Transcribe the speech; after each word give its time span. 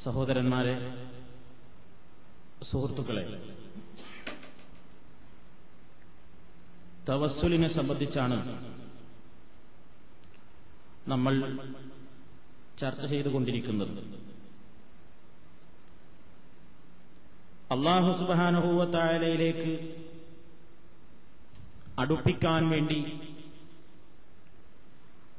സഹോദരന്മാരെ 0.00 0.74
സുഹൃത്തുക്കളെ 2.62 3.24
തവസ്സുലിനെ 7.08 7.68
സംബന്ധിച്ചാണ് 7.68 8.38
നമ്മൾ 11.08 11.34
ചർച്ച 12.80 13.04
ചെയ്തുകൊണ്ടിരിക്കുന്നത്. 13.04 14.02
അള്ളാഹു 17.76 18.10
സുബാനുഭൂവത്തായാലയിലേക്ക് 18.18 19.72
അടുപ്പിക്കാൻ 21.98 22.68
വേണ്ടി 22.68 23.00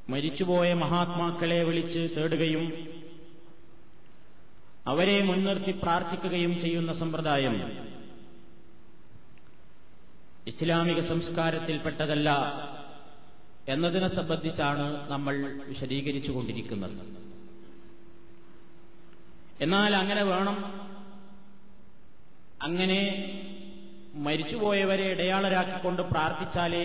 മരിച്ചുപോയ 0.09 0.73
മഹാത്മാക്കളെ 0.73 1.63
വിളിച്ച് 1.63 2.01
തേടുകയും 2.17 2.92
അവരെ 4.91 5.17
മുൻനിർത്തി 5.27 5.73
പ്രാർത്ഥിക്കുകയും 5.83 6.53
ചെയ്യുന്ന 6.63 6.91
സമ്പ്രദായം 7.01 7.55
ഇസ്ലാമിക 10.51 11.01
സംസ്കാരത്തിൽപ്പെട്ടതല്ല 11.11 12.29
എന്നതിനെ 13.73 14.07
സംബന്ധിച്ചാണ് 14.17 14.85
നമ്മൾ 15.11 15.35
വിശദീകരിച്ചുകൊണ്ടിരിക്കുന്നത്. 15.69 16.95
എന്നാൽ 19.65 19.93
അങ്ങനെ 20.01 20.23
വേണം 20.31 20.57
അങ്ങനെ 22.67 22.99
മരിച്ചുപോയവരെ 24.25 25.05
ഇടയാളരാക്കിക്കൊണ്ട് 25.13 26.01
പ്രാർത്ഥിച്ചാലേ 26.11 26.83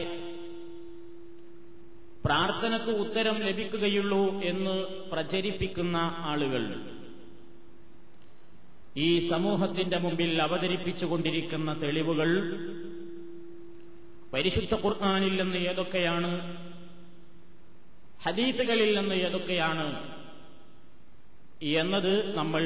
പ്രാർത്ഥനക്ക് 2.27 2.93
ഉത്തരം 3.03 3.37
ലഭിക്കുകയുള്ളൂ 3.49 4.23
എന്ന് 4.51 4.77
പ്രചരിപ്പിക്കുന്ന 5.13 5.97
ആളുകൾ 6.31 6.65
ഈ 8.99 9.29
സമൂഹത്തിന്റെ 9.29 9.99
മുമ്പിൽ 9.99 10.43
അവതരിപ്പിച്ചുകൊണ്ടിരിക്കുന്ന 10.43 11.83
തെളിവുകൾ 11.83 12.31
പരിശുദ്ധ 14.33 14.75
ഖുർആാനിൽ 14.75 15.43
നിന്ന് 15.43 15.57
ഏതൊക്കെയാണ്? 15.57 16.31
ഹദീസുകളിൽ 18.23 18.99
നിന്ന് 18.99 19.15
ഏതൊക്കെയാണ്? 19.15 20.19
എന്നത് 21.63 22.37
നമ്മൾ 22.37 22.63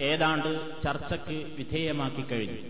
ഏതാണ്ട് 0.00 0.82
ചർച്ചയ്ക്ക് 0.82 1.36
വിധേയമാക്കി 1.56 2.22
കഴിഞ്ഞു. 2.22 2.62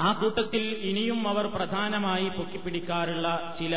ആ 0.00 0.12
കൂട്ടത്തിൽ 0.12 0.62
ഇനിയും 0.90 1.28
അവർ 1.28 1.46
പ്രധാനമായി 1.46 2.28
പൊക്കിപ്പിടിക്കാറുള്ള 2.28 3.56
ചില 3.58 3.74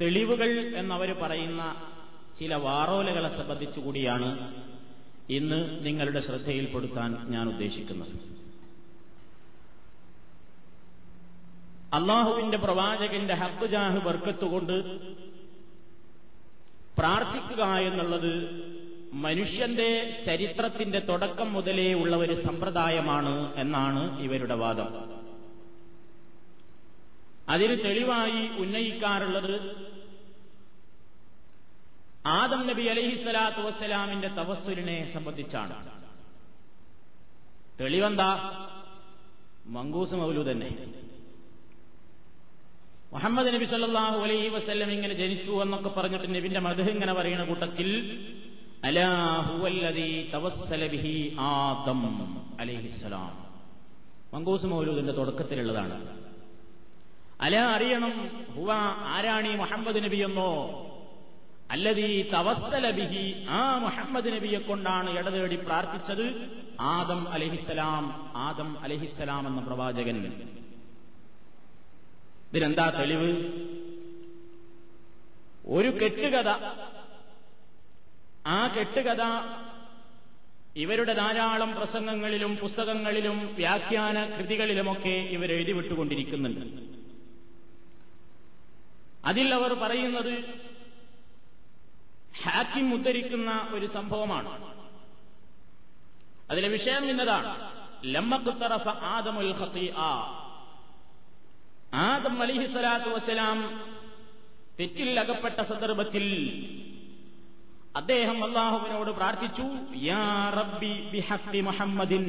തെളിവുകൾ 0.00 0.76
എന്നവർ 0.76 1.12
പറയുന്ന 1.12 1.62
ചില 2.38 2.54
വാറോലകളെ 2.54 3.28
സംബന്ധിച്ചുകൂടിയാണ് 3.28 4.30
ഇന്ന് 5.30 5.86
നിങ്ങളുടെ 5.86 6.20
ശ്രദ്ധയിൽപ്പെടുത്താൻ 6.20 7.30
ഞാൻ 7.30 7.48
ഉദ്ദേശിക്കുന്നത്. 7.48 8.34
അള്ളാഹുവിന്റെ 11.94 12.56
പ്രവാചകന്റെ 12.56 13.34
ഹക്കുജാഹ് 13.34 13.98
ബർക്കത്തുകൊണ്ട് 13.98 14.98
പ്രാർത്ഥിക്കുക 16.98 17.64
എന്നുള്ളത് 17.64 18.64
മനുഷ്യന്റെ 19.12 20.20
ചരിത്രത്തിന്റെ 20.26 20.98
തുടക്കം 20.98 21.52
മുതലേ 21.52 21.92
ഉള്ള 21.94 22.16
ഒരു 22.16 22.32
സമ്പ്രദായമാണ് 22.32 23.54
എന്നാണ് 23.54 24.20
ഇവരുടെ 24.20 24.54
വാദം. 24.54 25.14
അതിന് 27.48 27.84
തെളിവായി 27.84 28.48
ഉന്നയിക്കാറുള്ളത് 28.58 29.93
ആദം 32.26 32.66
നബി 32.66 32.82
അലഹിസ്വലാത്തു 32.82 33.60
വസ്സലാമിന്റെ 33.60 34.28
തവസ്സുലിനെ 34.28 35.12
സംബന്ധിച്ചാണ്. 35.12 36.02
തെളിവെന്താ? 37.80 38.30
മങ്കൂസ് 39.66 40.14
മൗലു 40.14 40.50
തന്നെ. 40.50 40.86
മുഹമ്മദ് 43.12 43.54
നബി 43.54 43.64
സല്ലാഹു 43.64 44.18
അലൈഹി 44.18 44.48
വസ്ല്ലം 44.48 44.90
ഇങ്ങനെ 44.90 45.14
ജനിച്ചു 45.14 45.50
എന്നൊക്കെ 45.50 45.88
പറഞ്ഞിട്ട് 45.88 46.34
നബിന്റെ 46.34 46.60
മധു 46.60 46.82
ഇങ്ങനെ 46.82 47.12
പറയുന്ന 47.12 47.44
കൂട്ടത്തിൽ 47.44 47.88
ആദം 51.40 52.46
അലൈഹിസ്സലാം 52.60 53.44
മങ്കൂസ് 54.34 54.66
മൗലൂദിന്റെ 54.66 55.12
തുടക്കത്തിലുള്ളതാണ്. 55.12 56.24
അല 57.40 57.56
അറിയണം 57.56 58.30
ഹുവ 58.54 58.72
ആരാണി 59.06 59.56
മുഹമ്മദ് 59.56 60.04
നബി 60.04 60.16
എന്നോ 60.16 60.50
അല്ലതീ 61.70 62.22
തവസ്സല 62.22 62.90
ബിഹി 62.90 63.46
ആ 63.48 63.78
മുഹമ്മദ് 63.78 64.32
നബിയെ 64.32 64.58
കൊണ്ടാണ് 64.58 65.18
ഇടതേടി 65.18 65.56
പ്രാർത്ഥിച്ചത് 65.56 66.48
ആദം 66.80 67.28
അലഹിസ്സലാം 67.28 68.32
ആദം 68.36 68.78
അലഹിസ്സലാം 68.80 69.46
എന്ന 69.46 69.60
പ്രവാചകൻ. 69.60 70.26
ഇതിനെന്താ 72.50 72.90
തെളിവ്? 72.90 73.52
ഒരു 75.66 75.88
കെട്ടുകഥ. 75.88 76.48
ആ 78.46 78.66
കെട്ടുകഥ 78.66 79.22
ഇവരുടെ 80.76 81.12
ധാരാളം 81.12 81.74
പ്രസംഗങ്ങളിലും 81.74 82.56
പുസ്തകങ്ങളിലും 82.56 83.54
വ്യാഖ്യാന 83.54 84.24
കൃതികളിലുമൊക്കെ 84.24 85.08
ഇവർ 85.08 85.52
എഴുതിവിട്ടുകൊണ്ടിരിക്കുന്നുണ്ട് 85.52 86.66
അതിൽ 89.24 89.54
അവർ 89.54 89.74
പറയുന്നത് 89.74 90.44
ഹാക്കിം 92.42 92.94
ഉദ്ധരിക്കുന്ന 92.94 93.68
ഒരു 93.72 93.86
സംഭവമാണ്. 93.86 94.74
അതിലെ 96.50 96.68
വിഷയം 96.68 97.10
ഇന്നതാണ്. 97.10 97.74
ലമ്മക്കുത്തറഫ 98.04 98.88
ആദമുൽ 98.88 99.54
ആദം 99.54 99.94
ആദം 101.94 102.42
അലിഹിസ്വലാത്തു 102.42 103.08
വസ്സലാം 103.08 103.80
തെറ്റിൽ 104.80 105.20
അകപ്പെട്ട 105.20 105.60
സന്ദർഭത്തിൽ 105.60 106.26
അദ്ദേഹം 107.96 108.44
അള്ളാഹുവിനോട് 108.44 109.10
പ്രാർത്ഥിച്ചു 109.10 109.62
യാ 109.96 110.50
റബ്ബി 110.50 111.10
ബിഹക്കി 111.12 111.60
മുഹമ്മദിൻ. 111.60 112.24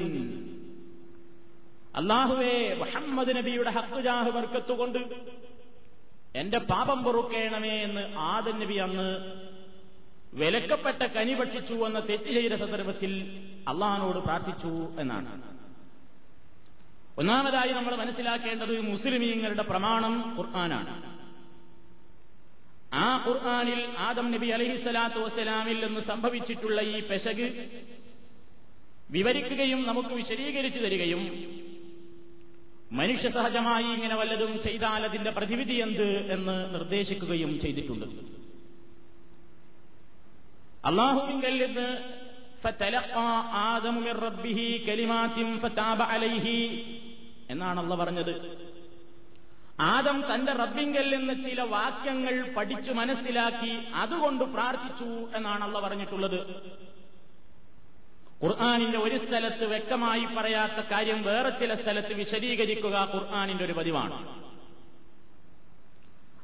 അള്ളാഹുവേ 1.95 2.75
മുഹമ്മദ് 2.75 3.35
നബിയുടെ 3.35 3.69
ഹക്കുജാഹ് 3.69 4.29
വർക്കത്തുകൊണ്ട് 4.29 4.99
എന്റെ 6.35 6.57
പാപം 6.57 7.03
പൊറുക്കേണമേ 7.03 7.81
എന്ന് 7.81 8.15
ആദൻ 8.15 8.59
നബി 8.59 8.73
അന്ന് 8.73 9.44
വിലക്കപ്പെട്ട 10.35 11.01
കനി 11.03 11.34
ഭക്ഷിച്ചു 11.34 11.73
എന്ന 11.73 12.00
തെറ്റ് 12.00 12.31
ചെയ്ത 12.38 12.53
സന്ദർഭത്തിൽ 12.53 13.12
അള്ളഹാനോട് 13.68 14.18
പ്രാർത്ഥിച്ചു 14.18 14.72
എന്നാണ്. 15.00 15.56
ഒന്നാമതായി 17.19 17.72
നമ്മൾ 17.72 17.96
മനസ്സിലാക്കേണ്ടത് 17.96 18.81
മുസ്ലിമീങ്ങളുടെ 18.81 19.63
പ്രമാണം 19.63 20.38
ഖുർആനാണ്. 20.38 21.16
ആ 22.94 23.25
ഖുർആാനിൽ 23.28 23.81
ആദം 23.97 24.31
നബി 24.31 24.47
അലഹിസ്വലാത്തു 24.47 25.19
വസ്സലാമിൽ 25.19 25.85
നിന്ന് 25.85 26.01
സംഭവിച്ചിട്ടുള്ള 26.01 26.81
ഈ 26.81 27.00
പെശക് 27.07 27.47
വിവരിക്കുകയും 29.09 29.88
നമുക്ക് 29.88 30.09
വിശദീകരിച്ചു 30.09 30.79
തരികയും 30.79 31.24
മനുഷ്യ 32.91 33.29
സഹജമായി 33.29 33.84
ഇങ്ങനെ 33.84 34.16
വല്ലതും 34.16 34.63
ചെയ്താൽ 34.63 35.03
അതിന്റെ 35.06 35.31
പ്രതിവിധി 35.31 35.74
എന്ത് 35.74 36.07
എന്ന് 36.31 36.74
നിർദ്ദേശിക്കുകയും 36.74 37.59
ചെയ്തിട്ടുണ്ട്. 37.59 38.06
അള്ളാഹുവിങ്കൽ 40.85 41.63
എന്നാണ് 47.50 47.79
അള്ള 47.79 47.96
പറഞ്ഞത്. 47.96 48.57
ആദം 49.79 50.24
തന്റെ 50.34 50.51
റബ്ബിങ്കൽ 50.51 51.16
നിന്ന് 51.16 51.44
ചില 51.44 51.62
വാക്യങ്ങൾ 51.62 52.53
പഠിച്ചു 52.57 52.91
മനസ്സിലാക്കി 52.91 53.88
അതുകൊണ്ട് 53.94 54.44
പ്രാർത്ഥിച്ചു 54.44 55.38
എന്നാണ് 55.38 55.63
അള്ള 55.63 55.79
പറഞ്ഞിട്ടുള്ളത്. 55.79 56.39
ഖുർആാനിന്റെ 58.44 58.98
ഒരു 58.98 59.18
സ്ഥലത്ത് 59.18 59.65
വ്യക്തമായി 59.65 60.25
പറയാത്ത 60.25 60.88
കാര്യം 60.92 61.24
വേറെ 61.24 61.50
ചില 61.50 61.74
സ്ഥലത്ത് 61.74 62.13
വിശദീകരിക്കുക 62.13 63.09
ഖുർആാനിന്റെ 63.13 63.65
ഒരു 63.65 63.74
പതിവാണ്. 63.74 64.44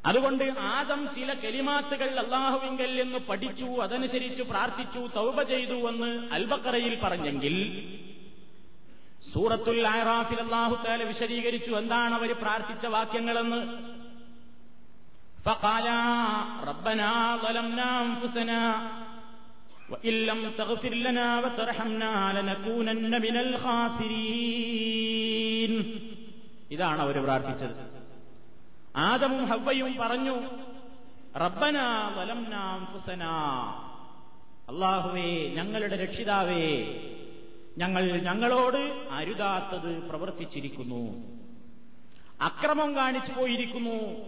അതുകൊണ്ട് 0.05 0.45
ആദം 0.71 1.01
ചില 1.15 1.31
കെലിമാത്തുകൾ 1.43 2.11
അള്ളാഹുവിങ്കൽ 2.23 2.93
എന്ന് 3.05 3.21
പഠിച്ചു 3.29 3.69
അതനുസരിച്ച് 3.85 4.43
പ്രാർത്ഥിച്ചു 4.51 5.01
തൗബ 5.17 5.37
ചെയ്തു 5.49 5.79
എന്ന് 5.91 6.11
അൽബക്കറയിൽ 6.37 6.95
പറഞ്ഞെങ്കിൽ 7.05 7.57
സൂറത്തുൽ 9.31 9.81
ആറാഫിൽ 9.93 10.41
അള്ളാഹു 10.45 10.75
താല 10.85 11.03
വിശദീകരിച്ചു 11.09 11.73
എന്താണ് 11.83 12.15
അവർ 12.21 12.33
പ്രാർത്ഥിച്ച 12.45 12.87
വാക്യങ്ങളെന്ന് 12.97 13.61
فقالا 15.47 16.01
ربنا 16.65 17.11
ظلمنا 17.39 17.89
أنفسنا 18.01 18.61
وإن 19.93 20.15
لم 20.23 20.41
تغفر 20.53 20.95
لنا 21.07 21.29
وترحمنا 21.41 22.13
لنكونن 22.37 23.13
من 23.19 23.37
الخاسرين 24.37 25.73
ഇതാണ് 26.71 27.01
അവർ 27.03 27.17
പ്രാർത്ഥിച്ചത് 27.27 27.75
ആദമും 28.96 29.46
ഹവ്വയും 29.46 29.96
പറഞ്ഞു 30.00 30.36
റബ്ബന 31.38 31.78
വലംന 32.18 32.54
അൻഫുസന. 32.54 33.24
അള്ളാഹുവേ 34.70 35.48
ഞങ്ങളുടെ 35.48 35.96
രക്ഷിതാവേ 35.96 36.86
ഞങ്ങൾ 37.78 38.12
ഞങ്ങളോട് 38.12 39.08
അരുതാത്തത് 39.12 40.10
പ്രവർത്തിച്ചിരിക്കുന്നു. 40.10 41.24
അക്രമം 42.42 42.96
കാണിച്ചു 42.96 43.32
പോയിരിക്കുന്നു. 43.32 44.26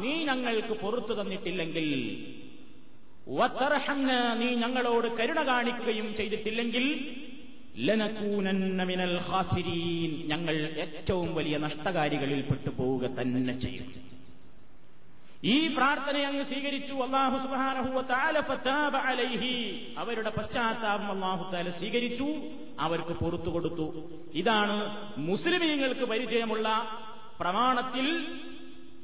നീ 0.00 0.24
ഞങ്ങൾക്ക് 0.24 0.80
പുറത്തു 0.80 1.22
തന്നിട്ടില്ലെങ്കിൽ. 1.22 1.92
നീ 4.38 4.54
ഞങ്ങളോട് 4.54 5.16
കരുണ 5.16 5.46
കാണിക്കുകയും 5.46 6.16
ചെയ്തിട്ടില്ലെങ്കിൽ. 6.16 7.16
ലനകൂനന്ന 7.78 8.82
മിനൽ 8.82 9.20
ഖാസിരീൻ. 9.30 10.28
ഞങ്ങൾ 10.28 10.54
ഏറ്റവും 10.54 11.34
വലിയ 11.34 11.58
നഷ്ടകാരികളിൽ 11.58 12.40
പെട്ടുപോവുക 12.40 13.06
തന്നെ 13.06 13.60
ചെയ്യും. 13.60 14.06
ഈ 15.44 15.66
പ്രാർത്ഥന 15.66 16.18
അങ്ങ് 16.18 16.44
സ്വീകരിച്ചു. 16.44 16.92
അള്ളാഹു 16.92 17.38
സുബാനഹു 17.38 17.98
അലൈഹി. 18.96 19.94
അവരുടെ 19.98 20.30
പശ്ചാത്താപം 20.30 21.12
അള്ളാഹു 21.12 21.52
താല 21.52 21.70
സ്വീകരിച്ചു. 21.70 22.26
അവർക്ക് 22.80 23.08
പുറത്തു 23.08 23.48
കൊടുത്തു. 23.48 24.10
ഇതാണ് 24.34 24.96
മുസ്ലിമീങ്ങൾക്ക് 25.18 26.00
പരിചയമുള്ള 26.00 26.86
പ്രമാണത്തിൽ 27.40 28.38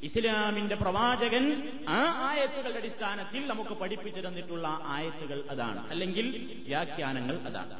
ഇസ്ലാമിന്റെ 0.03 0.75
പ്രവാചകൻ 0.75 1.69
ആ 1.89 2.29
ആയത്തുകളുടെ 2.29 2.79
അടിസ്ഥാനത്തിൽ 2.79 3.47
നമുക്ക് 3.47 3.71
പഠിപ്പിച്ചു 3.71 4.21
തന്നിട്ടുള്ള 4.21 4.79
ആയത്തുകൾ 4.83 5.45
അതാണ്. 5.51 5.91
അല്ലെങ്കിൽ 5.91 6.57
വ്യാഖ്യാനങ്ങൾ 6.67 7.39
അതാണ്. 7.39 7.75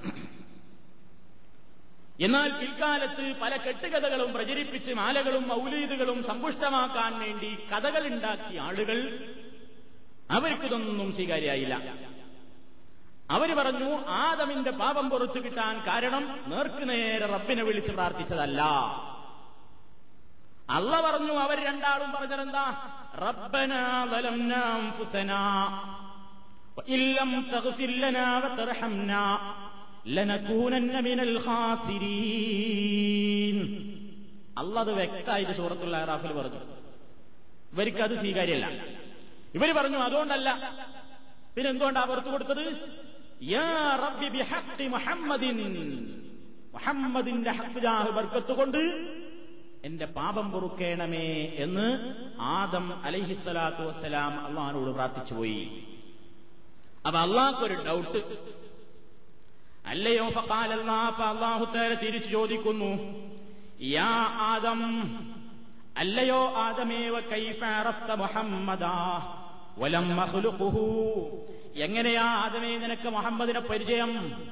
എന്നാൽ 2.21 2.51
പിൽക്കാലത്ത് 2.51 3.41
പല 3.41 3.57
കെട്ടുകഥകളും 3.57 4.33
പ്രചരിപ്പിച്ച് 4.33 4.93
മാലകളും 4.93 5.49
മൗലീദുകളും 5.49 6.25
സമ്പുഷ്ടമാക്കാൻ 6.25 7.19
വേണ്ടി 7.19 7.59
കഥകൾ 7.73 8.07
ഉണ്ടാക്കിയ 8.07 8.61
ആളുകൾ 8.61 9.29
അവർക്കിതൊന്നും 10.31 11.13
സ്വീകാര്യായില്ല 11.13 12.03
അവർ 13.31 13.57
പറഞ്ഞു 13.57 14.07
ആദമിന്റെ 14.09 14.71
പാപം 14.71 15.11
പുറത്തു 15.11 15.41
കിട്ടാൻ 15.41 15.87
കാരണം 15.87 16.45
നേർക്കുനേരെ 16.47 17.27
റബ്ബിനെ 17.27 17.63
വിളിച്ച് 17.63 17.93
പ്രാർത്ഥിച്ചതല്ല. 17.93 18.63
അള്ള 20.71 21.01
പറഞ്ഞു 21.01 21.33
അവർ 21.33 21.65
രണ്ടാളും 21.65 22.13
പറഞ്ഞതെന്താ? 22.13 22.89
റബ്ബന 23.15 23.73
അള്ളത് 34.59 34.93
വ്യക്തമായിട്ട് 34.93 35.53
സൂറത്തുള്ള 35.53 36.05
റാഫിൽ 36.05 36.33
പറഞ്ഞു. 36.33 36.61
ഇവർക്ക് 37.73 37.99
അത് 37.99 38.19
സ്വീകാര്യമല്ല. 38.19 38.87
ഇവർ 39.55 39.73
പറഞ്ഞു 39.73 39.99
അതുകൊണ്ടല്ല. 39.99 40.77
പിന്നെ 41.57 41.71
എന്തുകൊണ്ടാ 41.71 42.05
പുറത്തു 42.05 42.29
കൊടുത്തത്? 42.29 42.75
മുഹമ്മദിന്റെ 46.73 47.51
ഹഖ്ജാഹ് 47.51 48.11
ബർക്കത്ത് 48.11 48.53
കൊണ്ട് 48.53 48.79
എന്റെ 49.85 50.07
പാപം 50.07 50.51
പൊറുക്കേണമേ 50.51 51.53
എന്ന് 51.55 52.15
ആദം 52.41 53.03
അലഹിസ്സലാത്തു 53.03 53.83
വസ്സലാം 53.83 54.47
അള്ളഹാനോട് 54.47 54.91
പ്രാർത്ഥിച്ചുപോയി. 54.91 55.85
അപ്പൊ 57.07 57.21
അള്ളാഹ്ക്കൊരു 57.21 57.75
ഡൗട്ട് 57.75 58.19
അല്ലയോ? 59.87 60.27
അള്ളാഹുത്തേരെ 61.23 61.95
തിരിച്ചു 61.95 62.29
ചോദിക്കുന്നു 62.29 62.91
യാ 63.81 64.11
ആദം 64.39 64.81
അല്ലയോ 65.97 66.55
ആദമേവ 66.57 67.21
കൈഫറത്ത 67.21 68.11
മുഹമ്മദാ 68.13 68.95
വലം 69.79 70.17
മഹ്ലുഖുഹു 70.17 70.85
എങ്ങനെയാ 71.77 72.23
ആദമേ 72.23 72.79
നിനക്ക് 72.79 73.09
മുഹമ്മദിനെ 73.09 73.61
പരിചയം? 73.61 74.43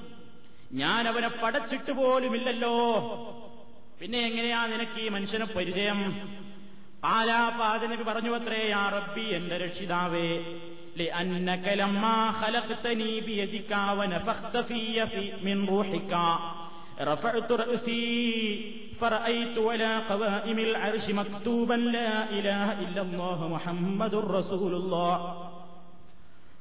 ഞാൻ 0.73 1.09
അവനെ 1.09 1.29
പടച്ചിട്ട് 1.29 1.93
പോലുമില്ലല്ലോ. 1.93 2.77
പിന്നെ 4.01 4.19
എങ്ങനെയാ 4.19 4.67
നിനക്ക് 4.67 5.01
ഈ 5.01 5.09
മനുഷ്യനെ 5.09 5.45
പരിചയം? 5.45 6.31
ആലാപാദനബി 7.05 8.03
പറഞ്ഞു 8.03 8.31
അത്രേ 8.37 8.73
ആ 8.73 8.89
റബ്ബി 8.89 9.21
എന്റെ 9.21 9.57
രക്ഷിതാവേ 9.57 10.29
لأنك 10.97 11.69
لما 11.69 12.33
خلقتني 12.33 13.21
بيدك 13.21 13.77
ونفخت 13.99 14.57
في, 14.57 15.33
من 15.43 15.67
روحك. 15.69 16.19
رفعت 17.01 17.53
رأسي 17.53 18.73
فرأيت 19.01 19.59
ولا 19.59 19.99
قوائم 19.99 20.59
العرش 20.59 21.11
مكتوبا 21.11 21.75
لا 21.75 22.31
إله 22.31 22.81
إلا 22.81 23.03
الله 23.03 23.49
محمد 23.49 24.15
رسول 24.15 24.75
الله. 24.75 25.47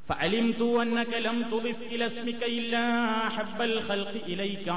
فعلمت 0.08 0.62
أنك 0.62 1.14
لم 1.14 1.44
تضف 1.44 1.82
إلى 1.82 2.06
اسمك 2.06 2.44
إلا 2.44 3.18
أحب 3.28 3.62
الخلق 3.62 4.10
إليك. 4.10 4.74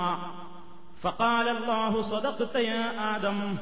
فقال 1.02 1.48
الله 1.48 2.02
صدقت 2.02 2.54
يا 2.54 3.16
آدم. 3.16 3.56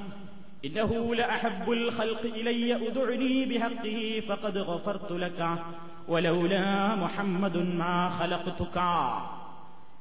إنه 0.66 0.92
لأحب 1.16 1.68
الخلق 1.72 2.24
إلي 2.34 2.62
أدعني 2.82 3.46
بحقه 3.46 4.00
فقد 4.22 4.56
غفرت 4.70 5.12
لك 5.16 5.40
ولولا 6.08 6.66
محمد 6.96 7.56
ما 7.76 7.96
خلقتك 8.12 8.78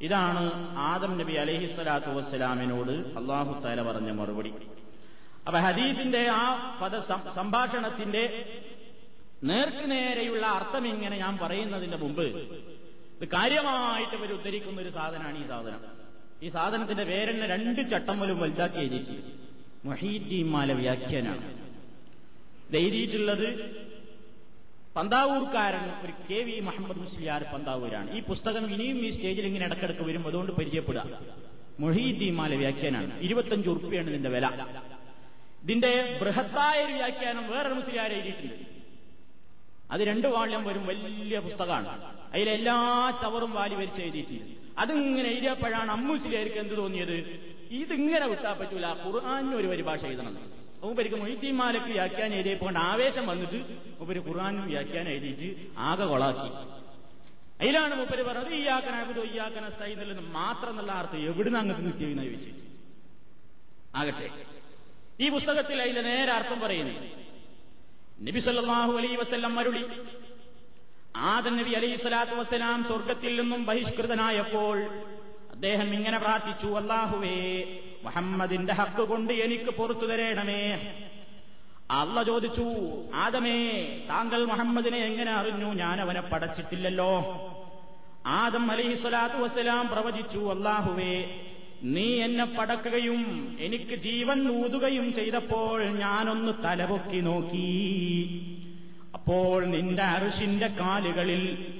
ഇതാണ് 0.01 0.43
ആദം 0.85 1.13
നബി 1.21 1.35
അലഹി 1.43 1.67
സ്വലാത്തു 1.75 2.11
വസ്സലാമിനോട് 2.17 2.95
അള്ളാഹു 3.21 3.53
താല 3.65 3.83
പറഞ്ഞ 3.83 4.11
മറുപടി 4.19 4.51
അപ്പൊ 5.47 5.59
ഹദീഫിന്റെ 5.67 6.23
ആ 6.35 6.45
പദ 6.81 6.95
സംഭാഷണത്തിന്റെ 7.37 8.25
നേർക്കുനേരെയുള്ള 9.51 10.45
അർത്ഥം 10.59 10.85
ഇങ്ങനെ 10.93 11.17
ഞാൻ 11.17 11.35
പറയുന്നതിന്റെ 11.43 11.99
മുമ്പ് 12.05 12.27
ഇത് 13.17 13.25
കാര്യമായിട്ട് 13.35 14.15
ഇവർ 14.19 14.31
ഉദ്ധരിക്കുന്ന 14.39 14.79
ഒരു 14.85 14.93
സാധനമാണ് 14.99 15.39
ഈ 15.43 15.47
സാധനം 15.53 15.83
ഈ 16.43 16.51
സാധനത്തിന്റെ 16.57 17.05
പേരെന്നെ 17.11 17.47
രണ്ട് 17.55 17.81
ചട്ടം 17.93 18.17
പോലും 18.21 18.39
വലുതാക്കി 18.43 18.79
എഴുതിയിട്ടുണ്ട് 18.85 19.31
മൊഹീദ്ദീമാല 19.86 20.72
വ്യാഖ്യാനാണ്. 20.72 21.60
എഴുതിയിട്ടുള്ളത് 22.78 23.80
പന്താവൂർക്കാരൻ 24.96 26.06
ഒരു 26.06 26.14
കെ 26.30 26.44
വി 26.44 26.60
മുഹമ്മദ് 26.60 26.98
മുസ്ലിയാർ 26.98 27.44
പന്താവൂരാണ്. 27.44 28.18
ഈ 28.18 28.22
പുസ്തകം 28.22 28.74
ഇനിയും 28.74 29.06
ഈ 29.06 29.10
സ്റ്റേജിൽ 29.10 29.46
ഇങ്ങനെ 29.46 29.66
ഇടക്കിടക്ക് 29.66 30.02
വരും 30.02 30.28
അതുകൊണ്ട് 30.28 30.52
പരിചയപ്പെടുക. 30.52 31.20
മൊഹീദ്ദീമാല 31.80 32.56
വ്യാഖ്യാനാണ്. 32.56 33.20
ഇരുപത്തഞ്ച് 33.20 33.70
ഉറുപ്പിയാണ് 33.70 34.10
ഇതിന്റെ 34.10 34.30
വില. 34.30 34.48
ഇതിന്റെ 35.64 36.20
ബൃഹത്തായ 36.22 36.86
ഒരു 36.86 36.94
വ്യാഖ്യാനം 36.94 37.50
വേറൊരു 37.50 37.74
മുസ്ലിയാർ 37.74 38.14
എഴുതിയിട്ടുണ്ട്. 38.14 38.80
അത് 39.92 40.02
രണ്ട് 40.02 40.28
വാള്യം 40.28 40.64
വരും 40.64 40.86
വലിയ 40.86 41.40
പുസ്തകമാണ്. 41.40 42.16
അതിലെല്ലാ 42.34 43.12
ചവറും 43.22 43.52
വാരി 43.52 43.76
വരിച്ച് 43.76 44.02
എഴുതിയിട്ടുണ്ട്. 44.02 44.80
അതിങ്ങനെ 44.80 45.30
എഴുതിയപ്പോഴാണ് 45.30 45.92
അമ്മുസിലേക്ക് 45.92 46.56
എന്ത് 46.56 46.78
തോന്നിയത്? 46.78 47.49
ഇതിങ്ങനെ 47.70 48.28
വിട്ടാൻ 48.28 48.60
പറ്റൂല. 48.60 48.88
ഖുർആാനിന് 49.06 49.56
ഒരു 49.56 49.68
പരിഭാഷ 49.68 50.06
എഴുതണം. 50.06 50.52
മൂപ്പരിക്ക് 50.84 51.16
മൊയ്തീൻ 51.16 51.56
മാലക്ക് 51.56 51.86
വ്യാഖ്യാനം 51.86 52.34
എഴുതിയപ്പോൾ 52.34 52.78
ആവേശം 52.78 53.28
വന്നിട്ട് 53.28 53.56
മൂപ്പര് 54.00 54.28
ഖുർആാനും 54.28 54.68
വ്യാഖ്യാനം 54.68 55.10
എഴുതിയിട്ട് 55.10 55.80
ആകെ 55.80 56.06
കൊളാക്കി. 56.06 56.80
അതിലാണ് 57.62 57.96
മൂപ്പര് 57.96 58.24
പറഞ്ഞത് 58.24 58.54
ഈയാക്കനാകുതോ 58.54 59.24
ഈയാക്കന 59.24 59.70
സ്ഥൈതല്ലെന്ന് 59.70 60.24
മാത്രം 60.24 60.78
നല്ല 60.78 60.92
അർത്ഥം 60.92 61.18
എവിടുന്ന് 61.18 61.60
അങ്ങോട്ട് 61.60 61.86
കിട്ടിയെന്ന് 61.86 62.24
ചോദിച്ചു 62.24 62.52
ആകട്ടെ. 63.96 64.30
ഈ 65.20 65.30
പുസ്തകത്തിൽ 65.30 65.82
അതിലെ 65.82 66.02
നേരെ 66.02 66.32
അർത്ഥം 66.32 66.60
പറയുന്നു. 66.60 66.94
നബി 68.22 68.40
സല്ലാഹു 68.40 68.92
അലൈ 68.98 69.16
വസ്ല്ലം 69.16 69.56
മരുളി. 69.56 69.86
ആദ 71.16 71.48
നബി 71.48 71.72
അലൈഹി 71.72 71.96
സ്വലാത്തു 71.96 72.32
വസ്സലാം 72.32 72.84
സ്വർഗത്തിൽ 72.84 73.42
നിന്നും 73.42 73.66
ബഹിഷ്കൃതനായപ്പോൾ 73.66 74.90
അദ്ദേഹം 75.60 75.94
ഇങ്ങനെ 75.94 76.18
പ്രാർത്ഥിച്ചു 76.18 76.68
അള്ളാഹുവേ 76.68 77.64
മുഹമ്മദിന്റെ 78.04 78.74
ഹക്ക് 78.74 79.02
കൊണ്ട് 79.02 79.34
എനിക്ക് 79.34 79.70
പുറത്തു 79.70 80.06
തരേണമേ. 80.06 80.94
അള്ള 81.92 82.24
ചോദിച്ചു 82.24 82.66
ആദമേ 83.16 83.58
താങ്കൾ 84.10 84.46
മുഹമ്മദിനെ 84.46 84.98
എങ്ങനെ 84.98 85.32
അറിഞ്ഞു? 85.32 85.74
ഞാൻ 85.74 86.02
അവനെ 86.02 86.22
പടച്ചിട്ടില്ലല്ലോ. 86.22 87.14
ആദം 88.26 88.72
അലഹി 88.72 88.94
സ്വലാത്തു 88.94 89.36
വസ്സലാം 89.36 89.88
പ്രവചിച്ചു 89.88 90.38
അള്ളാഹുവേ 90.38 91.42
നീ 91.84 92.22
എന്നെ 92.22 92.46
പടക്കുകയും 92.46 93.58
എനിക്ക് 93.60 93.96
ജീവൻ 93.96 94.66
ഊതുകയും 94.66 95.14
ചെയ്തപ്പോൾ 95.14 95.84
ഞാനൊന്ന് 95.84 96.64
തലപൊക്കി 96.64 97.20
നോക്കി. 97.20 97.70
അപ്പോൾ 99.14 99.66
നിന്റെ 99.66 100.04
അറുഷിന്റെ 100.04 100.68
കാലുകളിൽ 100.68 101.74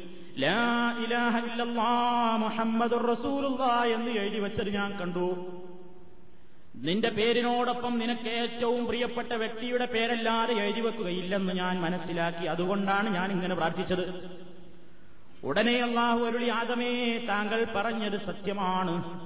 റസൂലുള്ളാ 3.12 3.84
എന്ന് 3.84 4.12
എഴുതി 4.12 4.40
വെച്ചത് 4.40 4.70
ഞാൻ 4.70 5.00
കണ്ടു. 5.00 5.46
നിന്റെ 6.76 7.10
പേരിനോടൊപ്പം 7.10 8.00
നിനക്ക് 8.00 8.30
ഏറ്റവും 8.30 8.86
പ്രിയപ്പെട്ട 8.86 9.34
വ്യക്തിയുടെ 9.34 9.86
പേരല്ലാതെ 9.86 10.54
എഴുതി 10.54 10.80
വെക്കുകയില്ലെന്ന് 10.80 11.54
ഞാൻ 11.54 11.82
മനസ്സിലാക്കി. 11.82 12.46
അതുകൊണ്ടാണ് 12.46 13.16
ഞാൻ 13.16 13.32
ഇങ്ങനെ 13.32 13.56
പ്രാർത്ഥിച്ചത്. 13.56 14.40
ഉടനെ 15.44 15.82
അള്ളാഹു 15.82 16.26
അരുളി 16.26 16.48
ആദമേ 16.48 17.26
താങ്കൾ 17.30 17.68
പറഞ്ഞത് 17.76 18.18
സത്യമാണ്. 18.18 19.22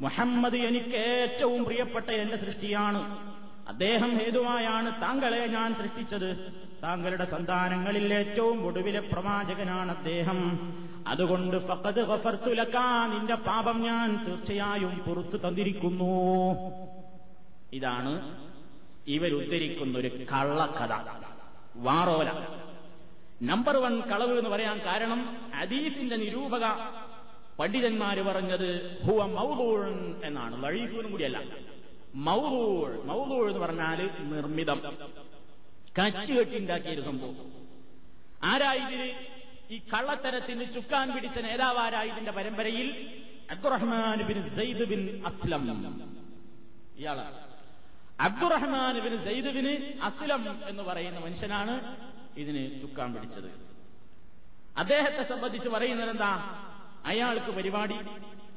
മുഹമ്മദ് 0.00 0.56
എനിക്ക് 0.56 0.96
ഏറ്റവും 0.96 1.64
പ്രിയപ്പെട്ട 1.64 2.10
എന്റെ 2.10 2.36
സൃഷ്ടിയാണ്. 2.36 3.35
അദ്ദേഹം 3.68 4.16
ഹേതുവായാണ് 4.18 5.02
താങ്കളെ 5.02 5.46
ഞാൻ 5.46 5.74
സൃഷ്ടിച്ചത്. 5.74 6.52
താങ്കളുടെ 6.82 7.24
സന്താനങ്ങളിൽ 7.24 8.14
ഏറ്റവും 8.14 8.66
ഒടുവിലെ 8.66 9.00
പ്രവാചകനാണ് 9.00 9.96
അദ്ദേഹം. 9.96 10.58
അതുകൊണ്ട് 11.06 11.68
ഫക്കത് 11.68 12.06
ഗഫർത്തുലക്കാ 12.06 13.06
നിന്റെ 13.06 13.34
പാപം 13.34 13.82
ഞാൻ 13.82 14.26
തീർച്ചയായും 14.26 14.98
പുറത്തു 14.98 15.48
തന്നിരിക്കുന്നു. 15.48 16.54
ഇതാണ് 17.72 18.38
ഇവരുദ്ധരിക്കുന്ന 19.06 19.98
ഒരു 19.98 20.08
കള്ളക്കഥ. 20.08 20.92
വാറോല. 21.76 22.30
നമ്പർ 23.42 23.76
വൺ 23.76 24.00
കളവ് 24.00 24.38
എന്ന് 24.38 24.50
പറയാൻ 24.50 24.80
കാരണം 24.86 25.36
അദീസിന്റെ 25.54 26.16
നിരൂപക 26.16 26.64
പണ്ഡിതന്മാര് 27.58 28.22
പറഞ്ഞത് 28.22 28.98
ഹുവ 29.04 29.26
മൗലൂൾ 29.26 30.14
എന്നാണ്. 30.24 30.64
ലഴീഫൂനും 30.64 31.10
കൂടിയല്ല. 31.10 31.65
മൗലൂൾ 32.16 33.48
എന്ന് 33.48 33.58
പറഞ്ഞാൽ 33.58 34.10
നിർമ്മിതം. 34.18 34.82
കറ്റുകെട്ടിണ്ടാക്കിയ 35.98 36.90
ഒരു 36.90 37.00
സംഭവം. 37.00 37.52
ആരായതിന് 38.42 39.26
ഈ 39.70 39.78
കള്ളത്തരത്തിന് 39.78 40.74
ചുക്കാൻ 40.74 41.14
പിടിച്ച 41.14 41.38
നേതാവാരായതിന്റെ 41.38 42.32
പരമ്പരയിൽ 42.32 43.20
Abdulrahman 43.50 44.22
bin 44.22 44.48
Syed 44.48 44.84
bin 44.84 45.22
Aslam. 45.26 45.64
ഇയാളാണ് 46.98 47.40
Abdulrahman 48.20 48.98
bin 48.98 49.18
Syed 49.18 49.46
bin 49.46 49.98
Aslam 50.02 50.68
എന്ന് 50.68 50.82
പറയുന്ന 50.82 51.18
മനുഷ്യനാണ് 51.18 51.96
ഇതിന് 52.36 52.80
ചുക്കാൻ 52.80 53.14
പിടിച്ചത്. 53.14 53.50
അദ്ദേഹത്തെ 54.78 55.22
സംബന്ധിച്ച് 55.22 55.68
പറയുന്നത് 55.68 56.10
എന്താ 56.10 56.32
അയാൾക്ക് 57.06 57.46
പരിപാടി. 57.46 57.94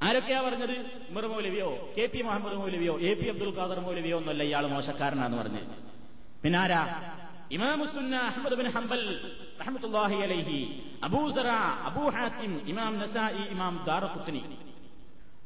ആരൊക്കെയാ 0.03 0.41
പറഞ്ഞത്? 0.41 0.75
ഉമർ 1.09 1.27
മൗലവിയോ? 1.27 1.93
കെ 1.97 2.05
പി 2.05 2.21
മുഹമ്മദ് 2.21 2.55
മൗലവിയോ? 2.55 2.99
എ 2.99 3.13
പി 3.13 3.27
അബ്ദുൽ 3.27 3.57
ഖാദർ 3.57 3.79
മൗലവിയോ 3.79 4.17
എന്നല്ല 4.17 4.43
ഇയാൾ 4.43 4.67
മോശക്കാരനാന്ന് 4.67 5.37
പറഞ്ഞ് 5.37 5.59
പിന്നാരാ? 6.43 7.11
ഇമാമുസുന്ന 7.51 8.15
അഹമ്മദ് 8.15 8.53
ബിൻ 8.53 8.67
ഹംബൽ 8.67 9.31
റഹ്മത്തുള്ളാഹി 9.61 10.15
അലൈഹി. 10.15 10.83
അബൂസറ 11.03 11.47
അബൂ 11.89 12.09
ഹാത്തിം 12.09 12.61
ഇമാം 12.67 12.99
നസായി 12.99 13.41
ഇമാം 13.49 13.83
ദാറഖുത്നി. 13.87 14.57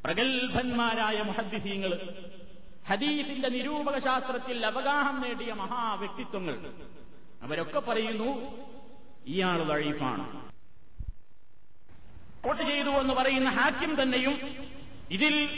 പ്രഗത്ഭന്മാരായ 0.04 1.22
മുഹദ്ദിസീങ്ങൾ. 1.22 2.14
ഹദീസിന്റെ 2.88 3.48
നിരൂപക 3.48 3.98
ശാസ്ത്രത്തിൽ 3.98 4.66
അവഗാഹം 4.66 5.20
നേടിയ 5.20 5.52
മഹാവ്യക്തിത്വങ്ങൾ. 5.52 6.72
അവരൊക്കെ 7.42 7.80
പറയുന്നു 7.80 8.30
ഇയാൾ 9.26 9.62
വഴീഫാണ് 9.62 10.53
റിപ്പോർട്ട് 12.44 12.72
ചെയ്തു 12.72 12.88
എന്ന് 12.88 13.14
പറയുന്ന 13.14 13.50
ഹാക്കിം 13.50 14.02
തന്നെയും 14.02 14.56
ഇതിൽ 15.10 15.48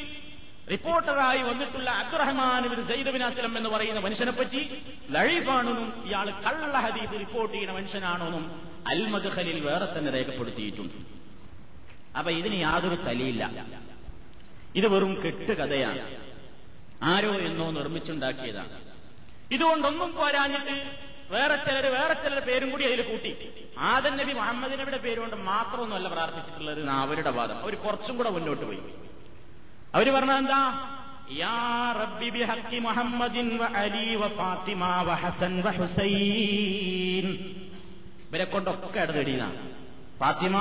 റിപ്പോർട്ടറായി 0.71 1.43
വന്നിട്ടുള്ള 1.43 1.91
Abdurahman 1.91 2.69
bin 2.69 2.83
Sayyid 2.83 3.11
bin 3.11 3.23
Aslam 3.23 3.59
എന്ന് 3.59 3.69
പറയുന്ന 3.69 4.01
മനുഷ്യനെ 4.01 4.33
പറ്റി 4.33 4.59
ഇയാൾ 6.05 6.31
കള്ള 6.31 6.79
ഹദീസ് 6.79 7.21
റിപ്പോർട്ട് 7.21 7.55
ചെയ്യുന്ന 7.55 7.77
മനുഷ്യനാണെന്നും 7.77 8.71
അൽ 8.87 9.07
മദ്ഖലിൽ 9.07 9.61
വേറെ 9.61 9.99
തന്നെ 9.99 10.13
രേഖപ്പെടുത്തിയിട്ടുണ്ട്. 10.13 10.95
അപ്പൊ 12.19 12.31
ഇതിന് 12.31 12.55
യാതൊരു 12.55 12.95
തലയില്ല. 12.95 13.51
ഇത് 14.77 14.87
വെറും 14.89 15.23
കെട്ടുകഥയാണ്. 15.25 16.17
ആരോ 17.03 17.35
എന്നോ 17.35 17.71
നിർമ്മിച്ചുണ്ടാക്കിയതാണ്. 17.71 18.81
ഇതുകൊണ്ടൊന്നും 19.53 20.15
പോരാഞ്ഞിട്ട് 20.15 21.06
വേറെ 21.31 21.57
ചിലർ 21.57 21.87
വേറെ 21.87 22.15
ചിലർ 22.15 22.41
പേരും 22.41 22.71
കൂടി 22.71 22.85
അതിൽ 22.85 23.03
കൂട്ടി. 23.03 23.31
ആദൻ 23.79 24.17
നബി 24.17 24.33
മുഹമ്മദ് 24.33 24.73
നബിയുടെ 24.73 24.97
പേരുകൊണ്ട് 24.97 25.37
മാത്രമൊന്നുമല്ല 25.37 26.09
പ്രാർത്ഥിച്ചിട്ടുള്ളത്. 26.09 26.81
എന്ന് 26.81 26.93
അവരുടെ 26.93 27.31
വാദം. 27.31 27.59
അവർ 27.59 27.75
കുറച്ചും 27.75 28.17
കൂടെ 28.17 28.31
മുന്നോട്ട് 28.31 28.65
പോയി. 28.65 28.81
അവർ 29.95 30.15
പറഞ്ഞത് 30.15 30.37
എന്താ? 30.37 30.61
യാ 31.33 31.95
റബ്ബി 32.03 32.29
ബി 32.29 32.43
ഹക്കി 32.43 32.79
മുഹമ്മദിൻ 32.79 33.59
വ 33.59 33.65
അലി 33.65 34.15
വ 34.15 34.29
ഫാത്തിമ 34.29 35.03
വ 35.03 35.15
ഹസൻ 35.15 35.63
വ 35.65 35.71
ഹുസൈൻ. 35.71 37.27
ഇവരെ 38.31 38.45
കൊണ്ടൊക്കെ 38.45 39.01
ഇടതടിയതാണ് 39.01 39.73
ഫാത്തിമ 40.21 40.59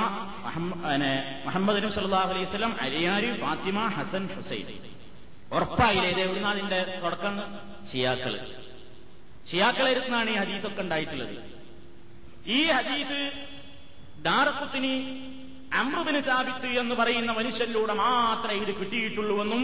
മുഹമ്മദ് 1.44 1.76
നബി 1.76 1.92
സല്ലല്ലാഹു 1.94 2.30
അലൈഹി 2.30 2.44
വസല്ലം 2.44 2.80
അലിയാരി 2.80 3.40
ഫാത്തിമ 3.40 3.86
ഹസൻ 3.86 4.26
ഹുസൈൻ. 4.26 4.68
ഉറപ്പായില്ലേ 5.52 6.10
ഇത് 6.10 6.20
എവിടുന്ന 6.20 6.48
അതിന്റെ 6.48 7.00
തുടക്കം? 7.04 7.34
ഷിയാക്കൾ. 7.92 8.34
ഷിയാക്കളെരുന്നാണ് 9.50 10.30
ഈ 10.30 10.36
ഹദീസൊക്കെ 10.42 10.80
ഉണ്ടായിട്ടുള്ളത്. 10.82 11.36
ഈ 12.56 12.60
ഹദീസ് 12.76 13.20
ദാറക്കുത്തിന് 14.26 14.94
അമ്രുബിന് 15.80 16.20
സാബിത്ത് 16.28 16.68
എന്ന് 16.80 16.94
പറയുന്ന 16.94 17.30
മനുഷ്യനിലൂടെ 17.32 17.94
മാത്രമേ 18.02 18.58
ഇത് 18.64 18.72
കിട്ടിയിട്ടുള്ളൂവെന്നും 18.80 19.62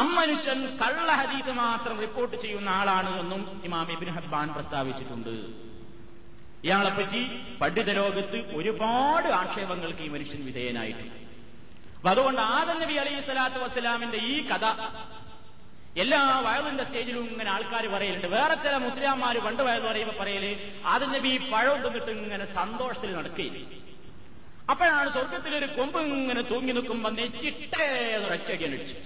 അമ്മനുഷ്യൻ 0.00 0.58
കള്ള 0.80 1.08
ഹദീസ് 1.20 1.52
മാത്രം 1.64 1.96
റിപ്പോർട്ട് 2.04 2.36
ചെയ്യുന്ന 2.42 2.68
ആളാണ് 2.78 3.10
എന്നും 3.20 3.42
ഇമാം 3.64 3.92
ഇബിൻ 3.92 4.10
ഹബ്ബാൻ 4.16 4.48
പ്രസ്താവിച്ചിട്ടുണ്ട്. 4.54 5.34
ഇയാളെപ്പറ്റി 6.66 7.20
പണ്ഡിത 7.60 7.90
ലോകത്ത് 8.00 8.38
ഒരുപാട് 8.58 9.28
ആക്ഷേപങ്ങൾക്ക് 9.40 10.02
ഈ 10.06 10.08
മനുഷ്യൻ 10.08 10.40
വിധേയനായിട്ടുണ്ട്. 10.48 11.18
അപ്പൊ 11.96 12.08
അതുകൊണ്ട് 12.10 12.40
ആദം 12.56 12.76
നബി 12.80 12.94
അലൈഹി 13.02 13.20
സ്വലാത്തു 13.26 13.58
വസ്സലാമിന്റെ 13.58 14.18
ഈ 14.32 14.34
കഥ 14.48 14.66
എല്ലാ 16.02 16.20
വയലിന്റെ 16.46 16.84
സ്റ്റേജിലും 16.86 17.24
ഇങ്ങനെ 17.32 17.50
ആൾക്കാർ 17.54 17.84
പറയലുണ്ട്. 17.94 18.28
വേറെ 18.36 18.54
ചില 18.64 18.74
മുസ്ലിംമാർ 18.86 19.36
പണ്ട് 19.46 19.62
വയൽ 19.66 19.80
പറയുമ്പോൾ 19.86 20.16
പറയൽ 20.22 20.44
ആദം 20.92 21.10
നബി 21.16 21.30
പഴം 21.52 21.78
തിന്നിട്ട് 21.84 22.10
ഇങ്ങനെ 22.16 22.46
സന്തോഷത്തിൽ 22.58 23.10
നടക്കുകയില്ല? 23.18 23.60
അപ്പോഴാണ് 24.72 25.08
സ്വർഗത്തിലൊരു 25.16 25.68
കൊമ്പ് 25.76 25.98
ഇങ്ങനെ 26.18 26.42
തൂങ്ങി 26.50 26.72
നിൽക്കുമ്പോൾ 26.78 27.12
നെച്ചിട്ടേ 27.20 27.86
ഒരൊറ്റയ്ക്ക് 28.24 28.66
അടിച്ചു. 28.68 28.96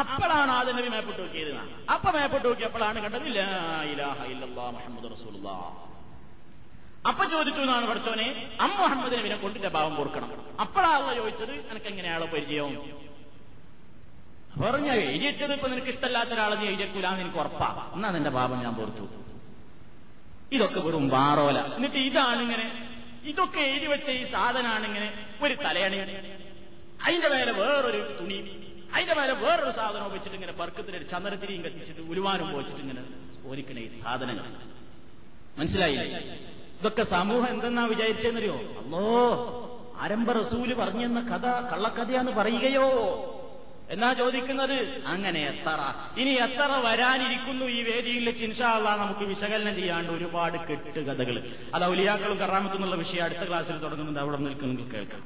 അപ്പോഴാണ് 0.00 0.50
ആദ്യം 0.58 0.76
നബി 0.78 0.90
മേപ്പിട്ട് 0.94 1.20
നോക്കിയത് 1.22 1.52
അപ്പൊ 1.94 2.08
മേപ്പിട്ട് 2.16 2.46
നോക്കിയപ്പോഴാണ് 2.48 2.98
കണ്ടത് 3.04 3.26
മുഹമ്മദ് 4.76 5.08
റസൂലുള്ള. 5.14 5.48
അപ്പൊ 7.10 7.22
ചോദിച്ചു 7.34 7.60
എന്നാണ് 7.66 7.86
പഠിച്ചോനെ 7.90 8.26
അമ്മ 8.64 8.76
മുഹമ്മദ് 8.82 9.14
നബിനെ 9.18 9.36
കൊണ്ടിന്റെ 9.44 9.70
ഭാവം 9.76 9.94
കൊടുക്കണം 10.00 10.30
അപ്പോഴാണല്ലോ 10.64 11.14
ചോദിച്ചത് 11.20 11.54
എനിക്ക് 11.72 11.88
എങ്ങനെയാണോ 11.92 12.26
പരിചയവും 12.34 12.74
പറഞ്ഞ 14.60 14.92
എഴുതിച്ചത് 14.92 15.52
ഇപ്പൊ 15.52 15.68
നിനക്ക് 15.68 15.86
ഇഷ്ടമല്ലാത്ത 15.86 16.30
ഒരാളെ 16.30 16.56
നീ 16.56 16.66
എഴുതിക്കൂലാന്ന് 16.66 17.20
എനിക്ക് 17.20 17.36
ഉറപ്പാ. 17.36 17.90
എന്നാ 17.94 18.10
നിന്റെ 18.10 18.30
പാപം 18.30 18.60
ഞാൻ 18.60 18.74
പൊറത്തു. 18.74 19.08
ഇതൊക്കെ 20.52 20.80
വെറും 20.80 21.08
വാറോല. 21.08 21.58
എന്നിട്ട് 21.58 21.96
ഇതാണിങ്ങനെ. 21.96 22.88
ഇതൊക്കെ 23.24 23.60
എഴുതി 23.60 23.86
വെച്ച 23.86 24.10
ഈ 24.10 24.24
സാധനമാണിങ്ങനെ 24.24 25.26
ഒരു 25.42 25.54
തലയണി. 25.54 25.96
അതിന്റെ 27.06 27.28
മേലെ 27.28 27.52
വേറൊരു 27.52 28.16
തുണി. 28.20 28.68
അതിന്റെ 28.94 29.14
മേലെ 29.14 29.32
വേറൊരു 29.32 29.70
സാധനം 29.70 30.12
വെച്ചിട്ട് 30.12 30.34
ഇങ്ങനെ 30.34 30.52
ബർക്കത്തിനൊരു 30.52 31.04
ചന്ദ്രത്തിരിയും 31.04 31.62
കത്തിച്ചിട്ട് 31.62 32.00
ഉരുവാനും 32.00 32.58
വെച്ചിട്ട് 32.58 32.80
ഇങ്ങനെ 32.80 33.02
ഓരിക്കണ 33.46 33.78
ഈ 33.78 33.88
സാധനങ്ങൾ. 33.88 34.44
മനസ്സിലായില്ലേ? 35.58 36.18
ഇതൊക്കെ 36.80 37.02
സമൂഹം 37.02 37.48
എന്തെന്നാ 37.48 37.86
വിചാരിച്ചെന്നറിയോ? 37.86 38.54
അല്ലോ 38.54 39.04
ആരംഭ 40.00 40.32
റസൂൽ 40.32 40.74
പറഞ്ഞെന്ന 40.74 41.20
കഥ 41.20 41.46
കള്ളക്കഥയാന്ന് 41.72 42.32
പറയുകയോ? 42.32 42.88
എന്നാ 43.92 44.12
ചോദിക്കുന്നത്? 44.12 45.06
അങ്ങനെ 45.06 45.40
എത്ര. 45.40 45.94
ഇനി 46.20 46.30
എത്ര 46.30 46.68
വരാനിരിക്കുന്നു 46.84 47.64
ഈ 47.64 47.82
വേദിയിൽ 47.82 48.30
ചിൻഷാള്ള 48.30 48.96
നമുക്ക് 48.96 49.20
വിശകലനം 49.20 49.74
ചെയ്യാണ്ട് 49.74 50.12
ഒരുപാട് 50.12 50.58
കെട്ടുകഥകൾ. 50.66 51.54
അത് 51.74 51.84
ഔലിയാക്കളും 51.84 52.38
കറാമത്തുന്നുള്ള 52.38 52.94
വിഷയം 52.94 53.24
അടുത്ത 53.24 53.48
ക്ലാസ്സിൽ 53.48 53.78
തുടങ്ങുന്നത് 53.78 54.18
അവിടെ 54.18 54.36
നിൽക്കുന്നെങ്കിൽ 54.36 54.94
കേൾക്കാം. 54.94 55.22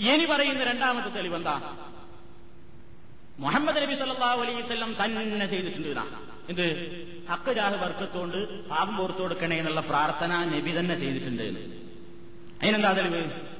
ഇനി 0.00 0.24
പറയുന്ന 0.24 0.64
രണ്ടാമത്തെ 0.64 1.08
തെളിവ് 1.08 1.34
എന്താ? 1.34 1.76
മുഹമ്മദ് 3.38 3.76
നബി 3.76 3.94
സല്ലാ 3.94 4.32
അലൈഹി 4.32 4.60
വസല്ലം 4.60 4.96
തന്നെ 5.32 5.46
ചെയ്തിട്ടുണ്ട് 5.46 5.88
ഇതാ. 5.88 6.04
എന്ത്? 6.48 6.66
ഹക്ക് 7.30 7.50
വർക്കത്തോണ്ട് 7.60 8.68
പാപം 8.68 8.96
പുറത്തു 8.96 9.18
കൊടുക്കണേ 9.18 9.58
എന്നുള്ള 9.58 9.80
പ്രാർത്ഥന 9.80 10.44
നബി 10.44 10.78
തന്നെ 10.78 10.94
ചെയ്തിട്ടുണ്ട്. 10.94 11.42
അതിനെന്താ 12.62 12.92
തെളിവ്? 12.92 13.53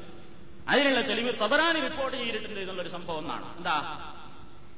അതിനുള്ള 0.69 1.01
തെളിവ് 1.10 1.31
തബറാനി 1.41 1.79
റിപ്പോർട്ട് 1.88 2.15
ചെയ്തിട്ടുണ്ട് 2.17 2.60
എന്നുള്ളൊരു 2.63 2.91
സംഭവം 2.98 3.22
എന്നാണ് 3.24 3.46
എന്താ 3.58 3.77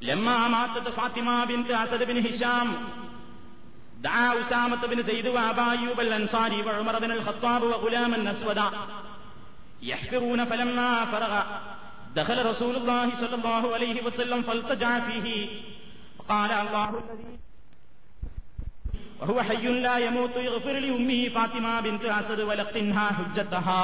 ലമ്മാമാത്തത് 0.01 0.91
Fatima 0.99 1.29
bin 1.51 1.61
Asad 1.83 2.07
bin 2.11 2.19
Hisham 2.27 2.69
دعا 4.03 4.41
أسامة 4.41 4.81
بن 4.83 5.01
زيد 5.01 5.27
وأبا 5.27 5.71
أيوب 5.71 5.99
الأنصاري 5.99 6.61
وعمر 6.61 6.99
بن 6.99 7.11
الخطاب 7.11 7.63
وغلاما 7.63 8.31
أسودا 8.31 8.67
يحفرون 9.83 10.45
فلما 10.45 11.05
فرغ 11.05 11.33
دخل 12.15 12.45
رسول 12.45 12.75
الله 12.75 13.15
صلى 13.15 13.35
الله 13.35 13.73
عليه 13.73 14.03
وسلم 14.03 14.41
فالتجع 14.41 14.99
فيه 15.01 15.27
فقال 16.19 16.51
الله 16.53 16.89
الذي 16.89 17.31
وهو 19.21 19.41
حي 19.41 19.65
لا 19.79 19.97
يموت 19.97 20.35
يغفر 20.39 20.75
لأمه 20.75 21.29
فاطمة 21.29 21.79
بنت 21.81 22.05
أسد 22.05 22.39
ولقنها 22.41 23.05
حجتها 23.09 23.83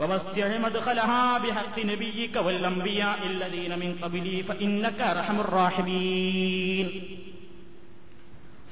ووسع 0.00 0.58
مدخلها 0.58 1.24
بحق 1.38 1.76
نبيك 1.84 2.34
والأنبياء 2.38 3.20
الذين 3.26 3.72
من 3.74 3.90
قبلي 3.94 4.36
فإنك 4.44 4.98
أرحم 5.12 5.36
الراحمين 5.40 6.86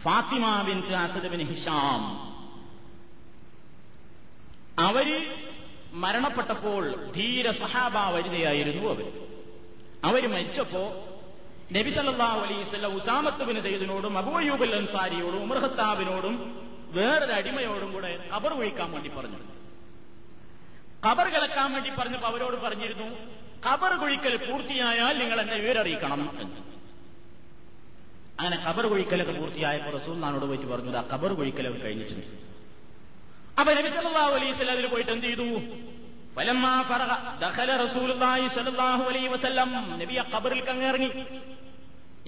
Fatima 0.04 0.44
bin 0.66 0.78
Asad 0.98 1.28
bin 1.32 1.40
Hisham 1.50 2.02
അവര് 4.84 5.18
മരണപ്പെട്ടപ്പോൾ 6.02 6.82
ധീര 7.16 7.46
സഹാബ 7.60 7.96
വനിതയായിരുന്നു 8.14 8.84
അവർ 8.88 9.06
അവര് 10.08 10.26
മരിച്ചപ്പോ 10.32 10.84
നബി 11.76 11.90
സല്ലല്ലാഹു 11.96 12.40
അലൈഹി 12.44 12.60
വസല്ലം 12.64 12.92
ഉസാമത്ത് 12.98 13.44
ബിൻ 13.48 13.56
സയ്യിദിനോടും 13.66 14.14
അബൂ 14.20 14.32
അയ്യൂബ് 14.40 14.64
അൽ 14.68 14.74
അൻസാരിയോടും 14.80 15.40
ഉമർ 15.46 15.58
ഖത്താബിനോടും 15.64 16.34
വേറൊരു 16.96 17.34
അടിമയോടും 17.38 17.90
കൂടെ 17.96 18.10
കബർ 18.32 18.52
കുഴിക്കാൻ 18.58 18.90
വേണ്ടി 18.94 19.10
പറഞ്ഞു 19.16 19.40
കബർ 21.05 21.27
കിളക്കാൻ 21.33 21.73
വേണ്ടി 21.73 21.89
പറഞ്ഞപ്പോ 21.89 22.27
അവരോട് 22.27 22.55
പറഞ്ഞിരുന്നു 22.55 23.07
കബർ 23.67 23.91
കുഴിക്കൽ 24.01 24.35
പൂർത്തിയായാൽ 24.35 25.17
നിങ്ങൾ 25.17 25.41
എന്നെ 25.41 25.57
വിവരറിയിക്കണം 25.57 26.21
എന്ന്. 26.41 26.61
അങ്ങനെ 28.39 28.57
കബർ 28.65 28.85
കുഴിക്കലൊക്കെ 28.87 29.31
പൂർത്തിയായപ്പോൾ 29.31 29.97
റസൂൽ 29.97 30.19
നാനോട് 30.19 30.45
പോയിട്ട് 30.45 30.65
പറഞ്ഞു 30.65 30.97
ആ 30.97 31.01
കബർ 31.13 31.33
കുഴിക്കലൊക്കെ 31.33 31.79
കഴിഞ്ഞിട്ടുണ്ട്. 31.79 32.27
അപ്പൊ 33.59 33.73
നബി 33.73 33.89
സല്ലല്ലാഹു 33.89 34.31
അലൈഹി 34.31 34.53
അതിൽ 34.69 34.87
പോയിട്ട് 34.87 35.11
എന്ത് 35.11 35.25
ചെയ്തു? 35.25 35.47
ഫലമ്മാ 36.35 36.81
ഇറങ്ങി 40.89 41.11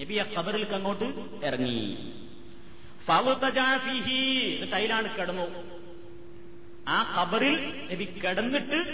നബി 0.00 0.14
ഖബറിൽ 0.36 0.74
അങ്ങോട്ട് 0.74 1.06
ഇറങ്ങി. 1.46 1.78
അതിലാണ് 4.74 5.08
കിടന്നു. 5.16 5.46
ആ 6.88 7.22
ഖബറിൽ 7.22 7.88
നബി 7.92 8.04
കിടന്നിട്ട് 8.04 8.84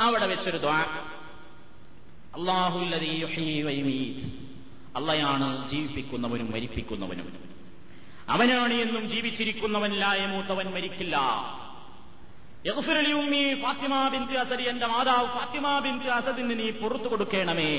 അവിടെ 0.00 0.26
വെച്ചൊരു 0.26 0.56
ദ്വാ. 0.56 0.80
അള്ളയാണ് 4.96 5.70
ജീവിപ്പിക്കുന്നവനും 5.70 6.50
മരിപ്പിക്കുന്നവനും. 6.50 7.38
അവനാണ് 8.28 8.74
എന്നും 8.74 9.10
ജീവിച്ചിരിക്കുന്നവൻ 9.10 9.92
മൂത്തവൻ 10.26 10.74
മരിക്കില്ല. 10.74 11.18
ഉമ്മി 13.12 13.62
ഫാത്തിമ 13.62 14.08
ബിന്ത് 14.08 14.36
അസദി 14.36 14.62
എന്റെ 14.62 14.86
മാതാവ് 14.86 15.26
ഫാത്തിമ 15.26 15.78
ബിന്ത് 15.78 16.08
അസദിന് 16.08 16.58
നീ 16.58 16.70
പുറത്തു 16.70 17.08
കൊടുക്കണമേ. 17.08 17.78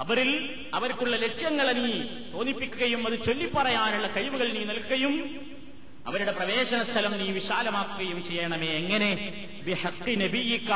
ഖബറിൽ 0.00 0.54
അവർക്കുള്ള 0.74 1.16
ലക്ഷ്യങ്ങളെ 1.16 1.72
നീ 1.72 2.02
തോന്നിപ്പിക്കുകയും 2.32 3.06
അത് 3.06 3.24
ചൊല്ലിപ്പറയാനുള്ള 3.24 4.06
കഴിവുകൾ 4.06 4.52
നീ 4.52 4.64
നൽകുകയും 4.64 5.40
അവരുടെ 6.06 6.32
പ്രവേശന 6.32 6.82
സ്ഥലം 6.82 7.18
നീ 7.18 7.30
വിശാലമാക്കുകയും 7.30 8.24
ചെയ്യണമേ. 8.24 8.66
എങ്ങനെ? 8.66 9.34
നബിയിക്ക 10.14 10.70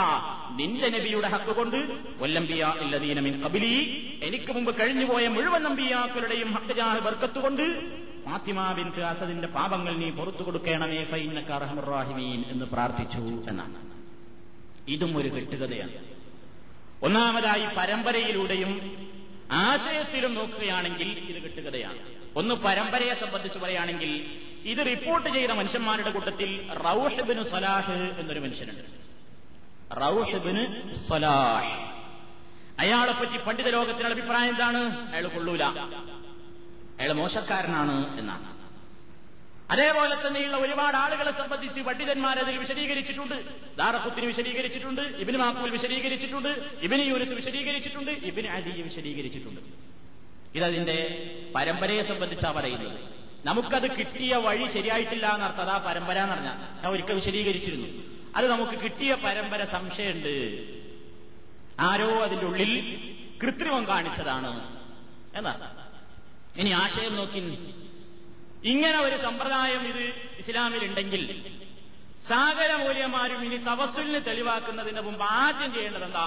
നിന്റെ 0.56 0.88
നബിയുടെ 0.88 1.28
ഹക്ക് 1.28 1.56
കൊണ്ട്. 1.56 1.76
വല്ലംബിയ 2.18 2.74
ഇല്ലദീന 2.80 3.20
മിൻ 3.20 3.44
ഖബിലി. 3.44 4.06
എനിക്ക് 4.22 4.52
മുമ്പ് 4.52 4.80
കഴിഞ്ഞുപോയ 4.80 5.28
മുഴുവൻ 5.28 5.62
നമ്പിയാക്കളുടെയും 5.62 6.52
ഹക്കജാഹ് 6.52 6.98
ബർക്കത്തുകൊണ്ട് 6.98 7.80
ഫാത്തിമ 8.24 8.72
ബിൻത് 8.72 9.02
അസദിന്റെ 9.02 9.48
പാപങ്ങൾ 9.48 9.96
നീ 9.96 10.10
പുറത്തു 10.10 10.42
കൊടുക്കണമേ. 10.42 11.04
റാഹിമീൻ 11.80 12.44
എന്ന് 12.48 12.66
പ്രാർത്ഥിച്ചു 12.66 13.50
എന്നാണ്. 13.50 13.76
ഇതും 14.88 15.16
ഒരു 15.16 15.28
കെട്ടുകഥയാണ്. 15.28 16.09
ഒന്നാമതായി 17.02 17.75
പരമ്പരയിലൂടെയും 17.76 19.00
ആശയത്തിലും 19.52 20.35
നോക്കുകയാണെങ്കിൽ 20.35 21.09
ഇത് 21.09 21.42
കിട്ടുകയാണ് 21.42 21.99
ഒന്ന് 22.37 22.54
പരമ്പരയെ 22.54 23.14
സംബന്ധിച്ച് 23.14 23.59
പറയുകയാണെങ്കിൽ 23.59 24.40
ഇത് 24.64 24.87
റിപ്പോർട്ട് 24.87 25.28
ചെയ്ത 25.28 25.50
മനുഷ്യന്മാരുടെ 25.50 26.11
കൂട്ടത്തിൽ 26.11 26.73
റൌഷബിന് 26.73 27.42
സലാഹ് 27.42 27.92
എന്നൊരു 27.92 28.40
മനുഷ്യനുണ്ട്. 28.40 28.85
റൌഷബിന് 30.00 30.95
സലാഹ്. 30.95 31.90
അയാളെ 32.80 33.12
പറ്റി 33.12 33.37
പണ്ഡിത 33.37 33.69
ലോകത്തിനുള്ള 33.69 34.14
അഭിപ്രായം 34.14 34.50
എന്താണ്? 34.50 35.12
അയാൾ 35.12 35.26
കൊള്ളൂല. 35.26 35.64
അയാൾ 37.00 37.12
മോശക്കാരനാണ് 37.12 38.19
എന്നാണ്. 38.19 38.50
അതേപോലെ 39.70 40.26
തന്നെയുള്ള 40.26 40.56
ഒരുപാട് 40.56 40.96
ആളുകളെ 40.96 41.30
സംബന്ധിച്ച് 41.30 41.80
പണ്ഡിതന്മാരതിൽ 41.80 42.56
വിശദീകരിച്ചിട്ടുണ്ട്. 42.58 43.34
ദാറക്കുത്തിന് 43.76 44.26
വിശദീകരിച്ചിട്ടുണ്ട് 44.26 45.00
ഇബിന് 45.00 45.36
മാക്കൂൽ 45.36 45.70
വിശദീകരിച്ചിട്ടുണ്ട് 45.70 46.48
ഇബിന് 46.82 47.02
യൂനിസ് 47.02 47.30
വിശദീകരിച്ചിട്ടുണ്ട് 47.30 48.10
ഇബിന് 48.10 48.46
അലി 48.46 48.82
വിശദീകരിച്ചിട്ടുണ്ട്. 48.82 49.60
ഇതതിന്റെ 50.54 50.98
പരമ്പരയെ 51.54 52.02
സംബന്ധിച്ചാണ് 52.02 52.54
പറയുന്നത്. 52.54 53.00
നമുക്കത് 53.44 53.96
കിട്ടിയ 53.96 54.36
വഴി 54.36 54.66
ശരിയായിട്ടില്ല 54.72 55.34
എന്നർത്ഥം. 55.34 55.62
അതാ 55.62 55.76
പരമ്പര 55.86 56.18
എന്ന് 56.18 56.34
പറഞ്ഞാൽ 56.34 56.82
ഞാൻ 56.82 56.92
ഒരിക്കൽ 56.92 57.14
വിശദീകരിച്ചിരുന്നു. 57.14 57.88
അത് 58.36 58.47
നമുക്ക് 58.47 58.73
കിട്ടിയ 58.73 59.14
പരമ്പര 59.14 59.64
സംശയമുണ്ട്. 59.64 60.34
ആരോ 61.80 62.23
അതിന്റെ 62.23 62.47
ഉള്ളിൽ 62.47 62.73
കൃത്രിമം 63.42 63.88
കാണിച്ചതാണ് 63.88 64.78
എന്നർത്ഥം. 65.36 65.80
ഇനി 66.60 66.71
ആശയം 66.71 67.16
നോക്കി 67.16 67.58
ഇങ്ങനെ 68.64 68.99
ഒരു 68.99 69.16
സമ്പ്രദായം 69.16 69.82
ഇത് 69.88 70.02
ഇസ്ലാമിലുണ്ടെങ്കിൽ 70.38 71.23
സാഗര 72.28 72.73
മൂല്യന്മാരും 72.76 73.44
ഇനി 73.44 73.56
തവസുലിന് 73.56 74.20
തെളിവാക്കുന്നതിന് 74.26 75.00
മുമ്പ് 75.00 75.25
ആദ്യം 75.25 75.75
ചെയ്യേണ്ടത് 75.75 76.04
എന്താ 76.04 76.26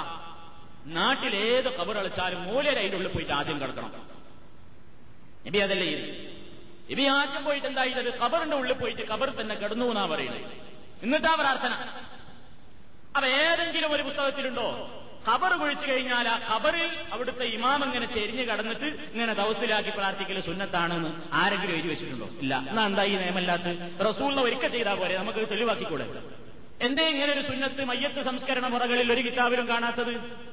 നാട്ടിലേത് 0.85 1.69
കബറളിച്ചാലും 1.79 2.41
മൂലര 2.43 2.79
ഉള്ളിൽ 2.95 3.07
പോയിട്ട് 3.07 3.31
ആദ്യം 3.31 3.59
കിടക്കണം. 3.61 3.91
നബി 5.45 5.57
അതല്ലേ 5.57 5.87
ഇത് 5.91 6.07
നബി 6.91 7.05
ആദ്യം 7.05 7.43
പോയിട്ട് 7.43 7.67
എന്താ 7.67 7.83
കബറിന്റെ 8.23 8.55
ഉള്ളിൽ 8.55 8.73
പോയിട്ട് 8.73 9.01
കബർ 9.01 9.29
തന്നെ 9.41 9.55
കിടന്നു 9.55 9.85
എന്നാ 9.85 10.05
പറയുന്നത്. 10.05 10.45
എന്നിട്ടാ 11.03 11.35
പ്രാർത്ഥന. 11.35 11.73
അപ്പൊ 13.15 13.27
ഏതെങ്കിലും 13.27 13.91
ഒരു 13.91 14.03
പുസ്തകത്തിലുണ്ടോ? 14.03 14.67
ഖബർ 15.29 15.53
കുഴിച്ചു 15.53 15.91
കഴിഞ്ഞാൽ 15.91 16.27
ആ 16.27 16.55
ഖബറിൽ 16.55 16.97
അവിടുത്തെ 17.13 17.43
ഇമാം 17.43 17.85
ഇങ്ങനെ 17.85 18.05
ചെരിഞ്ഞു 18.05 18.43
കടന്നിട്ട് 18.43 18.85
ഇങ്ങനെ 18.85 19.33
ദൗസിലാക്കി 19.33 19.89
പ്രാർത്ഥിക്കൽ 19.89 20.39
സുന്നത്താണെന്ന് 20.39 21.35
ആരെങ്കിലും 21.35 21.73
എഴുതി 21.73 21.87
വെച്ചിട്ടുണ്ടോ? 21.87 22.25
ഇല്ല. 22.25 22.65
എന്നാ 22.69 22.85
എന്താ 22.85 23.03
ഈ 23.03 23.15
നിയമല്ലാത്ത? 23.15 24.01
റസൂളിനെ 24.03 24.41
ഒരിക്കൽ 24.41 24.67
ചെയ്താൽ 24.67 24.95
പോരെ. 24.95 25.17
നമുക്ക് 25.17 25.49
തെളിവാക്കിക്കൂടെ? 25.49 26.23
എന്തേ 26.81 27.09
ഇങ്ങനെ 27.09 27.33
ഒരു 27.33 27.47
സുന്നത്ത് 27.47 27.85
മയ്യത്ത് 27.85 28.21
സംസ്കരണ 28.21 28.67
മുറകളിൽ 28.67 29.11
ഒരു 29.13 29.21
കിതാബിലും 29.21 29.67
കാണാത്തത്? 29.67 30.43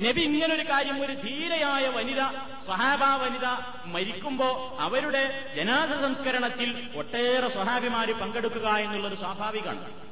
നബി 0.00 0.20
ഇങ്ങനൊരു 0.20 0.62
കാര്യം 0.62 1.04
ഒരു 1.04 1.12
ധീരയായ 1.12 1.88
വനിത 1.88 2.20
സ്വഹാബ 2.64 3.04
വനിത 3.04 3.46
മരിക്കുമ്പോ 3.84 4.76
അവരുടെ 4.80 5.52
ജനാസ 5.56 6.02
സംസ്കരണത്തിൽ 6.02 6.88
ഒട്ടേറെ 6.94 7.48
സ്വഹാബിമാര് 7.48 8.14
പങ്കെടുക്കുക 8.14 8.68
എന്നുള്ളത് 8.68 9.18
സ്വാഭാവികമാണ്. 9.18 10.09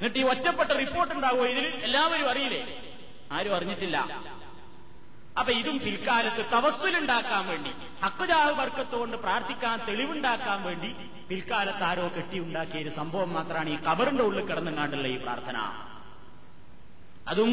എന്നിട്ട് 0.00 0.18
ഈ 0.18 0.22
ഒറ്റപ്പെട്ട 0.22 0.70
റിപ്പോർട്ട് 0.70 1.14
ഉണ്ടാവുമോ 1.14 1.46
ഇതിൽ? 1.46 1.66
എല്ലാവരും 1.66 2.30
അറിയില്ലേ? 2.30 2.82
ആരും 3.32 3.56
അറിഞ്ഞിട്ടില്ല. 3.56 3.96
അപ്പൊ 5.38 5.52
ഇതും 5.52 5.78
പിൽക്കാലത്ത് 5.78 6.52
തവസ്സുലുണ്ടാക്കാൻ 6.52 7.46
വേണ്ടി 7.46 7.70
ഹക്കുജാഹ് 8.04 8.50
വർക്കത്തുകൊണ്ട് 8.50 9.16
പ്രാർത്ഥിക്കാൻ 9.16 9.86
തെളിവുണ്ടാക്കാൻ 9.88 10.62
വേണ്ടി 10.62 10.88
പിൽക്കാലത്ത് 11.28 11.84
ആരോ 11.84 12.08
കെട്ടിയുണ്ടാക്കിയ 12.16 12.80
ഒരു 12.80 12.88
സംഭവം 12.88 13.32
മാത്രമാണ് 13.32 13.70
ഈ 13.70 13.76
കബറിന്റെ 13.76 14.22
ഉള്ളിൽ 14.22 14.46
കിടന്നുങ്ങാണ്ടുള്ള 14.46 15.08
ഈ 15.08 15.16
പ്രാർത്ഥന. 15.16 15.86
അതും 17.28 17.52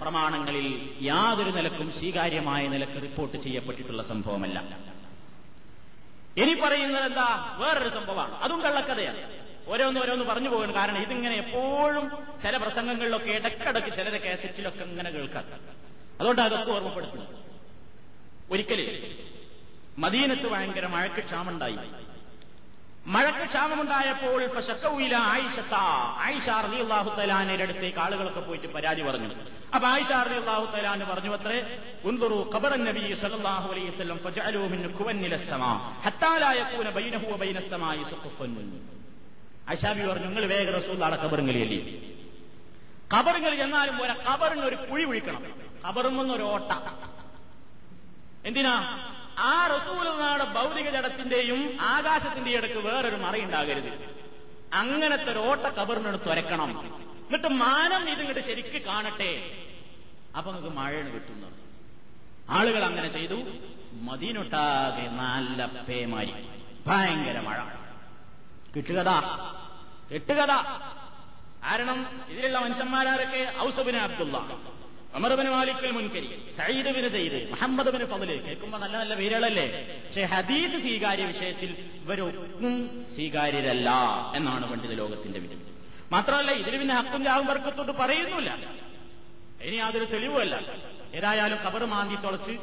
പ്രമാണങ്ങളിൽ 0.00 0.96
യാതൊരു 1.00 1.50
നിലക്കും 1.50 1.92
സ്വീകാര്യമായ 1.92 2.66
നിലയ്ക്ക് 2.66 3.02
റിപ്പോർട്ട് 3.02 3.36
ചെയ്യപ്പെട്ടിട്ടുള്ള 3.36 4.02
സംഭവമല്ല. 4.02 4.58
ഇനി 6.36 6.60
പറയുന്നത് 6.60 7.04
എന്താ? 7.04 7.54
വേറൊരു 7.58 7.88
സംഭവമാണ്. 7.88 8.34
അതും 8.34 8.60
കള്ളക്കഥയാണ്. 8.60 9.35
ഓരോന്ന് 9.66 9.98
ഓരോന്ന് 10.02 10.24
പറഞ്ഞു 10.24 10.50
പോകണം. 10.52 10.74
കാരണം 10.74 10.98
ഇതിങ്ങനെ 10.98 11.36
എപ്പോഴും 11.44 12.04
ചില 12.44 12.54
പ്രസംഗങ്ങളിലൊക്കെ 12.56 13.30
ഇടക്കിടക്ക് 13.38 13.90
ചിലരെ 13.98 14.18
കാസറ്റിലൊക്കെ 14.18 14.84
ഇങ്ങനെ 14.90 15.10
കേൾക്കാം 15.16 15.46
അതുകൊണ്ട് 16.20 16.42
അതൊക്കെ 16.46 16.70
ഓർമ്മപ്പെടുത്തുന്നു 16.70 17.26
ഒരിക്കൽ 18.50 18.80
മദീനത്ത് 20.04 20.48
ഭയങ്കര 20.52 20.86
മഴയ്ക്ക് 20.94 21.22
ക്ഷാമുണ്ടായി 21.28 21.78
മഴയ്ക്ക് 23.14 23.44
ക്ഷാമമുണ്ടായപ്പോൾ 23.50 24.40
ആയിഷത്ത 25.32 25.74
ആയിഷ 26.26 26.46
അറലി 26.56 26.78
അള്ളാഹു 26.84 27.10
തലാനയുടെ 27.18 27.64
അടുത്തേക്ക് 27.66 28.00
ആളുകളൊക്കെ 28.04 28.42
പോയിട്ട് 28.48 28.68
പരാതി 28.74 29.02
പറഞ്ഞു. 29.02 29.28
അപ്പൊ 29.74 29.86
ആയിഷ 29.92 30.10
അറലി 30.20 30.38
അള്ളാഹു 30.42 30.64
പറഞ്ഞു 31.10 31.32
അത്രേ 31.36 31.58
ഉന്തുറു 32.10 32.38
ഖബറൻ 32.54 32.82
നബി 32.88 33.04
സല്ലല്ലാഹു 33.22 33.68
അലൈഹി 33.72 33.88
വസല്ലം 33.92 34.18
ഫജഅലൂ 34.26 34.62
മിൻ 34.74 34.82
ഖുവന്നില 34.98 35.36
സമാ 35.50 35.72
ഹത്താ 36.06 36.32
ലാ 36.42 36.50
യകൂന 36.60 36.88
ബൈനഹു 36.90 37.26
ആയിഷാബി 39.68 40.06
പറഞ്ഞു 40.06 40.26
നിങ്ങൾ 40.26 40.46
വേഗ 40.46 40.70
റസൂള്ളാടെ 40.70 41.22
ഖബറുങ്ങളിയല്ലേ 41.22 42.00
കബറുകളിൽ 43.16 43.62
എന്നാലും 43.62 43.98
പോരാ 43.98 44.14
കബറിന് 44.14 44.60
ഒരു 44.60 44.76
കുഴി 44.76 45.04
കുഴിക്കണം. 45.04 46.32
ഒരു 46.32 46.42
ഓട്ട 46.42 46.72
എന്തിനാ? 48.46 49.08
ആ 49.38 49.66
റസൂലാണ് 49.66 50.54
ഭൗതിക 50.54 50.90
ജടത്തിന്റെയും 50.90 51.78
ആകാശത്തിന്റെ 51.80 52.50
ഇടയ്ക്ക് 52.50 52.78
വേറൊരു 52.78 53.16
മറയുണ്ടാകരുത് 53.16 54.14
അങ്ങനത്തെ 54.72 55.32
ഒരു 55.32 55.38
ഓട്ട 55.38 55.60
കബറിനെടുത്ത് 55.60 56.24
തുരക്കണം 56.24 56.86
എന്നിട്ട് 57.26 57.48
മാനം 57.48 58.10
ഇതിങ്ങോട്ട് 58.10 58.40
ശരിക്ക് 58.40 58.82
കാണട്ടെ. 58.82 59.50
അപ്പൊ 60.36 60.52
നമുക്ക് 60.52 60.68
മഴയാണ് 60.68 61.14
കിട്ടുന്നത്. 61.14 61.52
ആളുകൾ 62.50 62.84
അങ്ങനെ 62.84 63.08
ചെയ്തു. 63.08 63.42
മതിനൊട്ടാകെ 63.92 65.08
നല്ല 65.08 65.66
പേമാരി. 65.66 66.34
ഭയങ്കര 66.86 67.40
മഴ. 67.40 67.85
കിട്ടുകഥ. 68.76 69.10
കിട്ടുകഥ. 70.10 70.52
കാരണം 71.66 71.98
ഇതിലുള്ള 72.32 72.58
മനുഷ്യന്മാരാരൊക്കെ 72.64 73.40
ഔസബിന് 73.66 74.00
അബ്ദുള്ള 74.06 74.36
അമർബിന് 75.18 75.50
മാലിക്കൽ 75.54 75.92
മുൻകരി 75.96 76.28
സയ്യിദ് 76.58 76.90
ബിന് 76.96 77.08
സയ്യിദ് 77.14 77.38
മുഹമ്മദ് 77.52 77.90
കേൾക്കുമ്പോ 78.46 78.78
നല്ല 78.82 78.94
നല്ല 79.02 79.14
പേരുകളല്ലേ? 79.20 79.66
പക്ഷെ 80.06 80.24
ഹദീസ് 80.32 80.78
സ്വീകാര്യ 80.84 81.24
വിഷയത്തിൽ 81.32 81.70
ഇവരൊന്നും 82.02 82.74
സ്വീകാര്യരല്ല 83.14 83.88
എന്നാണ് 84.38 84.64
പണ്ഡിത 84.72 84.92
ലോകത്തിന്റെ 85.02 85.40
വിധി. 85.44 85.56
മാത്രമല്ല 86.14 86.50
ഇതിന് 86.62 86.76
പിന്നെ 86.80 86.94
ഹക്കും 86.98 87.22
ജാവും 87.28 87.46
വർക്കത്തോട്ട് 87.50 87.94
പറയുന്നില്ല 88.02 88.50
ഇനി 89.66 89.76
യാതൊരു 89.82 90.06
തെളിവുമല്ല. 90.12 90.54
ഏതായാലും 91.18 91.58
കബർ 91.66 91.82
മാന്തി 91.94 92.16
തുളച്ച് 92.24 92.54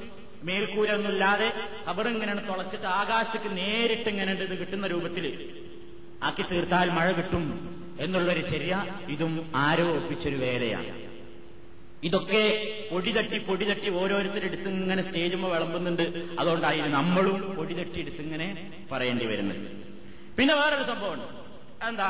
മേൽക്കൂരൊന്നുമില്ലാതെ 0.47 1.49
ഖബറിങ്ങനെ 1.87 2.33
തുളച്ചിട്ട് 2.49 2.87
ആകാശത്തേക്ക് 3.01 3.49
നേരിട്ട് 3.59 4.09
ഇങ്ങനെ 4.13 4.31
ഇത് 4.47 4.55
കിട്ടുന്ന 4.61 4.85
രൂപത്തിൽ 4.93 5.25
ആക്കി 6.27 6.43
തീർത്താൽ 6.51 6.89
മഴ 6.89 7.11
കിട്ടും 7.11 7.45
എന്നുള്ളൊരു 7.99 8.43
ചെറിയ 8.51 8.73
ഇതും 9.09 9.33
ആരോ 9.55 9.87
ഒപ്പിച്ചൊരു 9.95 10.35
വേലയാണ്. 10.35 10.91
ഇതൊക്കെ 12.07 12.43
പൊടി 12.91 13.11
തട്ടി 13.11 13.37
പൊടി 13.39 13.65
തട്ടി 13.65 13.89
ഓരോരുത്തരെടുത്ത് 13.89 14.69
ഇങ്ങനെ 14.69 15.01
സ്റ്റേജുമ്പോൾ 15.01 15.51
വിളമ്പുന്നുണ്ട്. 15.53 16.05
അതുകൊണ്ടായിരുന്നു 16.39 16.89
നമ്മളും 16.97 17.55
പൊടി 17.57 17.73
തട്ടി 17.73 17.99
എടുത്തിങ്ങനെ 17.99 18.47
പറയേണ്ടി 18.91 19.25
വരുന്നത്. 19.25 19.61
പിന്നെ 20.37 20.53
വേറൊരു 20.55 20.83
സംഭവമുണ്ട് 20.83 21.27
എന്താ 21.89 22.09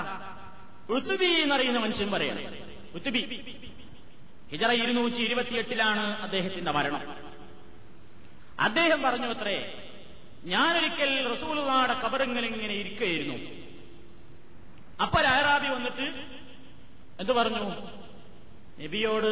ഉത്തുബി 0.96 1.30
എന്നറിയുന്ന 1.44 1.80
മനുഷ്യൻ 1.80 2.10
പറയണം. 2.12 2.46
ഉത്തുബി 2.96 3.22
ഹിജറ 4.52 4.72
ഇരുന്നൂറ്റി 4.72 5.22
ഇരുപത്തിയെട്ടിലാണ് 5.28 6.04
അദ്ദേഹത്തിന്റെ 6.22 6.72
മരണം. 6.72 7.04
അദ്ദേഹം 8.60 9.00
പറഞ്ഞു 9.02 9.28
അത്രേ 9.36 9.58
ഞാനൊരിക്കൽ 10.46 11.12
റസൂലുള്ളാടെ 11.34 11.96
കബറിങ്ങനെ 12.04 12.48
ഇങ്ങനെ 12.48 12.74
ഇരിക്കുകയായിരുന്നു. 12.74 13.38
അപ്പൊ 15.02 15.20
അഹറാബി 15.20 15.68
വന്നിട്ട് 15.68 16.02
എന്ത് 17.20 17.32
പറഞ്ഞു? 17.32 17.64
നബിയോട് 18.84 19.32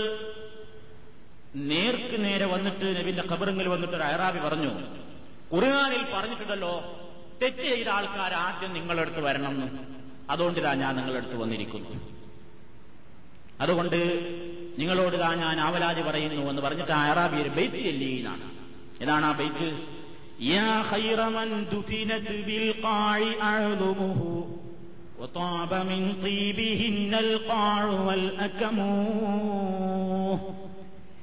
നേർക്ക് 1.55 2.23
നേരെ 2.25 2.45
വന്നിട്ട് 2.45 2.99
നബിന്റെ 2.99 3.23
ഖബറിങ്ങിൽ 3.31 3.67
വന്നിട്ട് 3.67 3.95
ഒരു 3.95 4.03
അഹറാബി 4.03 4.39
പറഞ്ഞു 4.39 4.71
ഖുർആാനിൽ 5.53 6.05
പറഞ്ഞിട്ടുണ്ടല്ലോ 6.13 6.97
തെറ്റ് 7.41 7.57
ചെയ്ത 7.57 7.87
ആൾക്കാർ 7.87 8.33
ആദ്യം 8.33 8.73
നിങ്ങളെടുത്ത് 8.73 9.21
വരണം 9.21 9.51
എന്ന്. 9.51 9.79
അതുകൊണ്ടിതാ 10.29 10.73
ഞാൻ 10.73 10.95
നിങ്ങളെടുത്ത് 10.95 11.35
വന്നിരിക്കുന്നു. 11.35 11.89
അതുകൊണ്ട് 13.59 13.95
നിങ്ങളോട് 14.79 15.19
താ 15.19 15.33
ഞാൻ 15.33 15.59
ആവലാതി 15.59 16.01
പറയുന്നു 16.01 16.49
എന്ന് 16.49 16.61
പറഞ്ഞിട്ട് 16.61 16.91
ആ 16.91 17.05
അറാബി 17.09 17.41
ഒരു 17.41 17.49
ബൈത്ത് 17.49 17.75
എല്ലിയിലാണ് 17.75 18.51
ഏതാണ് 19.01 19.25
ആ 19.25 19.31
ബൈത്ത്? 19.31 19.87
യാ 20.41 20.85
ഖായി 22.83 23.35
وطاب 25.20 25.74
من 25.86 26.00
طيبهن 26.22 27.14
القاع 27.16 27.84
والأكم 28.06 28.76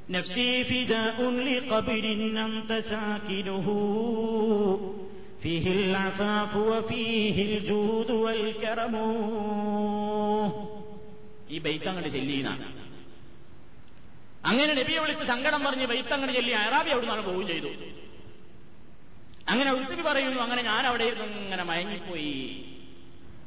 نفسي 0.10 0.64
فداء 0.64 1.18
لقبر 1.48 2.06
أنت 2.40 2.72
ساكنه 2.84 3.68
فيه 5.42 5.66
العفاف 5.74 6.52
وفيه 6.70 7.38
الجود 7.50 8.10
والكرم 8.24 8.96
ഈ 11.48 11.58
ബൈത്ത് 11.60 11.88
അങ്ങോട്ട് 11.90 12.12
ചെല്ലിയെന്നാണ് 12.12 12.66
അങ്ങനെ 14.44 14.72
നബിയെ 14.74 15.00
വിളിച്ച് 15.00 15.26
സങ്കടം 15.26 15.62
പറഞ്ഞ് 15.66 15.86
ബൈത്ത് 15.92 16.14
അങ്ങോട്ട് 16.16 16.36
ചെല്ലി 16.38 16.54
അറാബി 16.62 16.92
അവിടെ 16.94 17.06
നിന്നാണ് 17.06 17.24
പോവുകയും 17.28 17.50
ചെയ്തു 17.52 17.72
അങ്ങനെ 19.48 19.70
ഒത്തിരി 19.78 20.04
പറയുന്നു 20.10 20.40
അങ്ങനെ 20.46 20.62
ഞാൻ 20.70 20.84
അവിടെ 20.90 21.06
ഇരുന്ന് 21.12 21.40
ഇങ്ങനെ 21.46 21.64
മയങ്ങിപ്പോയി 21.70 22.32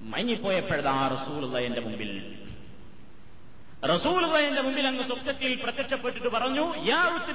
മഞ്ഞിപ്പോയപ്പോഴതാ 0.02 1.08
റസൂലുള്ള 1.08 1.60
എന്റെ 1.60 1.82
മുമ്പിൽ. 1.82 2.38
റസൂലുള്ള 3.86 4.38
എന്റെ 4.38 4.62
മുമ്പിൽ 4.62 4.88
അങ്ങ് 4.88 5.08
സ്വപ്നത്തിൽ 5.08 5.64
പ്രത്യക്ഷപ്പെട്ടിട്ട് 5.64 6.28
പറഞ്ഞു 6.28 6.76
യാ 6.76 7.28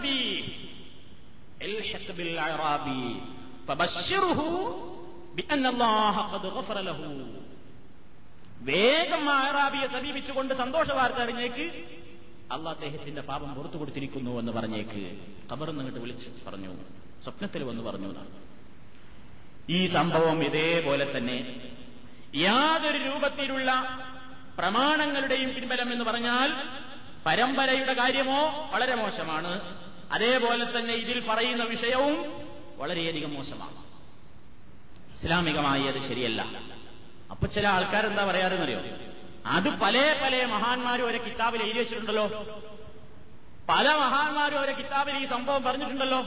വേഗം 8.61 9.31
അറാബിയെ 9.31 9.87
സമീപിച്ചുകൊണ്ട് 9.87 10.55
സന്തോഷ 10.55 10.91
വാർത്ത 10.91 11.17
അറിഞ്ഞേക്ക്. 11.17 11.85
അള്ള 12.53 12.71
അദ്ദേഹത്തിന്റെ 12.71 13.23
പാപം 13.23 13.55
പുറത്തു 13.55 13.77
കൊടുത്തിരിക്കുന്നു 13.77 14.39
എന്ന് 14.39 14.53
പറഞ്ഞേക്ക്. 14.53 15.19
കബറിന്ന് 15.53 16.01
വിളിച്ച് 16.01 16.29
പറഞ്ഞു 16.47 16.75
സ്വപ്നത്തിൽ 17.23 17.65
വന്ന് 17.65 17.83
പറഞ്ഞു 17.83 18.15
ഈ 19.71 19.87
സംഭവം 19.87 20.43
ഇതേപോലെ 20.43 21.17
തന്നെ 21.17 21.71
യാതൊരു 22.35 22.99
രൂപത്തിലുള്ള 22.99 23.99
പ്രമാണങ്ങളുടെയും 24.59 25.55
പിൻബലം 25.55 25.93
എന്ന് 25.93 26.05
പറഞ്ഞാൽ 26.05 26.69
പരമ്പരയുടെ 27.27 27.93
കാര്യമോ 27.93 28.71
വളരെ 28.73 28.95
മോശമാണ്. 28.95 29.77
അതേപോലെ 30.13 30.79
തന്നെ 30.79 30.95
ഇതിൽ 30.95 31.27
പറയുന്ന 31.29 31.65
വിഷയവും 31.65 32.47
വളരെയധികം 32.77 33.35
മോശമാണ്. 33.35 33.77
ഇസ്ലാമികമായി 35.19 35.83
അത് 35.83 36.09
ശരിയല്ല. 36.09 36.43
അപ്പൊ 37.31 37.47
ചില 37.47 37.69
ആൾക്കാർ 37.69 38.07
എന്താ 38.07 38.25
പറയാറെന്നറിയോ? 38.25 38.81
അത് 39.47 39.69
പല 39.69 40.21
പല 40.23 40.45
മഹാന്മാരും 40.45 41.07
ഒരു 41.07 41.19
കിതാബിൽ 41.19 41.63
എഴുതി 41.63 41.79
വെച്ചിട്ടുണ്ടല്ലോ. 41.79 42.29
പല 43.69 43.89
മഹാന്മാരും 43.89 44.61
ഒരു 44.61 44.73
കിതാബിൽ 44.73 45.17
ഈ 45.17 45.27
സംഭവം 45.27 45.63
പറഞ്ഞിട്ടുണ്ടല്ലോ. 45.63 46.21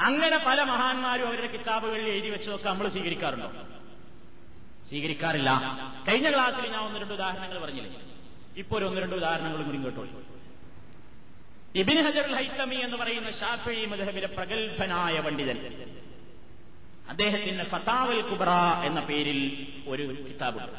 അങ്ങനെ 0.00 0.38
പല 0.46 0.62
മഹാന്മാരും 0.62 1.26
അവരുടെ 1.26 1.46
കിതാബുകളിൽ 1.46 2.08
എഴുതി 2.08 2.28
വെച്ചതൊക്കെ 2.28 2.68
നമ്മൾ 2.68 2.88
സ്വീകരിക്കാറുണ്ടോ? 2.88 3.52
സ്വീകരിക്കാറില്ല. 4.92 5.50
കഴിഞ്ഞ 6.08 6.30
ക്ലാസ്സിൽ 6.30 6.66
ഞാൻ 6.66 6.82
ഒന്ന് 6.82 7.00
രണ്ട് 7.00 7.14
ഉദാഹരണങ്ങൾ 7.14 7.58
പറഞ്ഞില്ലേ? 7.58 8.00
ഇപ്പോൾ 8.56 8.78
ഒരു 8.78 8.84
ഒന്ന് 8.84 9.00
രണ്ട് 9.00 9.14
ഉദാഹരണങ്ങളും 9.14 9.66
കൂടി 9.66 9.78
കേട്ടോളൂ 9.78 10.22
ഇബിൻ 11.74 12.00
ഹജർ 12.02 12.34
ഹൈത്തമി 12.34 12.74
എന്ന് 12.74 12.96
പറയുന്ന 12.96 13.30
ഷാഫി 13.30 13.84
മദഹബിലെ 13.84 14.26
പ്രഗത്ഭനായ 14.26 15.20
പണ്ഡിതൻ. 15.20 15.56
അദ്ദേഹത്തിന് 17.08 17.64
ഫതാവൽ 17.64 18.20
കുബ്ര 18.20 18.50
എന്ന 18.84 19.00
പേരിൽ 19.00 19.66
ഒരു 19.88 20.02
കിതാബുണ്ട്. 20.02 20.72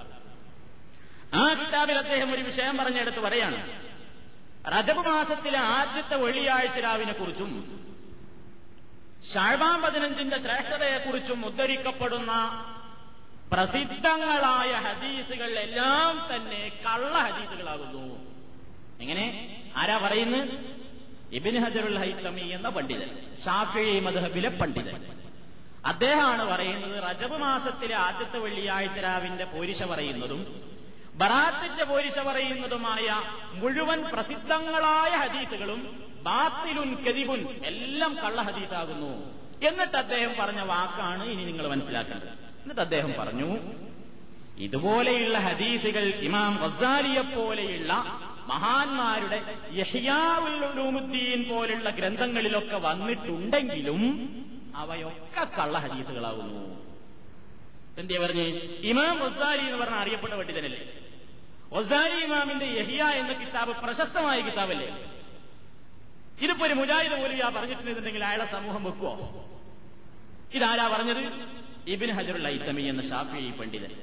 ആ 1.35 1.53
കിതാബിൽ 1.53 1.97
അദ്ദേഹം 1.97 2.33
ഒരു 2.33 2.41
വിഷയം 2.41 2.77
പറഞ്ഞെടുത്ത് 2.77 3.19
പറയാണ്. 3.19 3.83
റജബ് 4.67 5.07
മാസത്തിലെ 5.07 5.59
ആദ്യത്തെ 5.59 6.15
വെള്ളിയാഴ്ച 6.15 6.79
രാവിനെ 6.79 7.13
കുറിച്ചും 7.13 7.51
ഷാഴ്ബാൻ 9.33 9.81
പതിനഞ്ചിന്റെ 9.81 10.37
ശ്രേഷ്ഠതയെക്കുറിച്ചും 10.37 11.45
ഉദ്ധരിക്കപ്പെടുന്ന 11.45 12.31
പ്രസിദ്ധങ്ങളായ 13.51 14.71
ഹദീസുകൾ 14.71 15.59
എല്ലാം 15.59 16.35
തന്നെ 16.35 16.71
കള്ള 16.85 17.17
ഹദീസുകളാകുന്നു. 17.17 18.33
എങ്ങനെ? 19.01 19.57
ആരാ 19.77 19.97
പറയുന്നു? 19.97 20.73
ഇബിൻ 21.35 21.63
ഹജറുൽ 21.63 21.99
ഹൈത്തമി 21.99 22.41
എന്ന 22.41 22.69
പണ്ഡിതൻ 22.69 23.35
ഷാഫി 23.45 23.99
മധബിലെ 23.99 24.49
പണ്ഡിതൻ. 24.49 25.23
അദ്ദേഹമാണ് 25.85 26.51
പറയുന്നത് 26.51 27.03
റജബ് 27.03 27.37
മാസത്തിലെ 27.37 27.95
ആദ്യത്തെ 27.95 28.37
വെള്ളിയാഴ്ച 28.37 28.99
രാവിന്റെ 28.99 29.45
പോരിശ 29.45 29.83
പറയുന്നതും 29.83 30.61
ബറാത്തിന്റെ 31.15 31.83
പോരിശ 31.83 32.19
പറയുന്നതുമായ 32.19 33.21
മുഴുവൻ 33.53 34.03
പ്രസിദ്ധങ്ങളായ 34.13 35.09
ഹദീസുകളും 35.09 36.03
ബാത്തിലുൻ 36.23 36.95
കെതിബുൻ 36.95 37.61
എല്ലാം 37.65 38.15
കള്ള 38.15 38.41
ഹദീസാകുന്നു. 38.41 39.43
എന്നിട്ട് 39.67 39.97
അദ്ദേഹം 39.97 40.35
പറഞ്ഞ 40.39 40.61
വാക്കാണ് 40.61 41.23
ഇനി 41.23 41.45
നിങ്ങൾ 41.45 41.67
മനസ്സിലാക്കേണ്ടത്. 41.67 42.42
എന്നിട്ട് 42.63 42.81
അദ്ദേഹം 42.81 43.13
പറഞ്ഞു 43.19 43.57
ഇതുപോലെയുള്ള 44.57 45.37
ഹദീസുകൾ 45.39 46.03
ഇമാം 46.03 46.59
ഗസാലിയെ 46.63 47.21
പോലെയുള്ള 47.21 47.93
മഹാന്മാരുടെ 48.47 49.57
യഹിയാവുദ്ദീൻ 49.71 51.49
പോലുള്ള 51.49 51.89
ഗ്രന്ഥങ്ങളിലൊക്കെ 51.89 52.75
വന്നിട്ടുണ്ടെങ്കിലും 52.77 54.01
അവയൊക്കെ 54.75 55.43
കള്ള 55.59 55.77
ഹദീസുകളാകുന്നു 55.77 56.83
എന്തിയാ 57.97 58.21
പറഞ്ഞ്? 58.21 58.43
ഇമാം 58.81 59.23
ഒസാലി 59.23 59.61
എന്ന് 59.61 59.77
പറഞ്ഞ 59.77 59.95
അറിയപ്പെട്ട 59.95 60.33
പണ്ഡിതനല്ലേ? 60.33 60.79
ഒസാലി 61.71 62.23
ഇമാമിന്റെ 62.23 62.65
യഹിയ 62.65 63.03
എന്ന 63.03 63.33
കിതാബ് 63.33 63.69
പ്രശസ്തമായ 63.69 64.41
കിതാബല്ലേ? 64.41 64.87
ഇതിപ്പോ 66.41 66.65
ഒരു 66.65 66.73
മുജാഹിദ് 66.73 67.21
പോലും 67.21 67.45
ആ 67.45 67.49
പറഞ്ഞിട്ടുണ്ടെന്നുണ്ടെങ്കിൽ 67.49 68.25
അയാളെ 68.25 68.45
സമൂഹം 68.45 68.83
വെക്കുവോ? 68.83 69.13
ഇതാരാ 70.53 70.87
പറഞ്ഞത്? 70.87 71.23
ഇബിൻ 71.87 72.11
ഹജറുൽ 72.11 72.47
ഐത്തമി 72.47 72.81
എന്ന 72.81 73.09
ഷാഫി 73.09 73.51
പണ്ഡിതൻ. 73.51 73.95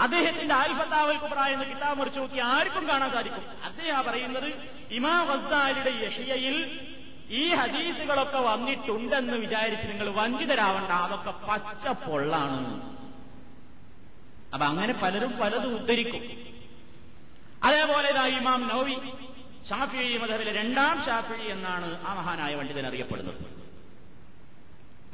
അദ്ദേഹത്തിന്റെ 0.00 0.54
ആൽഫത്താവൽ 0.54 1.16
കുബ്ര 1.16 1.38
എന്ന 1.38 1.64
കിതാബ് 1.64 1.98
മുറിച്ചു 1.98 2.20
നോക്കി 2.20 2.38
ആർക്കും 2.38 2.88
കാണാൻ 2.88 3.10
സാധിക്കും 3.10 3.64
അദ്ദേഹം 3.64 4.04
പറയുന്നത് 4.04 4.54
ഇമാം 4.90 5.26
ഗസാലിയുടെ 5.26 6.06
യഷിയയിൽ 6.06 6.88
ഈ 7.30 7.48
ഹദീസുകളൊക്കെ 7.48 8.38
വന്നിട്ടുണ്ടെന്ന് 8.38 9.36
വിചാരിച്ച് 9.36 9.88
നിങ്ങൾ 9.88 10.10
വഞ്ചിതരാവണ്ട. 10.10 10.90
അതൊക്കെ 10.90 11.30
പച്ച 11.30 11.88
പൊള്ളാണ്. 11.88 12.92
അപ്പൊ 14.54 14.66
അങ്ങനെ 14.66 14.92
പലരും 14.92 15.38
പലതും 15.38 15.74
ഉദ്ധരിക്കും. 15.74 16.22
അതേപോലെ 17.64 18.08
ഇതാ 18.10 18.26
ഇമാം 18.26 18.68
നോവി 18.68 18.94
ഷാഫി 19.68 20.18
മധബിലെ 20.18 20.52
രണ്ടാം 20.52 21.04
ഷാഫി 21.04 21.42
എന്നാണ് 21.42 22.06
ആ 22.06 22.14
മഹാനായ 22.14 22.56
പണ്ഡിതൻ 22.56 22.86
അറിയപ്പെടുന്നത്. 22.86 23.61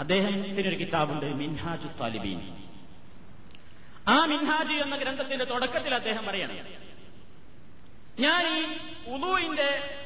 അദ്ദേഹത്തിനൊരു 0.00 0.76
കിതാബുണ്ട് 0.76 1.26
മിൻഹാജു 1.26 1.88
താലിബീൻ 2.00 2.56
ആ 4.08 4.24
മിൻഹാജ് 4.24 4.72
എന്ന 4.72 4.96
ഗ്രന്ഥത്തിന്റെ 4.96 5.44
തുടക്കത്തിൽ 5.44 5.94
അദ്ദേഹം 5.94 6.26
പറയണം 6.26 6.56
ഞാൻ 8.20 8.58
ഈ 8.58 8.62
ഉദുവിന്റെ 9.14 9.96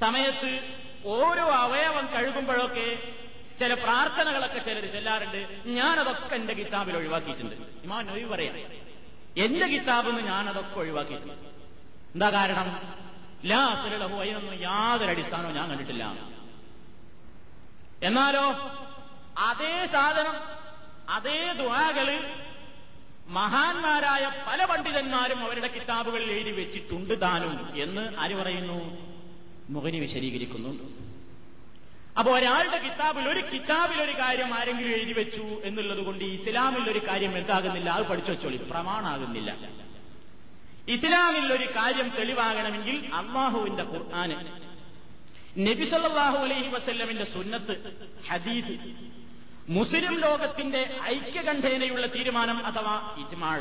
സമയത്ത് 0.00 0.80
ഓരോ 1.04 1.42
അവയവം 1.42 2.06
കഴുകുമ്പോഴൊക്കെ 2.06 2.98
ചില 3.58 3.74
പ്രാർത്ഥനകളൊക്കെ 3.74 4.58
ചിലർ 4.58 4.92
ചൊല്ലാറുണ്ട്. 4.92 5.62
ഞാനതൊക്കെ 5.66 6.34
എന്റെ 6.34 6.54
കിതാബിൽ 6.54 6.96
ഒഴിവാക്കിയിട്ടുണ്ട്. 6.96 7.54
ഇമാൻ 7.84 8.06
നൊയ് 8.06 8.24
പറയാം 8.24 8.56
എന്റെ 9.36 9.66
കിതാബിൽ 9.66 10.10
നിന്ന് 10.10 10.30
ഞാനതൊക്കെ 10.30 10.78
ഒഴിവാക്കിയിട്ടുണ്ട്. 10.80 11.34
എന്താ 12.14 12.30
കാരണം? 12.30 12.96
ലാ 13.44 13.60
അസലഹു 13.66 14.16
അതിനൊന്നും 14.16 14.54
യാതൊരു 14.60 15.10
അടിസ്ഥാനവും 15.10 15.54
ഞാൻ 15.54 15.68
കണ്ടിട്ടില്ല. 15.68 16.04
എന്നാലോ 18.02 18.46
അതേ 19.38 19.86
സാധനം 19.86 20.36
അതേ 21.08 21.52
ദ്വാകൾ 21.52 22.08
മഹാന്മാരായ 23.28 24.44
പല 24.48 24.64
പണ്ഡിതന്മാരും 24.64 25.44
അവരുടെ 25.44 25.68
കിതാബുകളിൽ 25.68 26.30
എഴുതി 26.30 26.50
വെച്ചിട്ടുണ്ട് 26.50 27.22
താനും 27.22 27.72
എന്ന് 27.76 28.16
ആര് 28.18 28.34
പറയുന്നു? 28.34 28.78
മുഖനി 29.70 29.98
വിശദീകരിക്കുന്നുണ്ട് 30.00 30.84
അപ്പൊ 32.18 32.32
ഒരാളുടെ 32.32 32.78
കിതാബിൽ 32.78 33.28
ഒരു 33.28 33.40
കിതാബിൽ 33.52 34.02
ഒരു 34.02 34.12
കാര്യം 34.12 34.54
ആരെങ്കിലും 34.54 34.90
എഴുതി 34.90 35.12
വെച്ചു 35.12 35.60
എന്നുള്ളത് 35.64 35.98
കൊണ്ട് 35.98 36.24
ഇസ്ലാമിൽ 36.24 36.90
ഒരു 36.90 36.98
കാര്യം 37.08 37.38
എന്താകുന്നില്ല? 37.38 37.90
അത് 37.90 38.02
പഠിച്ചു 38.02 38.30
വെച്ചോളി. 38.30 38.56
പ്രമാണാകുന്നില്ല. 38.56 39.50
ഇസ്ലാമിൽ 40.88 41.52
ഒരു 41.52 41.64
കാര്യം 41.76 42.08
തെളിവാകണമെങ്കിൽ 42.18 43.14
അള്ളാഹുവിന്റെ 43.14 43.82
ഖുർആാന് 43.82 44.36
നബിസല്ലാഹു 45.58 46.38
അലൈഹി 46.38 46.68
വസല്ലമിന്റെ 46.68 47.24
സുന്നത്ത് 47.24 47.92
ഹദീദ് 48.28 48.78
മുസ്ലിം 49.68 50.20
ലോകത്തിന്റെ 50.20 50.96
ഐക്യകണ്ഠേനയുള്ള 51.02 52.06
തീരുമാനം 52.06 52.66
അഥവാ 52.66 53.16
ഇജ്മാൾ. 53.18 53.60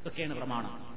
ഇതൊക്കെയാണ് 0.00 0.34
പ്രമാണം. 0.34 0.88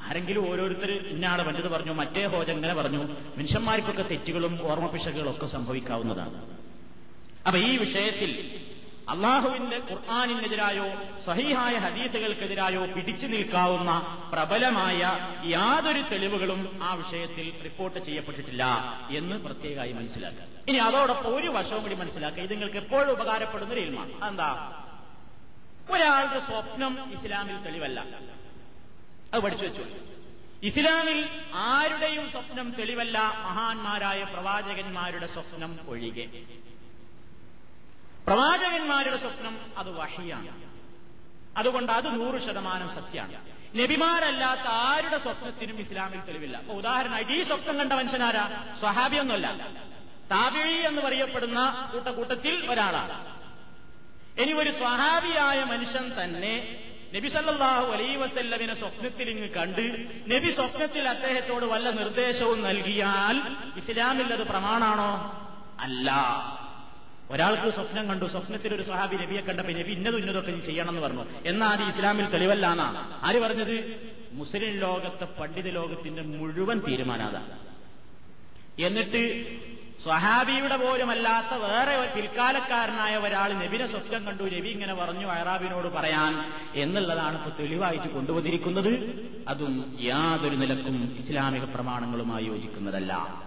ആരെങ്കിലും 0.00 0.50
ഓരോരുത്തർ 0.50 0.90
ഇന്നാളെ 0.90 1.44
വലുത് 1.44 1.68
പറഞ്ഞു 1.68 1.92
മറ്റേ 1.92 2.26
ഹോജ 2.26 2.50
ഇങ്ങനെ 2.50 2.74
പറഞ്ഞു 2.74 2.98
മനുഷ്യന്മാർക്കൊക്കെ 3.36 4.02
തെറ്റുകളും 4.02 4.70
ഓർമ്മപ്പിശകുകളും 4.70 5.30
ഒക്കെ 5.30 5.46
സംഭവിക്കാവുന്നതാണ്. 5.46 6.58
അപ്പൊ 7.46 7.58
ഈ 7.60 7.76
വിഷയത്തിൽ 7.76 8.60
അള്ളാഹുവിന്റെ 9.08 9.76
ഖുർആാനിനെതിരായോ 9.76 10.84
സഹീഹായ 11.26 11.76
ഹദീസുകൾക്കെതിരായോ 11.76 12.86
പിടിച്ചു 12.86 13.26
നിൽക്കാവുന്ന 13.26 14.22
പ്രബലമായ 14.32 14.98
യാതൊരു 15.44 16.00
തെളിവുകളും 16.00 16.80
ആ 16.82 16.94
വിഷയത്തിൽ 16.94 17.60
റിപ്പോർട്ട് 17.64 17.98
ചെയ്യപ്പെട്ടിട്ടില്ല 17.98 18.64
എന്ന് 19.10 19.36
പ്രത്യേകമായി 19.36 19.92
മനസ്സിലാക്കുക. 19.92 20.42
ഇനി 20.68 20.76
അതോടൊപ്പം 20.76 21.36
ഒരു 21.36 21.48
വശവും 21.48 21.82
കൂടി 21.82 21.94
മനസ്സിലാക്കുക. 21.94 22.42
ഇത് 22.42 22.52
നിങ്ങൾക്ക് 22.52 22.76
എപ്പോഴും 22.76 23.10
ഉപകാരപ്പെടുന്ന 23.10 23.74
ഒരു 23.74 23.80
ഇൽമാണ്. 23.80 24.24
എന്താ 24.24 24.82
ഒരാളുടെ 25.90 26.38
സ്വപ്നം 26.38 27.12
ഇസ്ലാമിൽ 27.12 27.56
തെളിവല്ല. 27.56 28.04
അത് 29.34 29.42
പഠിച്ചു 29.42 29.64
വെച്ചു. 29.64 29.84
ഇസ്ലാമിൽ 30.62 31.28
ആരുടെയും 31.54 32.30
സ്വപ്നം 32.30 32.74
തെളിവല്ല 32.78 33.18
മഹാന്മാരായ 33.18 34.22
പ്രവാചകന്മാരുടെ 34.22 35.26
സ്വപ്നം 35.26 35.78
ഒഴികെ. 35.88 36.28
പ്രവാചകന്മാരുടെ 38.32 39.16
സ്വപ്നം 39.16 39.58
അത് 39.78 39.90
വഹിയാണ്. 39.90 40.62
അതുകൊണ്ട് 41.56 41.92
അത് 41.92 42.06
നൂറ് 42.06 42.40
ശതമാനം 42.40 42.94
സത്യമാണ്. 42.94 43.34
നബിമാരല്ലാത്ത 43.78 44.60
ആരുടെ 44.60 45.18
സ്വപ്നത്തിനും 45.18 45.80
ഇസ്ലാമിൽ 45.80 46.20
തെളിവില്ല. 46.20 46.56
അപ്പൊ 46.56 46.74
ഉദാഹരണമായിട്ട് 46.74 47.32
ഈ 47.32 47.42
സ്വപ്നം 47.42 47.78
കണ്ട 47.78 47.92
മനുഷ്യനാരാ? 47.92 48.74
സ്വഹാബിയൊന്നുമല്ല. 48.80 49.68
താബിഴി 50.30 50.86
എന്ന് 50.86 51.02
പറയപ്പെടുന്ന 51.02 51.90
കൂട്ടക്കൂട്ടത്തിൽ 51.92 52.70
ഒരാളാണ്. 52.70 53.42
ഇനി 54.40 54.52
ഒരു 54.52 54.70
സ്വഹാബിയായ 54.70 55.64
മനുഷ്യൻ 55.64 56.24
തന്നെ 56.24 56.84
നബി 57.14 57.28
സല്ലാഹു 57.28 57.92
അലൈ 57.92 58.16
വസല്ലമിനെ 58.16 58.74
സ്വപ്നത്തിൽ 58.74 59.30
ഇങ്ങ് 59.30 59.48
കണ്ട് 59.48 60.06
നബി 60.34 60.52
സ്വപ്നത്തിൽ 60.52 61.08
അദ്ദേഹത്തോട് 61.08 61.64
വല്ല 61.64 61.90
നിർദ്ദേശവും 61.90 62.62
നൽകിയാൽ 62.62 63.56
ഇസ്ലാമിൽ 63.76 64.32
അത് 64.32 64.46
പ്രമാണാണോ? 64.46 65.38
അല്ല. 65.80 66.12
ഒരാൾക്ക് 67.30 67.74
സ്വപ്നം 67.74 68.08
കണ്ടു 68.08 68.24
സ്വപ്നത്തിൽ 68.24 68.74
ഒരു 68.74 68.82
സഹാബി 68.82 69.16
നബിയെ 69.16 69.40
കണ്ടപ്പോ 69.40 69.72
നബി 69.72 69.92
ഇന്നതും 69.92 70.18
ഇന്നതൊക്കെ 70.18 70.52
നീ 70.52 70.58
ചെയ്യണം 70.58 70.90
എന്ന് 70.90 71.02
പറഞ്ഞു. 71.02 71.24
എന്നാൽ 71.46 71.88
ഇസ്ലാമിൽ 71.88 72.26
തെളിവല്ലാന്നാ. 72.26 73.18
ആര് 73.22 73.40
പറഞ്ഞത്? 73.40 74.10
മുസ്ലിം 74.32 74.76
ലോകത്തെ 74.76 75.24
പണ്ഡിത 75.24 75.68
ലോകത്തിന്റെ 75.68 76.22
മുഴുവൻ 76.22 76.80
തീരുമാനാതാണ് 76.88 77.58
എന്നിട്ട് 78.82 79.46
സ്വഹാബിയുടെ 80.02 80.76
പോലുമല്ലാത്ത 80.76 81.54
വേറെ 81.54 82.12
പിൽക്കാലക്കാരനായ 82.14 83.16
ഒരാൾ 83.16 83.52
നബിനെ 83.52 83.86
സ്വപ്നം 83.86 84.24
കണ്ടു 84.26 84.42
നബി 84.42 84.68
ഇങ്ങനെ 84.68 84.94
പറഞ്ഞു 84.94 85.26
അയറാബിനോട് 85.26 85.88
പറയാൻ 85.88 86.52
എന്നുള്ളതാണ് 86.74 87.44
ഇപ്പൊ 87.44 87.62
തെളിവായിട്ട് 87.62 88.08
കൊണ്ടുവന്നിരിക്കുന്നത്. 88.08 88.92
അതും 89.48 89.98
യാതൊരു 90.00 90.56
നിലക്കും 90.56 91.16
ഇസ്ലാമിക 91.16 91.64
പ്രമാണങ്ങളുമായി 91.64 92.44
യോജിക്കുന്നതല്ല. 92.44 93.42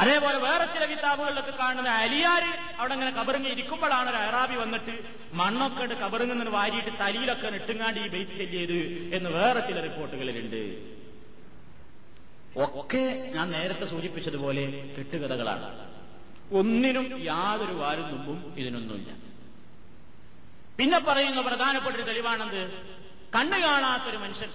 അതേപോലെ 0.00 0.38
വേറെ 0.38 0.64
ചില 0.64 0.84
കിതാബുകളിലൊക്കെ 0.84 1.50
കാണുന്ന 1.50 1.88
അലിയാര് 1.88 2.78
അവിടെ 2.78 2.92
ഇങ്ങനെ 2.92 3.10
കബറിങ്ങി 3.10 3.48
ഇരിക്കുമ്പോഴാണ് 3.48 4.08
ഒരു 4.10 4.16
അറാബി 4.16 4.54
വന്നിട്ട് 4.54 4.94
മണ്ണൊക്കെ 5.34 5.82
ഇട്ട് 5.82 5.94
കബറിങ്ങനെ 5.94 6.50
വാരിയിട്ട് 6.50 6.90
തലിയിലൊക്കെ 7.00 7.46
ഇട്ടുങ്ങാണ്ട് 7.46 8.00
ഈ 8.00 8.08
ബൈറ്റ് 8.08 8.30
ചെല്ലിയത് 8.30 8.78
എന്ന് 9.16 9.30
വേറെ 9.30 9.60
ചില 9.60 9.80
റിപ്പോർട്ടുകളിലുണ്ട്. 9.80 10.62
ഒക്കെ 12.56 13.32
ഞാൻ 13.34 13.50
നേരത്തെ 13.50 13.86
സൂചിപ്പിച്ചതുപോലെ 13.86 14.64
കെട്ടുകഥകളാണ്. 14.98 15.68
ഒന്നിനും 16.52 17.24
യാതൊരു 17.24 17.72
വാരും 17.72 18.08
മുമ്പും 18.10 18.54
ഇതിനൊന്നുമില്ല. 18.56 19.10
പിന്നെ 20.78 20.98
പറയുന്ന 20.98 21.40
പ്രധാനപ്പെട്ട 21.40 21.96
ഒരു 21.96 22.02
തെളിവാണെന്ത്? 22.02 22.62
കണ്ണു 23.36 23.58
കാണാത്തൊരു 23.66 24.16
മനുഷ്യൻ 24.16 24.50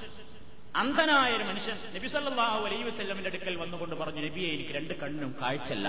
അന്ധനായ 0.76 1.36
ഒരു 1.36 1.44
മനുഷ്യൻ 1.44 1.78
നബി 1.78 1.94
നബിസല്ലാഹു 1.98 2.66
അലൈ 2.66 2.84
വസ്ല്ലമിന്റെ 2.84 3.30
അടുക്കൽ 3.30 3.56
വന്നുകൊണ്ട് 3.58 3.96
പറഞ്ഞു 3.96 4.22
നബിയെ 4.22 4.50
എനിക്ക് 4.56 4.72
രണ്ട് 4.72 4.94
കണ്ണും 4.94 5.36
കാഴ്ചല്ല 5.42 5.88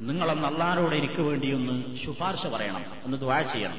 നിങ്ങളൊന്ന് 0.00 0.46
അള്ളാരോട് 0.46 0.94
എനിക്ക് 0.94 1.20
വേണ്ടി 1.20 1.52
ഒന്ന് 1.52 1.96
ശുപാർശ 1.96 2.46
പറയണം 2.46 2.84
ഒന്ന് 3.04 3.16
ദ്വാ 3.16 3.42
ചെയ്യണം. 3.42 3.78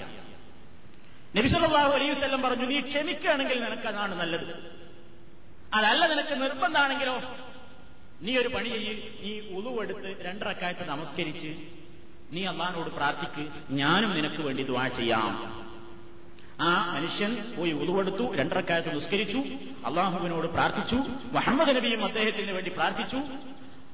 നബി 1.36 1.38
നബിസല്ലാഹു 1.38 1.92
അലൈഹി 1.98 2.12
വസ്ല്ലം 2.12 2.42
പറഞ്ഞു 2.42 2.66
നീ 2.66 2.82
ക്ഷമിക്കുകയാണെങ്കിൽ 2.82 3.60
നിനക്ക് 3.66 3.88
അതാണ് 3.88 4.16
നല്ലത്. 4.16 4.46
അതല്ല 5.78 6.08
നിനക്ക് 6.14 6.42
നിർബന്ധമാണെങ്കിലോ 6.44 7.16
നീ 8.22 8.38
ഒരു 8.38 8.50
പണി 8.56 8.70
ചെയ്യും 8.70 8.98
നീ 9.24 9.32
ഉളുവെടുത്ത് 9.58 10.10
രണ്ടരക്കായത്ത് 10.28 10.86
നമസ്കരിച്ച് 10.90 11.52
നീ 12.32 12.46
അള്ളഹാനോട് 12.52 12.90
പ്രാർത്ഥിക്ക് 12.90 13.44
ഞാനും 13.70 14.16
നിനക്ക് 14.18 14.42
വേണ്ടി 14.48 14.64
ദ്വാ 14.64 14.88
ചെയ്യാം. 14.88 15.32
ആ 16.62 16.94
മനുഷ്യൻ 16.96 17.32
പോയി 17.58 17.72
ഉതുവെടുത്തു 17.72 18.36
രണ്ടരക്കാലത്ത് 18.36 18.96
നിസ്കരിച്ചു 18.96 19.38
അള്ളാഹുവിനോട് 19.86 20.48
പ്രാർത്ഥിച്ചു 20.48 20.96
മുഹമ്മദ് 21.32 21.76
നബിയും 21.76 22.06
അദ്ദേഹത്തിന് 22.06 22.52
വേണ്ടി 22.52 22.72
പ്രാർത്ഥിച്ചു. 22.72 23.20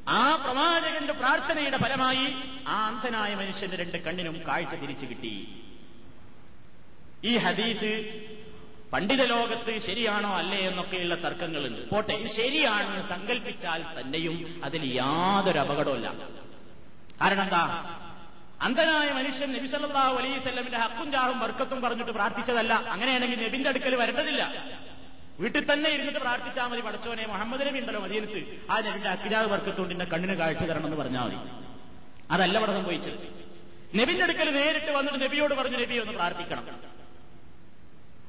ആ 0.07 0.35
പ്രവാചകന്റെ 0.35 1.13
പ്രാർത്ഥനയുടെ 1.13 1.77
ഫലമായി 1.77 2.25
ആ 2.67 2.87
അന്ധനായ 2.87 3.35
മനുഷ്യന്റെ 3.35 3.77
രണ്ട് 3.77 3.97
കണ്ണിനും 3.97 4.41
കാഴ്ച 4.47 4.75
തിരിച്ചു 4.75 5.05
കിട്ടി. 5.05 5.33
ഈ 7.23 7.37
ഹദീസ് 7.37 7.91
പണ്ഡിത 8.93 9.23
ലോകത്ത് 9.23 9.77
ശരിയാണോ 9.79 10.29
അല്ലേ 10.29 10.57
എന്നൊക്കെയുള്ള 10.57 11.15
തർക്കങ്ങളുണ്ട്. 11.15 11.89
പോട്ടെ 11.89 12.13
ഇത് 12.13 12.29
ശരിയാണെന്ന് 12.31 13.01
സങ്കല്പിച്ചാൽ 13.09 13.81
തന്നെയും 13.99 14.61
അതിൽ 14.63 14.83
യാതൊരു 14.93 15.59
അപകടമില്ല 15.59 16.07
കാരണം 17.21 17.43
എന്താ? 17.43 17.63
അന്ധനായ 18.61 19.11
മനുഷ്യൻ 19.11 19.51
നബി 19.51 19.67
സല്ലല്ലാഹു 19.67 20.15
അലൈഹി 20.17 20.39
സ്വല്ലമിന്റെ 20.39 20.77
ഹക്കും 20.77 21.11
ജാഹും 21.11 21.39
വർക്കത്തും 21.39 21.81
പറഞ്ഞിട്ട് 21.81 22.11
പ്രാർത്ഥിച്ചതല്ല. 22.11 22.73
അങ്ങനെയാണെങ്കിൽ 22.73 23.47
നബിന്റെ 23.47 23.69
അടുക്കൽ 23.69 23.95
വരേണ്ടതില്ല. 23.95 24.65
വീട്ടിൽ 25.39 25.73
തന്നെ 25.73 25.89
ഇരുന്നിട്ട് 25.89 26.19
പ്രാർത്ഥിച്ചാൽ 26.19 26.67
മതി. 26.67 26.81
പടച്ചോനെ 26.81 27.27
മുഹമ്മദ് 27.27 27.61
നബി 27.61 27.79
ഉണ്ടല്ലോ 27.79 28.01
മദീനത്ത്. 28.01 28.71
ആ 28.71 28.79
നബിന്റെ 28.79 29.09
അക്കിരാവ് 29.09 29.47
വർക്കത്തുകൊണ്ട് 29.47 29.93
എന്റെ 29.93 30.05
കണ്ണിന് 30.05 30.33
കാഴ്ച 30.33 30.63
തരണം 30.63 30.85
എന്ന് 30.85 30.97
പറഞ്ഞാൽ 30.97 31.23
മതി. 31.23 31.35
അതല്ല 32.31 32.57
ഇവിടെ 32.57 32.73
സംഭവിച്ചത്. 32.73 33.47
നബിന്റെ 33.95 34.23
അടുക്കൽ 34.23 34.49
നേരിട്ട് 34.49 34.91
വന്നിട്ട് 34.91 35.21
നബിയോട് 35.21 35.53
പറഞ്ഞു 35.53 35.77
നബി 35.77 35.97
ഒന്ന് 35.97 36.13
പ്രാർത്ഥിക്കണം. 36.13 36.65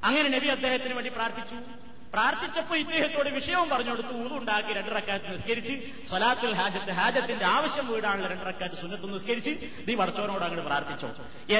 അങ്ങനെ 0.04 0.28
നബി 0.28 0.46
അദ്ദേഹത്തിന് 0.46 0.94
വേണ്ടി 0.94 1.10
പ്രാർത്ഥിച്ചു. 1.10 1.87
പ്രാർത്ഥിച്ചപ്പോ 2.12 2.76
ഇദ്ദേഹത്തോട് 2.76 3.28
വിഷയവും 3.30 3.68
പറഞ്ഞു 3.68 3.90
കൊടുത്തു 3.90 4.12
ഊതുണ്ടാക്കി 4.12 4.72
രണ്ടരക്കാലത്ത് 4.72 5.32
നിസ്കരിച്ച് 5.32 5.72
സ്വലാത്തുൽ 6.08 6.54
ഹാജത്ത് 6.54 6.90
ഹാജത്തിന്റെ 6.90 7.44
ആവശ്യം 7.44 7.86
വീടാണുള്ള 7.88 8.28
രണ്ടരക്കാലത്ത് 8.28 8.80
സുന്നത്ത് 8.80 9.14
നിസ്കരിച്ച് 9.14 9.50
നീ 9.88 9.94
വടച്ചവനോട് 9.94 10.44
അങ്ങോട്ട് 10.44 10.66
പ്രാർത്ഥിച്ചോ. 10.66 11.08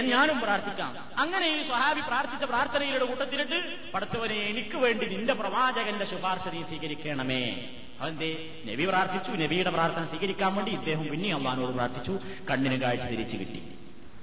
ഞാനും 0.00 0.40
പ്രാർത്ഥിക്കാം. 0.40 0.96
അങ്ങനെ 1.18 1.46
ഈ 1.56 1.66
സ്വഹാബി 1.66 2.00
പ്രാർത്ഥിച്ച 2.00 2.44
പ്രാർത്ഥനയിലൂടെ 2.44 3.04
കൂട്ടത്തിലിട്ട് 3.04 3.90
പടച്ചവനെ 3.92 4.34
എനിക്ക് 4.34 4.76
വേണ്ടി 4.76 5.06
നിന്റെ 5.06 5.34
പ്രവാചകന്റെ 5.34 6.04
ശുപാർശ 6.04 6.48
നീ 6.48 6.62
സ്വീകരിക്കണമേ. 6.62 7.70
അവന്റെ 8.00 8.30
നബി 8.66 8.84
പ്രാർത്ഥിച്ചു 8.86 9.30
നബിയുടെ 9.30 9.70
പ്രാർത്ഥന 9.70 10.04
സ്വീകരിക്കാൻ 10.04 10.54
വേണ്ടി 10.54 10.72
ഇദ്ദേഹം 10.72 11.08
പിന്നെ 11.08 11.34
അള്ളഹാനോട് 11.34 11.72
പ്രാർത്ഥിച്ചു 11.72 12.18
കണ്ണിന് 12.50 12.80
കാഴ്ച 12.80 13.02
തിരിച്ചു 13.02 13.36
കിട്ടി. 13.36 13.62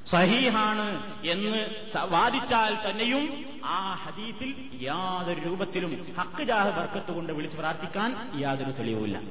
സഹീഹാണ് 0.07 0.87
എന്ന് 1.25 1.61
വാദിച്ചാൽ 2.05 2.89
തന്നെയും 2.89 3.54
ആ 3.65 3.93
ഹദീസിൽ 3.93 4.69
യാതൊരു 4.83 5.39
രൂപത്തിലും 5.39 6.15
ഹക്ക് 6.17 6.43
ജാഹ് 6.43 6.69
ബർക്കത്ത് 6.69 7.11
കൊണ്ട് 7.11 7.33
വിളിച്ച് 7.33 7.57
പ്രാർത്ഥിക്കാൻ 7.57 8.39
യാതൊരു 8.39 8.71
തെളിവുമില്ല. 8.71 9.21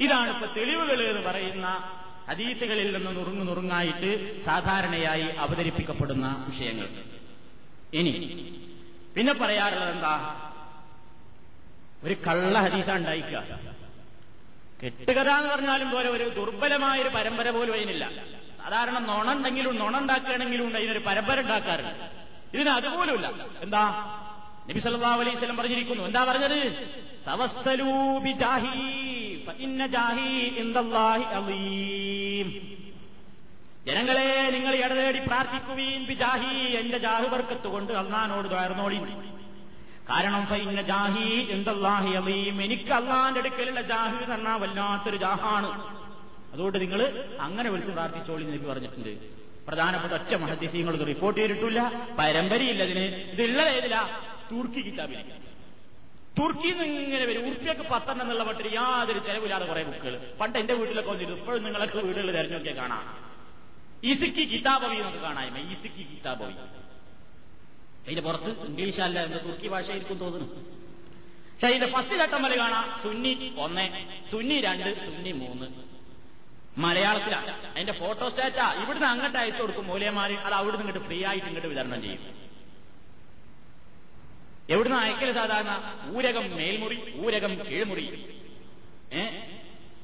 ഇതാണ് 0.00 0.30
ഇപ്പൊ 0.30 0.46
തെളിവുകൾ 0.46 1.02
എന്ന് 1.02 1.22
പറയുന്ന 1.22 1.94
ഹദീസുകളിൽ 2.28 2.96
നിന്ന് 2.96 3.20
നുറുങ്ങു 3.20 3.44
നുറുങ്ങായിട്ട് 3.44 4.40
സാധാരണയായി 4.44 5.22
അവതരിപ്പിക്കപ്പെടുന്ന 5.22 6.46
വിഷയങ്ങൾ. 6.48 6.88
ഇനി 7.94 8.12
പിന്നെ 9.16 9.32
പറയാറുള്ളത് 9.32 9.90
എന്താ? 9.90 10.36
ഒരു 12.04 12.14
കള്ള 12.14 12.58
ഹദീസ 12.58 12.90
ഉണ്ടായിക്കുക. 12.90 13.58
കെട്ടുകഥ 14.84 15.30
എന്ന് 15.30 15.50
പറഞ്ഞാലും 15.50 15.90
പോലെ 15.90 16.08
ഒരു 16.08 16.28
ദുർബലമായ 16.28 17.02
ഒരു 17.02 17.08
പരമ്പര 17.08 17.50
പോലും 17.50 17.72
അതിനില്ല. 17.72 18.10
സാധാരണ 18.62 18.98
നുണ 18.98 19.32
ഉണ്ടെങ്കിലും 19.32 19.76
നുണ 19.76 19.98
ഉണ്ടാക്കുകയാണെങ്കിലും 19.98 20.66
ഉണ്ട് 20.66 20.78
അതിനൊരു 20.78 20.98
പരമ്പര 20.98 21.40
ഉണ്ടാക്കാറുണ്ട്. 21.40 22.17
ഇതിന് 22.54 22.68
അതുപോലുമില്ല. 22.68 23.46
എന്താ? 23.60 23.84
നബി 24.70 24.78
സല്ലല്ലാഹു 24.78 25.20
അലൈഹി 25.20 25.36
സ്വലം 25.36 25.56
പറഞ്ഞിരിക്കുന്നു. 25.56 26.04
എന്താ 26.04 26.24
പറഞ്ഞത്? 26.24 26.88
ജാഹി 29.92 30.54
അലീം. 31.22 32.78
ജനങ്ങളെ 33.86 34.50
നിങ്ങൾ 34.50 34.74
ഇടതേടി 34.74 35.18
പ്രാർത്ഥിക്കുവീൻ 35.18 36.04
ബിജാഹി 36.04 36.76
എന്റെ 36.76 36.98
ജാഹുബർക്കത്ത് 36.98 37.68
കൊണ്ട് 37.68 37.92
അള്ളഹാനോട് 37.92 38.48
തകർന്നോളി 38.48 38.96
കാരണം 40.10 40.46
ഫൈന്ന 40.46 40.82
ജാഹി 40.82 41.46
എന്തല്ലാഹി 41.50 42.10
അലീം. 42.10 42.62
എനിക്ക് 42.62 42.92
അള്ളാന്റെ 42.92 43.40
അടുക്കലുള്ള 43.40 43.82
ജാഹി 43.82 44.22
എന്ന് 44.22 44.30
പറഞ്ഞാൽ 44.30 44.58
വല്ലാത്തൊരു 44.58 45.16
ജാഹാണ്. 45.16 45.98
അതുകൊണ്ട് 46.52 46.80
നിങ്ങൾ 46.80 47.26
അങ്ങനെ 47.40 47.70
വിളിച്ച് 47.70 47.92
പ്രാർത്ഥിച്ചോളി 47.92 48.44
എന്ന് 48.44 48.68
പറഞ്ഞിട്ടുണ്ട്. 48.68 49.37
പ്രധാനപ്പെട്ട 49.68 50.12
ഒറ്റ 50.12 50.34
മഹദ്യസീങ്ങൾ 50.34 50.94
ഇത് 50.94 51.06
റിപ്പോർട്ട് 51.06 51.40
ചെയ്തിട്ടില്ല. 51.40 51.80
പരമ്പരയില്ല 52.18 52.82
ഇതിന്. 52.84 53.04
ഇതുള്ളത് 53.32 53.68
ഏതില്ല 53.68 53.96
തുർക്കി 54.52 54.80
കിതാബിൽ 54.80 55.20
തുർക്കിയിൽ 56.38 56.76
നിന്ന് 56.78 57.00
ഇങ്ങനെ 57.00 57.24
വരും. 57.24 57.46
ഉറുപ്പിയൊക്കെ 57.46 57.82
പത്തെണ്ണം 57.82 58.22
എന്നുള്ള 58.22 58.44
പട്ടിരി 58.44 58.74
യാതൊരു 58.74 59.18
ചെലവില്ലാതെ 59.18 59.66
കുറെ 59.66 59.82
ബുക്കുകൾ 59.82 60.32
പണ്ട് 60.40 60.58
എന്റെ 60.58 60.74
വീട്ടിലൊക്കെ 60.74 61.10
വന്നിരുന്നു. 61.10 61.38
ഇപ്പോഴും 61.38 61.64
നിങ്ങളൊക്കെ 61.64 61.98
വീടുകൾ 61.98 62.32
തെരഞ്ഞൊക്കെ 62.32 62.70
കാണാം. 62.70 63.28
ഈസിക്കി 64.04 64.44
കിതാബവി 64.44 64.96
നമുക്ക് 64.96 65.18
കാണായ്മ 65.18 65.58
ഈസിക്കി 65.70 66.02
കിതാബവി 66.02 66.52
അതിന്റെ 68.04 68.22
പുറത്ത് 68.22 68.50
ഇംഗ്ലീഷല്ല 68.66 69.22
എന്ന് 69.22 69.38
തുർക്കി 69.44 69.68
ഭാഷയായിരിക്കും 69.68 70.18
തോന്നുന്നു. 70.18 70.54
പക്ഷെ 71.52 71.66
അതിന്റെ 71.66 71.86
ഫസ്റ്റ് 71.92 72.14
ഘട്ടം 72.14 72.42
വരെ 72.42 72.56
കാണാം. 72.56 73.00
സുന്നി 73.02 73.52
ഒന്ന് 73.58 73.86
സുന്നി 74.30 74.60
രണ്ട് 74.60 75.06
സുന്നി 75.06 75.32
മൂന്ന്. 75.32 75.66
മലയാളത്തിലാണ് 76.78 77.67
അതിന്റെ 77.78 77.92
ഫോട്ടോസ്റ്റാറ്റാ. 77.92 78.72
ഇവിടുന്ന് 78.82 79.06
അങ്ങോട്ട് 79.06 79.38
അയച്ചു 79.38 79.62
കൊടുക്കും 79.62 79.86
മൂലയമാരി. 79.86 80.34
അത് 80.34 80.54
അവിടുന്ന് 80.54 80.86
ഇങ്ങോട്ട് 80.86 81.08
ഫ്രീ 81.08 81.24
ആയിട്ട് 81.24 81.46
ഇങ്ങോട്ട് 81.46 81.68
വിതരണം 81.68 82.02
ചെയ്യും. 82.02 82.18
എവിടുന്ന് 84.70 84.98
അയക്കൽ 84.98 85.32
സാധാരണ? 85.32 85.94
ഊരകം 86.16 86.56
മേൽമുറി 86.56 87.14
ഊരകം 87.26 87.54
കീഴ്മുറി. 87.54 88.24
ഏ? 89.12 89.20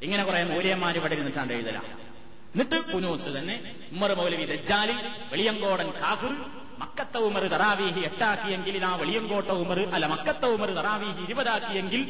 ഇങ്ങനെ 0.03 0.25
കുറെ 0.25 0.45
മൂലയമാരി 0.45 0.99
ഇവിടെ 0.99 1.15
ഇരുന്നിട്ടാണ്ട് 1.15 1.55
എഴുതല. 1.55 1.79
എന്നിട്ട് 1.79 2.93
കുനൂത്ത് 2.93 3.39
തന്നെ 3.39 3.75
ഉമ്മർ 3.93 4.15
മൗലവി 4.15 4.45
ദജ്ജാലി 4.45 4.93
വെളിയങ്കോടൻ 5.31 5.91
കാഫിർ 5.91 6.64
മക്കത്ത 6.83 7.17
ഉമർ 7.29 7.45
തറാവീഹി 7.55 8.01
എട്ടാക്കിയെങ്കിൽ 8.09 8.75
ഇതാ 8.81 8.91
വെളിയങ്കോട്ട 9.03 9.51
ഉമർ 9.63 9.79
അല്ല 9.97 10.07
മക്കത്ത 10.15 10.45
ഉമർ 10.57 10.71
തറാവീഹി 10.79 11.21
ഇരുപതാക്കിയെങ്കിൽ 11.27 12.03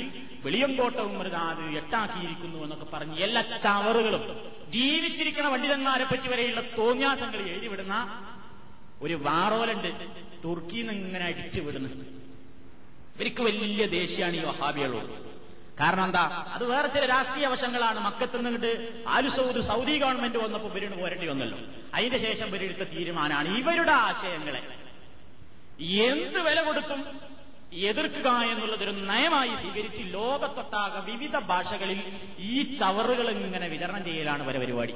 വെളിയങ്കോട്ട 0.44 0.98
ഉമർ 1.10 1.28
അത് 1.42 1.64
എട്ടാക്കിയിരിക്കുന്നു 1.80 2.58
എന്നൊക്കെ 2.66 2.86
പറഞ്ഞ് 2.94 3.16
എല്ലാ 3.26 3.42
ചവറുകളും 3.66 4.24
ജീവിച്ചിരിക്കുന്ന 4.76 5.48
പണ്ഡിതന്മാരെ 5.54 6.06
പറ്റി 6.12 6.28
വരെയുള്ള 6.32 6.62
തോന്യാസങ്ങൾ 6.80 7.40
എഴുതിവിടുന്ന 7.52 7.96
ഒരു 9.04 9.14
വാറോലുണ്ട്. 9.26 9.90
തുർക്കിയിൽ 10.44 10.86
നിന്ന് 10.88 11.06
ഇങ്ങനെ 11.08 11.24
അടിച്ചു 11.30 11.60
വിടുന്നു 11.66 11.90
ഇവർക്ക് 13.16 13.42
വലിയ 13.48 13.84
ദേഷ്യാണ് 13.96 14.36
ഈ 14.38 14.42
വഹാബികളോട്. 14.50 15.10
കാരണം 15.80 16.04
എന്താ? 16.04 16.46
അത് 16.54 16.64
വേറെ 16.64 16.88
ചില 16.88 17.06
രാഷ്ട്രീയ 17.06 17.46
വശങ്ങളാണ്. 17.46 18.00
മക്കത്ത് 18.00 18.46
നിന്നിട്ട് 18.46 19.04
ആലു 19.08 19.28
സൗദ് 19.28 19.60
സൗദി 19.60 19.98
ഗവൺമെന്റ് 19.98 20.38
വന്നപ്പോൾ 20.38 20.68
ഇവരിന് 20.68 20.96
പോരേണ്ടി 21.00 21.26
വന്നല്ലോ. 21.26 21.58
അതിന്റെ 21.94 22.18
ശേഷം 22.18 22.46
ഇവരെടുത്ത 22.46 22.88
തീരുമാനമാണ് 22.88 23.58
ഇവരുടെ 23.58 23.92
ആശയങ്ങളെ. 23.92 24.62
എന്ത് 25.80 26.38
വില 26.38 26.62
കൊടുത്തും 26.62 27.00
എതിർക്കുക 27.72 28.30
എന്നുള്ളതൊരു 28.30 28.90
നയമായി 28.90 29.48
സ്വീകരിച്ച് 29.48 30.02
ലോകത്തൊട്ടാകെ 30.14 31.00
വിവിധ 31.12 31.36
ഭാഷകളിൽ 31.38 32.00
ഈ 32.38 32.76
ചവറുകൾ 32.76 33.30
ഇങ്ങനെ 33.30 33.68
വിതരണം 33.68 34.04
ചെയ്യലാണ് 34.04 34.46
വരെ 34.48 34.58
പരിപാടി. 34.58 34.92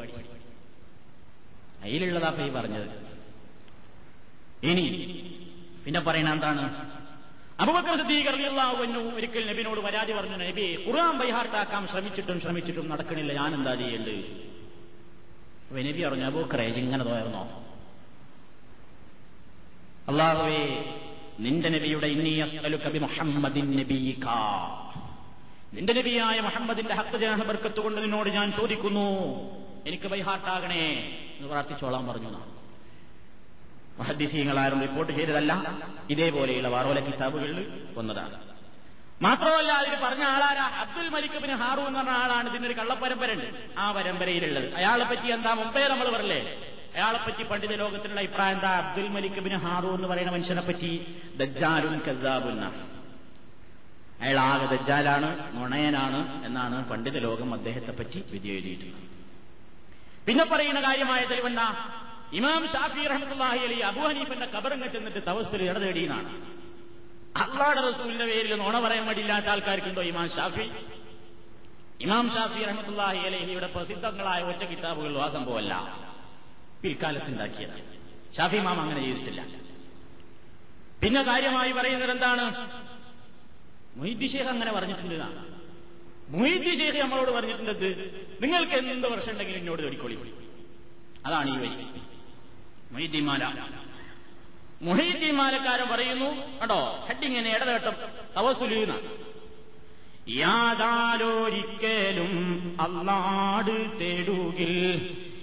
അതിലുള്ളതാ 1.83 2.31
ഈ 2.47 2.51
പറഞ്ഞത്. 2.51 2.88
ഇനി 4.62 4.87
പിന്നെ 5.85 6.01
പറയണ 6.01 6.33
എന്താണ്? 6.33 6.64
അബുബക്കർ 7.59 7.94
സിദ്ദീഖ് 8.01 8.29
ഒരിക്കൽ 9.14 9.44
നബിനോട് 9.49 9.81
പരാതി 9.87 10.12
പറഞ്ഞു 10.12 10.37
നബി 10.42 10.66
ഖുർആൻ 10.85 11.14
ബൈഹാർട്ടാക്കാൻ 11.21 11.83
ശ്രമിച്ചിട്ടും 11.92 12.38
ശ്രമിച്ചിട്ടും 12.40 12.87
നടക്കണില്ല 12.92 13.33
ഞാൻ 13.38 13.51
എന്താ 13.55 13.73
ചെയ്യേണ്ടത് 13.81 14.21
അപ്പൊ 15.62 15.81
നബി 15.87 16.03
പറഞ്ഞു 16.05 16.27
അബൂക്കറെ 16.29 16.66
ഇങ്ങനെ 16.83 17.05
തോർന്നോ 17.09 17.42
അള്ളാഹുവേ 20.09 20.62
നിന്റെ 21.40 21.68
നബിയുടെ 21.75 22.09
ഇന്നി 22.14 22.31
അസ്അലുക 22.44 22.87
ബി 22.88 22.99
മുഹമ്മദിൻ 22.99 23.66
നബിയിക. 23.79 24.27
നിന്റെ 25.73 25.92
നബിയായ 25.99 26.38
മുഹമ്മദിന്റെ 26.40 26.94
ഹക്ക് 26.99 27.18
ജാഹ 27.23 27.42
ബർക്കത്ത് 27.49 27.81
കൊണ്ട് 27.81 27.99
നിന്നോട് 28.01 28.29
ഞാൻ 28.31 28.49
ചോദിക്കുന്നു 28.57 29.07
എനിക്ക് 29.87 30.07
ബൈഹാർട്ടാകണേ 30.09 30.85
എന്ന് 31.35 31.49
പ്രാർത്ഥിച്ചോളാൻ 31.49 32.05
പറഞ്ഞു 32.09 32.31
നാം 32.31 32.47
മഹദ്ദീസീങ്ങളാരും 33.99 34.81
റിപ്പോർട്ട് 34.81 35.13
ചെയ്തതല്ല. 35.13 35.53
ഇതേപോലെയുള്ള 36.11 36.69
വാറോല 36.69 37.01
കിതാബുകളിൽ 37.01 37.85
വന്നതാണ്. 37.97 38.49
മാത്രമല്ല 39.23 39.73
അതിൽ 39.73 39.95
പറഞ്ഞ 40.05 40.23
ആളാരാ? 40.23 40.65
അബ്ദുൽ 40.65 41.09
മലിക് 41.09 41.39
ബിൻ 41.39 41.53
ഹാറു 41.55 41.81
എന്ന് 41.81 41.99
പറഞ്ഞ 41.99 42.11
ആളാണ്. 42.11 42.51
ഇതിനൊരു 42.51 42.73
കള്ളപ്പരമ്പരയുണ്ട്. 42.73 43.79
ആ 43.79 43.93
പരമ്പരയിലുള്ളത്. 43.93 44.75
അയാളെ 44.75 45.05
പറ്റി 45.05 45.33
എന്താ 45.33 45.55
മുമ്പേ 45.55 45.89
നമ്മൾ 45.89 46.09
പറയല്ലേ 46.11 46.41
അയാളെ 46.95 47.19
പറ്റി 47.19 47.43
പണ്ഡിത 47.43 47.75
ലോകത്തിനുള്ള 47.75 48.21
അഭിപ്രായം 48.21 48.55
എന്താ? 48.55 48.71
അബ്ദുൽ 48.79 49.09
മലിക് 49.09 49.41
ബിൻ 49.41 49.57
ഹാറു 49.57 49.87
എന്ന് 49.87 50.09
പറയുന്ന 50.09 50.33
മനുഷ്യനെ 50.33 50.63
പറ്റി 50.63 51.15
ദജ്ജാലുൻ 51.37 51.99
കസാബുന്ന 51.99 52.85
അയാൾ 54.21 54.41
ആകെ 54.41 54.77
ദജ്ജാലാണ് 54.77 55.57
നുണയനാണ് 55.57 56.47
എന്നാണ് 56.47 56.89
പണ്ഡിത 56.89 57.19
ലോകം 57.19 57.55
അദ്ദേഹത്തെ 57.55 57.93
പറ്റി 57.93 58.25
വിധി 58.31 58.49
എഴുതിയിട്ടുള്ളത്. 58.49 59.03
പിന്നെ 60.27 60.45
പറയുന്ന 60.45 60.81
കാര്യമായ 60.81 61.25
തെളിവെന്താ? 61.25 61.75
ഇമാം 62.33 62.62
ഷാഫി 62.75 63.03
റഹ്മത്തുള്ളാഹി 63.12 63.61
അലി 63.67 63.79
അബു 63.91 64.03
ഹനീഫിന്റെ 64.09 64.47
കബറങ്ങ 64.55 64.87
ചെന്നിട്ട് 64.95 65.21
തവസ്സിൽ 65.29 65.61
ഇടതേടിയെന്നാണ് 65.69 66.31
അള്ളാടെ 67.43 67.81
റസൂലിന്റെ 67.88 68.27
പേരിൽ 68.31 68.53
നോണ 68.62 68.77
പറയാൻ 68.85 69.05
വേണ്ടിയില്ലാത്ത 69.09 69.49
ആൾക്കാർക്കുണ്ടോ 69.55 70.03
ഇമാം 70.11 70.29
ഷാഫി? 70.37 70.67
ഇമാം 72.05 72.27
ഷാഫി 72.35 72.61
റഹ്മത്തുള്ളാഹി 72.71 73.21
അലഹിയുടെ 73.29 73.69
പ്രസിദ്ധങ്ങളായ 73.77 74.41
ഒറ്റ 74.51 74.62
കിതാബുകളിലും 74.73 75.23
ആ 75.25 75.29
സംഭവമല്ല. 75.37 75.75
പിൽക്കാലത്തുണ്ടാക്കിയത് 76.83 77.79
ഷാഫി 78.37 78.57
ഇമാം 78.62 78.79
അങ്ങനെ 78.85 79.01
ചെയ്തിട്ടില്ല. 79.07 79.41
പിന്നെ 81.03 81.23
കാര്യമായി 81.31 81.73
പറയുന്നത് 81.79 82.12
എന്താണ്? 82.17 82.45
മൊയ്ദി 84.01 84.27
ഷേഖ് 84.33 84.51
അങ്ങനെ 84.55 84.73
പറഞ്ഞിട്ടുണ്ട് 84.77 85.17
മൊയ്ദി 86.37 86.73
ഷേഖ് 86.81 86.99
നമ്മളോട് 87.05 87.31
പറഞ്ഞിട്ടുണ്ട് 87.37 87.88
നിങ്ങൾക്ക് 88.43 88.77
എന്ത് 88.95 89.09
വർഷം 89.14 89.33
ഉണ്ടെങ്കിലും 89.35 89.61
എന്നോട് 89.62 89.83
തൊടിക്കൊള്ളി 89.87 90.17
അതാണ് 91.29 91.49
ഈ 91.55 91.59
വരി. 91.62 91.87
മൊയ്തിമാല 92.92 93.42
മൊഹീദ്ദീമാലക്കാരൻ 94.83 95.88
പറയുന്നു 95.88 96.29
കേട്ടോ 96.61 96.81
ഹെഡിങ്ങിനെ 97.09 97.51
ഇടതേട്ടം 97.51 97.94
തവസുലീന 98.37 98.92
യാതാലോരിക്കലും 100.38 102.33
അല്ലാട് 102.81 103.77
തേടുകിൽ 104.01 104.74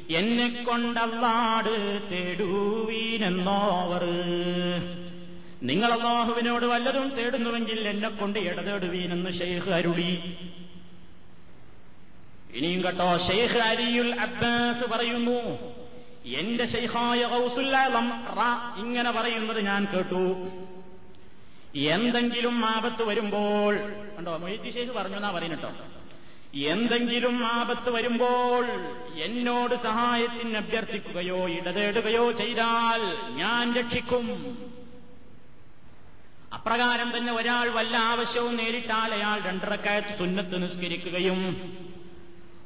എന്നെ 0.10 0.48
കൊണ്ടല്ലാട് 0.64 1.74
തേടുവീനെന്നോവർ. 2.12 4.04
നിങ്ങൾ 5.62 5.90
അള്ളാഹുവിനോട് 5.94 6.66
വല്ലതും 6.66 7.08
തേടുന്നുവെങ്കിൽ 7.10 7.80
എന്നെ 7.88 8.10
കൊണ്ട് 8.10 8.40
ഇടതേടുവീനെന്ന് 8.40 9.32
ഷെയ്ഖ് 9.40 9.72
അരുളി. 9.72 10.12
ഇനിയും 12.54 12.82
കേട്ടോ 12.84 13.08
ഷെയ്ഖ് 13.28 13.62
അരിയുൽ 13.70 14.12
അബ്ബാസ് 14.20 14.86
പറയുന്നു 14.90 15.40
എന്റെ 16.26 16.66
ഷെയ്ഖായ 16.66 17.24
റ 18.38 18.42
ഇങ്ങനെ 18.78 19.12
പറയുന്നത് 19.12 19.60
ഞാൻ 19.66 19.88
കേട്ടു. 19.94 20.24
എന്തെങ്കിലും 21.76 22.66
ആപത്ത് 22.66 23.04
വരുമ്പോൾ 23.04 23.76
കണ്ടോ 24.18 24.38
മൊയ്ത്തി 24.38 24.70
ഷെയ്ഖ് 24.70 24.92
പറഞ്ഞു 24.92 25.16
എന്നാ 25.16 25.32
പറയുന്നുട്ടോ 25.32 25.72
എന്തെങ്കിലും 26.56 27.46
ആപത്ത് 27.46 27.90
വരുമ്പോൾ 27.90 28.66
എന്നോട് 29.16 29.76
സഹായത്തിന് 29.76 30.58
അഭ്യർത്ഥിക്കുകയോ 30.58 31.50
ഇടതേടുകയോ 31.50 32.32
ചെയ്താൽ 32.32 33.02
ഞാൻ 33.36 33.74
രക്ഷിക്കും. 33.76 34.26
അപ്രകാരം 36.54 37.18
തന്നെ 37.18 37.34
ഒരാൾ 37.34 37.70
വല്ല 37.70 37.98
ആവശ്യവും 37.98 38.56
നേരിട്ടാൽ 38.56 39.14
അയാൾ 39.14 39.42
രണ്ടരക്കായത്ത് 39.42 40.18
സുന്നത്ത് 40.18 40.64
നിസ്കരിക്കുകയും 40.64 41.42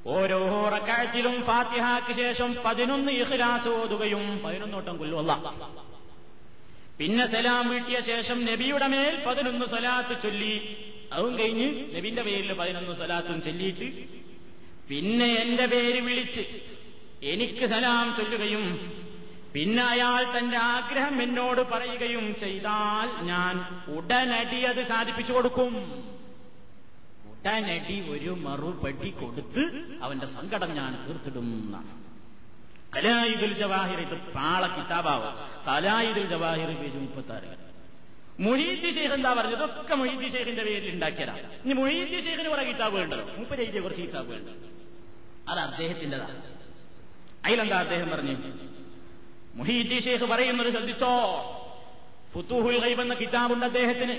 ഓരോ 0.09 0.39
റക്കായത്തിലും 0.73 1.35
ഫാത്തിഹാക്ക് 1.47 2.13
ശേഷം 2.19 2.49
പതിനൊന്ന് 2.65 3.11
ഇഹ്ലാസ് 3.21 3.69
ഓതുകയും 3.79 4.23
പതിനൊന്നോട്ടം 4.45 4.95
കൊല്ലുവല്ല 4.97 5.33
പിന്നെ 6.99 7.25
സലാം 7.27 7.65
വീട്ടിയ 7.69 7.97
ശേഷം 8.07 8.37
നബിയുടെ 8.45 8.87
മേൽ 8.87 9.13
പതിനൊന്ന് 9.27 9.65
സ്വലാത്ത് 9.65 10.15
ചൊല്ലി. 10.23 10.55
അതും 11.11 11.33
കഴിഞ്ഞ് 11.39 11.67
നബിന്റെ 11.95 12.23
പേരിൽ 12.27 12.51
പതിനൊന്ന് 12.53 12.93
സ്വലാത്തും 12.99 13.37
ചൊല്ലിയിട്ട് 13.45 13.87
പിന്നെ 14.89 15.27
എന്റെ 15.43 15.65
പേര് 15.65 15.99
വിളിച്ച് 16.07 16.43
എനിക്ക് 17.31 17.65
സലാം 17.67 18.07
ചൊല്ലുകയും 18.17 18.65
പിന്നെ 19.53 19.83
അയാൾ 19.83 20.23
തന്റെ 20.35 20.57
ആഗ്രഹം 20.73 21.15
എന്നോട് 21.21 21.61
പറയുകയും 21.71 22.25
ചെയ്താൽ 22.41 23.07
ഞാൻ 23.29 23.55
ഉടനടി 23.95 24.59
അത് 24.71 24.81
സാധിപ്പിച്ചു 24.91 25.33
കൊടുക്കും. 25.33 25.71
ഉടനടി 27.39 28.09
ഒരു 28.09 28.31
മറുപടി 28.45 29.09
കൊടുത്ത് 29.09 29.63
അവന്റെ 30.01 30.25
സങ്കടം 30.25 30.71
ഞാൻ 30.75 30.91
തീർത്തിടും 31.05 31.47
എന്നാണ്. 31.57 31.91
കലായുദുൽ 32.95 33.53
ജവാഹിർ 33.53 33.99
ഇത് 33.99 34.15
പാള 34.35 34.67
കിതാബാവും. 34.67 35.33
കലായുദുൽ 35.67 36.27
ജവാഹിർ 36.27 36.69
പേജ് 36.81 36.97
മുപ്പത്തി 36.97 37.31
ആറ് 37.31 37.49
മൊഹീദ് 38.45 38.89
ഷെയ്ഖ് 38.95 39.13
എന്താ 39.13 39.33
പറഞ്ഞത്? 39.33 39.63
ഇതൊക്കെ 39.63 39.95
മൊഹീദ്ദി 39.95 40.27
ഷെയ്ഖിന്റെ 40.29 40.63
പേരിൽ 40.63 40.93
ഉണ്ടാക്കിയതാണ് 40.93 41.41
ഇനി 41.65 41.73
മൊഹീദ്ദി 41.73 42.19
ഷെയ്ഖിന് 42.21 42.49
കുറെ 42.49 42.63
കിതാബ് 42.63 42.95
ഉണ്ടല്ലോ 42.95 43.25
മുപ്പത് 43.37 43.61
എഴുതിയ 43.61 43.81
കുറച്ച് 43.81 44.01
കിതാബുകൾ 44.01 44.37
ഉണ്ട് 44.37 44.51
അത് 45.49 45.59
അദ്ദേഹത്തിന്റെതാണ് 45.59 46.37
അതിലെന്താ 47.45 47.79
അദ്ദേഹം 47.79 48.09
പറഞ്ഞു? 48.09 48.35
മുഹീദ്ദി 49.55 49.99
ശേഖ് 49.99 50.25
പറയുന്നത് 50.25 50.71
ശ്രദ്ധിച്ചോ? 50.71 51.13
ഫുത്തുഹുൽ 52.33 52.77
ഗൈബ് 52.79 53.01
എന്ന 53.01 53.13
കിതാബുണ്ട് 53.13 53.65
അദ്ദേഹത്തിന്. 53.65 54.15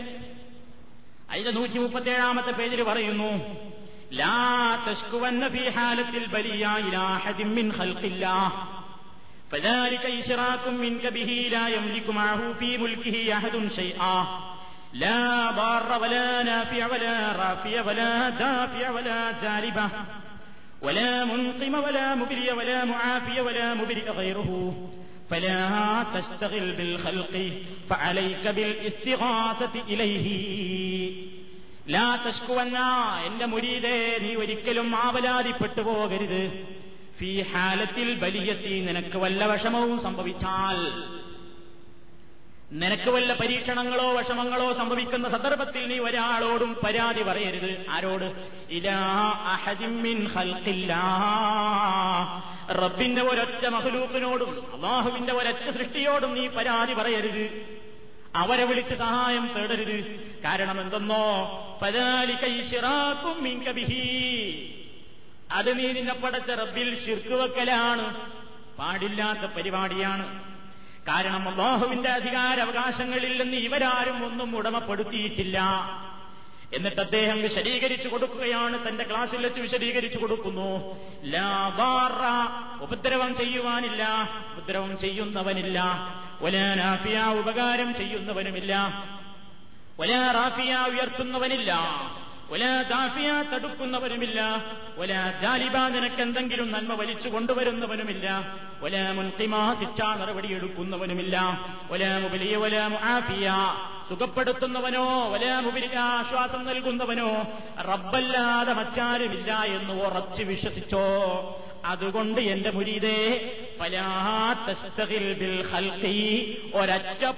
അതിന്റെ 1.32 1.52
നൂറ്റി 1.58 1.78
മുപ്പത്തേഴാമത്തെ 1.84 2.52
പേജിൽ 2.60 2.82
പറയുന്നു 2.90 3.32
ലാ 4.22 4.38
തഷ്കുവന്ന 4.88 5.46
ഫീ 5.56 5.64
ഹാലത്തിൽ 5.78 6.28
ബലിയ 6.36 6.66
ഇലാ 6.88 7.04
അഹദിൻ 7.18 7.52
മിൻ 7.60 7.70
ഖൽഖില്ലാഹ് 7.80 8.58
فذلك 9.52 10.06
إشراك 10.20 10.64
منك 10.68 11.04
به 11.08 11.32
لا 11.52 11.68
يملك 11.68 12.08
معه 12.10 12.54
في 12.60 12.78
ملكه 12.78 13.38
أحد 13.38 13.56
شيئا 13.72 14.18
لا 14.96 15.52
ضار 15.52 16.02
ولا 16.02 16.44
نافع 16.44 16.82
ولا 16.88 17.32
رافع 17.34 17.82
ولا 17.82 18.30
دافع 18.32 18.90
ولا 18.90 19.32
جالبة 19.44 19.90
ولا 20.82 21.26
منقم 21.26 21.74
ولا 21.76 22.16
مبري 22.16 22.52
ولا 22.52 22.86
معافي 22.86 23.42
ولا 23.42 23.74
مبرئ 23.74 24.10
غيره 24.12 24.50
فلا 25.30 25.64
تشتغل 26.16 26.68
بالخلق 26.72 27.34
فعليك 27.90 28.44
بالاستغاثة 28.48 29.74
إليه 29.88 30.28
ലാ 31.88 32.08
തഷ്കുവന്ന 32.26 32.78
എന്റെ 33.28 33.46
മുരീതേ 33.46 33.98
നീ 34.24 34.32
ഒരിക്കലും 34.36 34.90
ആവലാതിപ്പെട്ടു 35.06 35.82
പോകരുത് 35.88 36.42
ഫീ 37.18 37.30
ഹാലത്തിൽ 37.52 38.10
ബലിയത്തി 38.24 38.76
നിനക്ക് 38.88 39.18
വല്ല 39.18 39.42
വിഷമവും 39.52 39.98
സംഭവിച്ചാൽ 40.00 40.80
നിനക്ക് 42.73 43.11
വല്ല 43.11 43.33
പരീക്ഷണങ്ങളോ 43.33 44.17
വിഷമങ്ങളോ 44.17 44.73
സംഭവിക്കുന്ന 44.73 45.29
സന്ദർഭത്തിൽ 45.29 45.89
നീ 45.89 45.99
ഒരാളോടും 45.99 46.77
പരാതി 46.85 47.23
പറയരുത്. 47.23 47.87
ആരോട്? 47.91 48.25
റബ്ബിന്റെ 52.71 53.23
ഒരൊറ്റ 53.23 53.67
മഹലൂക്കിനോടും 53.67 54.75
അള്ളാഹുവിന്റെ 54.75 55.33
ഒരൊറ്റ 55.33 55.71
സൃഷ്ടിയോടും 55.71 56.35
നീ 56.35 56.49
പരാതി 56.49 56.95
പറയരുത്. 56.95 57.79
അവരെ 58.35 58.65
വിളിച്ച് 58.65 58.95
സഹായം 58.95 59.53
തേടരുത്. 59.57 60.41
കാരണം 60.45 60.81
എന്തെന്നോ? 60.81 61.27
പരാലിക്കും 61.83 62.53
അത് 65.53 65.79
നീ 65.79 65.93
നിന്നെ 65.93 66.15
പടച്ച 66.15 66.51
റബ്ബിൽ 66.51 67.07
ശിർക്ക് 67.07 67.35
വെക്കലാണ്. 67.35 68.31
പാടില്ലാത്ത 68.79 69.53
പരിപാടിയാണ്. 69.53 70.50
കാരണം 71.09 71.49
അള്ളാഹുവിന്റെ 71.49 72.09
അധികാരാവകാശങ്ങളിൽ 72.09 73.43
നിന്ന് 73.43 73.57
ഇവരാരും 73.57 74.27
ഒന്നും 74.27 74.57
ഉടമപ്പെടുത്തിയിട്ടില്ല. 74.57 75.61
എന്നിട്ട് 76.75 77.01
അദ്ദേഹം 77.01 77.43
വിശദീകരിച്ചു 77.43 78.09
കൊടുക്കുകയാണ് 78.09 78.89
തന്റെ 78.89 79.05
ക്ലാസ്സിൽ 79.05 79.45
വെച്ച് 79.45 79.61
വിശദീകരിച്ചു 79.61 80.19
കൊടുക്കുന്നു. 80.19 80.97
ഉപദ്രവം 82.83 83.37
ചെയ്യുവാനില്ല 83.37 84.31
ഉപദ്രവം 84.57 84.99
ചെയ്യുന്നവനില്ല. 84.99 85.83
ഒലാനാഫിയ 86.41 87.21
ഉപകാരം 87.21 87.95
ചെയ്യുന്നവനുമില്ല. 87.95 89.05
ഒലാറാഫിയ 89.99 90.75
ഉയർത്തുന്നവനില്ല. 90.77 91.77
ഒലാ 92.53 92.83
ദാഫിയ 92.83 93.31
തടുക്കുന്നവനുമില്ല 93.53 94.41
ഒലാ 94.99 95.33
ജാലിബ 95.43 95.77
നിനക്ക് 95.77 96.23
എന്തെങ്കിലും 96.23 96.73
നന്മ 96.73 96.95
വലിച്ചു 96.95 97.29
കൊണ്ടുവരുന്നവനുമില്ല. 97.29 98.27
ഒലാ 98.83 99.13
മുൻകിമാ 99.13 99.77
ശിക്ഷാ 99.81 100.17
നടപടിയെടുക്കുന്നവനുമില്ല. 100.17 101.37
ഒലാ 101.91 102.19
മുബലിയ 102.19 102.57
ഒലാ 102.57 102.89
മുആഫിയ 102.89 103.51
സുഖപ്പെടുത്തുന്നവനോ 104.09 105.07
ഒലാ 105.35 105.61
മുബിലിയ 105.61 105.99
ആശ്വാസം 105.99 106.67
നൽകുന്നവനോ 106.67 107.31
റബ്ബല്ലാതെ 107.81 108.73
മറ്റാരുമില്ല 108.73 109.63
എന്ന് 109.63 109.95
ഉറച്ച് 110.05 110.43
വിശ്വസിച്ചോ. 110.43 111.07
അതുകൊണ്ട് 111.85 112.41
എന്റെ 112.41 112.71
മുരീതേ 112.71 113.19
ബിൽ 115.41 115.55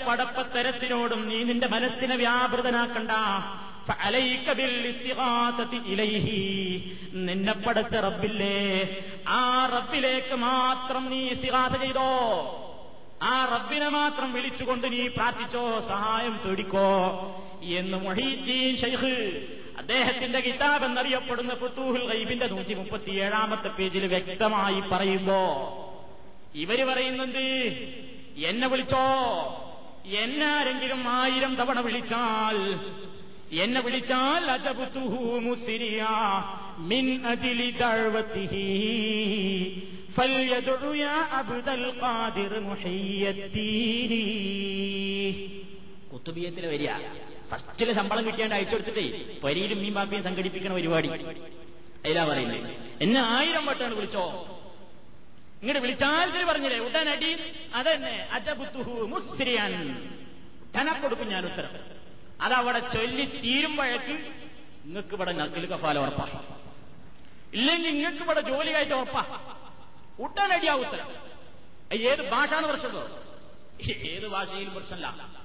പടപ്പത്തരത്തിനോടും 0.08 1.28
നീ 1.28 1.42
നിന്റെ 1.42 1.66
മനസ്സിനെ 1.66 2.16
വ്യാപൃതനാക്കണ്ട. 2.16 3.10
നിന്നെ 7.14 7.52
പടച്ച 7.52 7.96
റബ്ബില്ലേ 7.96 8.58
ആ 9.28 9.66
റബ്ബിലേക്ക് 9.66 10.34
മാത്രം 10.34 11.10
നീ 11.10 11.28
ഇസ്തിഗാസ 11.28 11.76
ചെയ്തോ? 11.76 12.10
ആ 13.22 13.44
റബ്ബിനെ 13.44 13.88
മാത്രം 13.88 14.32
വിളിച്ചുകൊണ്ട് 14.32 14.92
നീ 14.92 15.08
പ്രാർത്ഥിച്ചോ? 15.08 15.80
സഹായം 15.80 16.40
തേടിക്കോ? 16.46 16.88
എന്ന് 17.62 17.98
മൊഹീദ്ദീൻ 17.98 18.76
ഷെയ്ഖ് 18.76 19.46
അദ്ദേഹത്തിന്റെ 19.78 20.40
കിതാബ് 20.40 20.84
എന്നറിയപ്പെടുന്ന 20.84 21.54
ഫുത്തൂഹുൽ 21.54 22.06
ഗൈബിന്റെ 22.12 22.46
നൂറ്റി 22.46 22.74
മുപ്പത്തിയേഴാമത്തെ 22.74 23.68
പേജിൽ 23.68 24.06
വ്യക്തമായി 24.06 24.80
പറയുമ്പോ 24.80 25.40
ഇവർ 26.54 26.86
പറയുന്നത് 26.86 27.46
എന്നെ 28.36 28.68
വിളിച്ചോ? 28.68 29.06
എന്നാരെങ്കിലും 30.06 31.08
ആയിരം 31.08 31.54
തവണ 31.54 31.80
വിളിച്ചാൽ 31.80 32.78
എന്നെ 33.52 33.80
വിളിച്ചാൽ 33.80 34.50
മിൻ 36.78 37.26
അജിലി 37.26 37.70
വരിക. 46.66 46.88
ഫസ്റ്റിൽ 47.50 47.92
ശമ്പളം 47.92 48.26
കിട്ടിയാണ്ട് 48.26 48.54
അയച്ചു 48.54 48.74
കൊടുത്തിട്ടേ 48.74 49.38
പരിയിലും 49.44 49.78
മീൻ 49.82 49.94
ബാപ്പിയും 49.94 50.22
സംഘടിപ്പിക്കണ 50.22 50.72
പരിപാടി. 50.72 51.08
അതിലാ 51.08 52.24
പറയുന്നത് 52.24 52.76
എന്നെ 53.00 53.20
ആയിരം 53.20 53.66
വട്ടാണ് 53.66 53.94
വിളിച്ചോ. 53.94 54.24
ഇങ്ങോട്ട് 55.60 55.80
വിളിച്ചാൽ 55.80 56.44
പറഞ്ഞില്ലേ? 56.44 56.78
ഉടനടി 56.78 57.36
അതന്നെ 57.74 58.28
അജബുത്തുഹു 58.32 59.06
മുസ്രിയാൻ. 59.06 59.72
ധനക്കൊടുക്കും 60.74 61.28
ഞാൻ 61.28 61.44
ഉത്തരം. 61.44 62.01
അതവിടെ 62.42 62.78
ചൊല്ലി 62.78 63.24
തീരുമ്പോഴേക്ക് 63.44 64.14
നിങ്ങൾക്ക് 64.84 65.14
ഇവിടെ 65.14 65.32
നക്കിൽ 65.32 65.66
കഫാല 65.66 65.98
ഉറപ്പാ. 65.98 66.26
ഇല്ലെങ്കിൽ 67.54 67.90
നിങ്ങൾക്ക് 67.94 68.22
ഇവിടെ 68.26 68.40
ജോലി 68.40 68.70
കയറ്റം 68.74 68.96
ഉറപ്പാ. 69.00 69.22
ഉടനടിയാ 70.24 70.74
ഉത്തരം. 70.74 71.08
ഏത് 72.10 72.30
ഭാഷയാണ് 72.30 72.66
പ്രശ്നമോ 72.66 73.02
ഏത് 74.12 74.26
ഭാഷയിലും 74.28 74.74
പ്രശ്നമല്ല. 74.74 75.42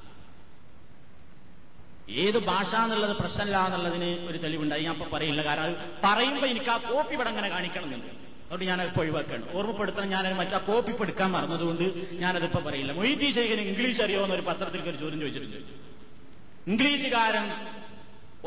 ഏത് 2.10 2.38
ഭാഷ 2.38 2.76
എന്നുള്ളത് 2.76 3.16
പ്രശ്നമല്ല 3.18 3.66
എന്നുള്ളതിന് 3.66 4.28
ഒരു 4.30 4.38
തെളിവുണ്ടായി. 4.38 4.84
ഞാൻ 4.84 4.93
ഇപ്പൊ 4.93 5.08
പറയില്ല 5.14 5.41
കാരണം 5.45 5.64
അത് 5.64 6.45
എനിക്ക് 6.54 6.70
ആ 6.70 6.78
കോപ്പി 6.78 7.14
ഇവിടെ 7.14 7.30
അങ്ങനെ 7.30 7.50
കാണിക്കണമെന്നുണ്ട് 7.50 8.08
അതുകൊണ്ട് 8.08 8.66
ഞാൻ 8.66 8.78
ഞാനത് 8.80 9.00
ഒഴിവാക്കണം 9.00 9.48
ഓർമ്മപ്പെടുത്തണം 9.58 10.10
ഞാൻ 10.10 10.26
മറ്റേ 10.38 10.58
കോപ്പി 10.58 10.91
എടുക്കാൻ 11.04 11.32
മറന്നതുകൊണ്ട് 11.32 11.84
ഞാനതിപ്പോ 12.24 12.60
പറയില്ല. 12.60 12.91
മൊയ്തീ 13.00 13.30
ശേഖരൻ 13.32 13.64
ഇംഗ്ലീഷ് 13.72 14.02
അറിയോ 14.02 14.24
എന്നൊരു 14.24 14.41
പത്രത്തിൽ 14.41 14.82
ഒരു 14.89 14.98
ചോദ്യം 15.04 15.20
ചോദിച്ചിട്ടുണ്ട്. 15.20 15.87
ഇംഗ്ലീഷുകാരൻ 16.72 17.45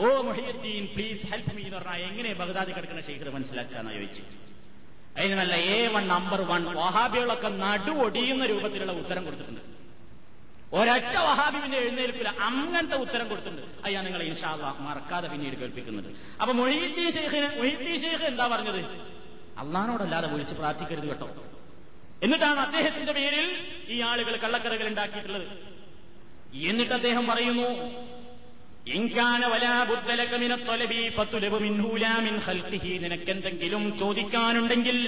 ഓ 0.02 0.06
മൊഹിയുദ്ദീൻ 0.28 0.84
പ്ലീസ് 0.94 1.22
ഹെൽപ്പ് 1.30 1.52
മീ 1.56 1.62
എന്ന് 1.62 1.76
പറഞ്ഞാൽ 1.76 2.00
എങ്ങനെ 2.08 2.30
ബഗ്ദാദി 2.40 2.72
കിടക്കുന്ന 2.76 3.02
ശേഖർ 3.08 3.28
മനസ്സിലാക്കാന്ന് 3.36 3.92
ചോദിച്ചു. 3.96 4.22
അതിന് 5.18 5.36
നല്ല 5.40 5.54
എ 5.74 5.78
വൺ 5.94 6.04
നമ്പർ 6.14 6.40
വൺ 6.50 6.62
വഹാബികളൊക്കെ 6.80 7.48
നടുവൊടിയുന്ന 7.64 8.46
രൂപത്തിലുള്ള 8.52 8.92
ഉത്തരം 9.02 9.24
കൊടുത്തിട്ടുണ്ട്. 9.24 9.62
ഒരൊറ്റ 10.78 11.14
വഹാബിവിന്റെ 11.28 11.78
എഴുന്നേൽപ്പിൽ 11.84 12.26
അങ്ങനത്തെ 12.48 12.96
ഉത്തരം 13.04 13.26
കൊടുത്തിട്ടുണ്ട്. 13.28 13.64
അയ്യാ 13.86 14.00
നിങ്ങളെ 14.06 14.24
ഇൻഷാല്ല 14.30 14.66
മറക്കാതെ 14.88 15.28
പിന്നീട് 15.32 15.56
കേൾപ്പിക്കുന്നുണ്ട് 15.62 16.10
അപ്പൊ 16.40 16.52
മൊഹീദ്ദീൻ 16.60 17.08
ഷെയ്ഖിന് 17.16 17.48
മൊഹീദ്ദീൻ 17.58 17.96
ഷെയ്ഖ് 18.04 18.24
എന്താ 18.32 18.46
പറഞ്ഞത്? 18.54 18.80
അള്ളഹാനോടല്ലാതെ 19.62 20.28
വിളിച്ച് 20.34 20.54
പ്രാർത്ഥിക്കരുത് 20.60 21.08
കേട്ടോ. 21.08 21.28
എന്നിട്ടാണ് 22.24 22.60
അദ്ദേഹത്തിന്റെ 22.66 23.12
പേരിൽ 23.18 23.46
ഈ 23.94 23.98
ആളുകൾ 24.10 24.34
കള്ളക്കഥകൾ 24.44 24.86
ഉണ്ടാക്കിയിട്ടുള്ളത്. 24.92 25.46
എന്നിട്ട് 26.54 26.92
അദ്ദേഹം 26.92 27.26
പറയുന്നു 27.26 28.00
ഇൻകാന 28.90 29.46
വലാബുദ്ധലകമിനത്തൊലബി 29.46 31.08
ഫത്തുലബു 31.08 31.58
മിൻഹൂലാമിൻ 31.58 32.40
ഖൽഖിഹി. 32.46 32.98
നിനക്കെന്തെങ്കിലും 32.98 33.98
ചോദിക്കാനുണ്ടെങ്കിൽ 33.98 34.98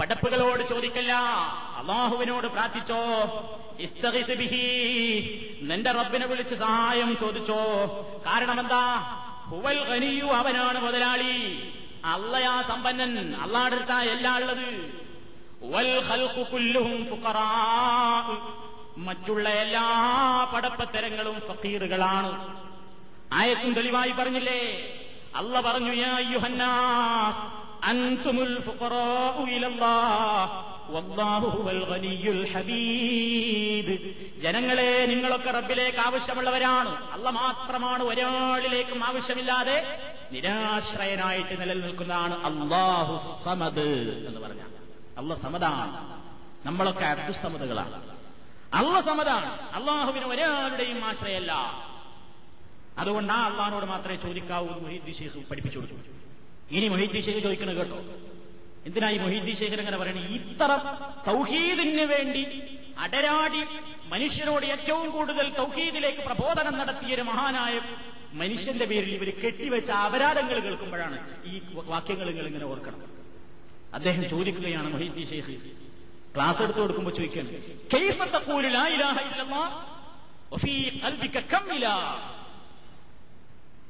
പടപ്പുകളോട് 0.00 0.68
ചോദിക്കല്ല 0.68 1.12
അള്ളാഹുവിനോട് 1.78 2.46
പ്രാർത്ഥിച്ചോ 2.46 2.96
ബിഹി. 4.34 5.58
നിന്റെ 5.62 5.90
റബ്ബിനെ 5.90 6.26
വിളിച്ച് 6.26 6.54
സഹായം 6.54 7.16
ചോദിച്ചോ. 7.20 7.56
കാരണം 8.26 8.60
എന്താ 8.60 8.96
ഹുവൽ 9.44 9.88
ഖനിയു 9.88 10.24
അവനാണ് 10.24 10.84
മുതലാളി. 10.84 11.68
അള്ളയാ 12.04 12.62
സമ്പന്നൻ. 12.62 13.34
അള്ളാടെ 13.34 13.76
എല്ലാ 13.76 14.00
എല്ലാം 14.00 14.36
ഉള്ളത്. 14.36 15.02
വൽ 15.62 16.04
ഖൽഖു 16.06 16.42
കുല്ലുഹും 16.42 17.06
ഫുഖറാ. 17.10 17.50
മറ്റുള്ള 18.96 19.48
എല്ലാ 19.48 19.86
പടപ്പത്തരങ്ങളും 20.54 21.40
ഫക്കീറുകളാണ്. 21.48 22.56
ആയത്തും 23.32 23.72
തെളിവായി 23.72 24.10
പറഞ്ഞില്ലേ? 24.10 24.88
അല്ല 25.34 25.60
പറഞ്ഞു 25.60 25.92
യുഹന്നാസ് 26.32 27.64
ജനങ്ങളെ 34.40 35.06
നിങ്ങളൊക്കെ 35.06 35.50
റബ്ബിലേക്ക് 35.50 35.98
ആവശ്യമുള്ളവരാണ്. 35.98 37.12
അല്ല 37.12 37.30
മാത്രമാണ് 37.30 38.02
ഒരാളിലേക്കും 38.02 39.04
ആവശ്യമില്ലാതെ 39.04 39.98
നിരാശ്രയനായിട്ട് 40.32 41.60
നിലനിൽക്കുന്നതാണ് 41.60 42.34
അള്ളാഹു 42.44 43.42
സമദ് 43.44 44.24
എന്ന് 44.26 44.40
പറഞ്ഞ 44.40 44.60
അള്ള 45.18 45.34
സമദാണ്. 45.34 46.20
നമ്മളൊക്കെ 46.66 47.04
അബ്ദുസമതകളാണ് 47.04 48.13
അള്ള 48.74 49.00
സമതാണ്. 49.00 49.60
അള്ളാഹുവിന് 49.70 50.24
ഒരാളുടെയും 50.24 51.04
ആശ്രയല്ല. 51.04 51.52
അതുകൊണ്ട് 52.98 53.32
ആ 53.32 53.44
അള്ളാഹിനോട് 53.44 53.86
മാത്രമേ 53.86 54.16
ചോദിക്കാവൂ 54.16 54.68
എന്ന് 54.68 54.80
മൊഹീദ്ദി 54.80 55.12
ഷേഖ് 55.12 55.50
പഠിപ്പിച്ചു 55.50 55.78
കൊടുത്തു. 55.78 55.94
ഇനി 56.70 56.88
മൊഹീദ്ദി 56.88 57.20
ഷേഖ് 57.20 57.42
ചോദിക്കണത് 57.42 57.76
കേട്ടോ. 57.76 57.98
എന്തിനാ 58.86 59.10
ഈ 59.10 59.18
മൊഹീദ്ദി 59.18 59.50
ശേഖർ 59.50 59.78
അങ്ങനെ 59.78 59.98
പറയണേ? 59.98 60.20
ഇത്ര 60.20 60.70
തൗഹീദിന് 61.26 62.04
വേണ്ടി 62.04 62.62
അടരാടി 62.98 63.62
മനുഷ്യനോട് 64.08 64.66
ഏറ്റവും 64.66 65.10
കൂടുതൽ 65.10 65.46
തൗഹീദിലേക്ക് 65.50 66.18
പ്രബോധനം 66.18 66.78
നടത്തിയ 66.78 67.14
ഒരു 67.14 67.22
മഹാനായ 67.22 67.80
മനുഷ്യന്റെ 68.32 68.84
പേരിൽ 68.84 69.14
ഇവർ 69.14 69.28
കെട്ടിവെച്ച 69.44 69.90
അപരാധങ്ങൾ 69.90 70.58
കേൾക്കുമ്പോഴാണ് 70.60 71.18
ഈ 71.44 71.62
വാക്യങ്ങൾ 71.74 72.30
ഇങ്ങനെ 72.30 72.64
ഓർക്കണം. 72.64 73.00
അദ്ദേഹം 73.94 74.28
ചോദിക്കുകയാണ് 74.30 74.88
മൊഹീദ്ദി 74.92 75.24
ഷേഖ് 75.24 75.56
ക്ലാസ് 76.36 76.62
എടുത്തു 76.62 76.80
കൊടുക്കുമ്പോൾ 76.80 77.10
ചോദിക്കാണ് 77.10 77.48
"കൈഫ 77.94 78.22
തഖൂലു 78.22 78.66
ഇല്ലല്ലാഹ് 78.66 79.84
വഫീ 80.52 80.90
ഖൽബിക 81.02 81.40
കം 81.52 81.64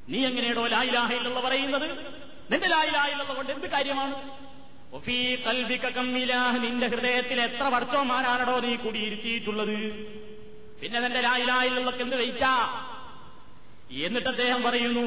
നീ 0.08 0.26
എങ്ങനെയാണോ 0.26 0.66
ലായിലാഹ 0.66 1.12
പറയുന്നത്? 1.40 1.86
നിന്റെ 2.50 2.66
ലായിലാഹ 2.66 3.32
കൊണ്ട് 3.34 3.52
എന്ത് 3.52 3.66
കാര്യമാണ്? 3.66 4.14
നിന്റെ 6.58 6.86
ഹൃദയത്തിൽ 6.86 7.40
എത്ര 7.40 7.62
വർഷമാരാണോ 7.62 8.58
നീ 8.60 8.76
കുടിയിരുത്തിയിട്ടുള്ളത്? 8.76 9.78
പിന്നെ 10.80 11.00
നിന്റെ 11.00 11.20
ലാ 11.20 11.62
ഇല്ലല്ലാഹ് 11.64 12.00
എന്ത് 12.00 12.16
വെയിറ്റാ? 12.16 12.54
എന്നിട്ട് 14.04 14.28
അദ്ദേഹം 14.28 14.62
പറയുന്നു 14.62 15.06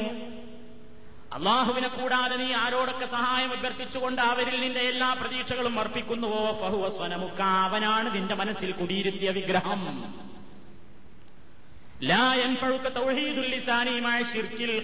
അള്ളാഹുവിനെ 1.33 1.87
കൂടാതെ 1.87 2.35
നീ 2.35 2.53
ആരോടൊക്കെ 2.53 3.05
സഹായം 3.05 3.51
അഭ്യർത്ഥിച്ചുകൊണ്ട് 3.51 4.21
അവരിൽ 4.21 4.61
നിന്റെ 4.61 4.79
എല്ലാ 4.79 5.13
പ്രതീക്ഷകളും 5.13 5.79
അർപ്പിക്കുന്നുവോ? 5.79 6.57
ഫഹുവ 6.61 6.89
സ്വനമുക്ക. 6.89 7.41
അവനാണ് 7.41 8.15
നിന്റെ 8.15 8.35
മനസ്സിൽ 8.35 8.71
കുടിയിരുത്തിയ 8.71 9.29
വിഗ്രഹം. 9.29 10.13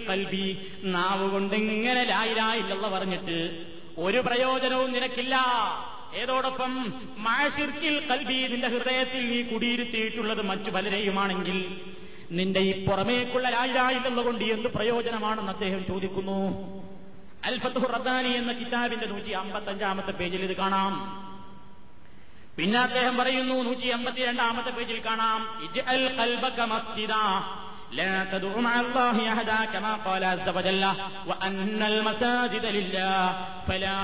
കൽബി 0.08 0.72
നാവ് 0.84 1.30
കൊണ്ട് 1.30 1.54
ഇങ്ങനെ 1.54 2.04
ലായിലായില്ല 2.04 2.88
പറഞ്ഞിട്ട് 2.88 3.66
ഒരു 3.98 4.18
പ്രയോജനവും 4.18 4.92
നിനക്കില്ല. 4.92 5.36
ഏതോടൊപ്പം 6.14 6.92
മാഷിർക്കിൽ 7.18 8.06
കൽബി 8.06 8.46
നിന്റെ 8.46 8.68
ഹൃദയത്തിൽ 8.68 9.30
നീ 9.30 9.42
കുടിയിരുത്തിയിട്ടുള്ളത് 9.42 10.42
മറ്റു 10.42 10.70
പലരെയുമാണെങ്കിൽ 10.70 11.80
നിന്റെ 12.37 12.61
ഈ 12.69 12.73
പുറമേക്കുള്ള 12.87 13.47
ലായിലായില്ലെന്നുകൊണ്ട് 13.55 14.43
എന്ത് 14.55 14.69
പ്രയോജനമാണെന്ന് 14.75 15.53
അദ്ദേഹം 15.55 15.81
ചോദിക്കുന്നു 15.89 16.39
അൽഫത്തുഹു 17.49 17.87
റബ്ബാനി 17.95 18.31
എന്ന 18.39 18.51
കിതാബിന്റെ 18.59 19.07
നൂറ്റി 19.13 19.33
അമ്പത്തഞ്ചാമത്തെ 19.41 20.13
പേജിൽ 20.19 20.43
ഇത് 20.47 20.55
കാണാം 20.57 20.93
പിന്നെ 22.57 22.77
അദ്ദേഹം 22.79 23.15
പറയുന്നു 23.19 23.55
നൂറ്റി 23.67 23.89
അമ്പത്തിരണ്ടാമത്തെ 23.97 24.71
പേജിൽ 24.77 24.99
കാണാം 25.07 25.41
ഇജ്അൽ 25.67 26.05
ഖൽബക 26.19 26.59
മസ്ജിദ 26.73 27.13
لا 27.91 28.23
تدعو 28.25 28.61
مع 28.61 28.73
الله 28.79 29.15
أحدا 29.29 29.59
كما 29.65 29.93
قال 29.97 30.23
عز 30.25 30.47
وجل 30.49 30.83
وأن 31.27 31.81
المساجد 31.83 32.65
لله 32.67 33.19
فلا 33.67 33.99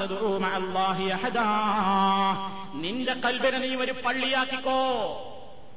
تدعو 0.00 0.32
مع 0.38 0.52
الله 0.56 0.98
أحدا 1.16 1.48
നിന്റെ 2.76 3.14
കൽബിനെ 3.24 3.58
നീ 3.58 3.70
ഒരു 3.84 3.94
പള്ളിയാക്കിക്കോ 4.04 4.82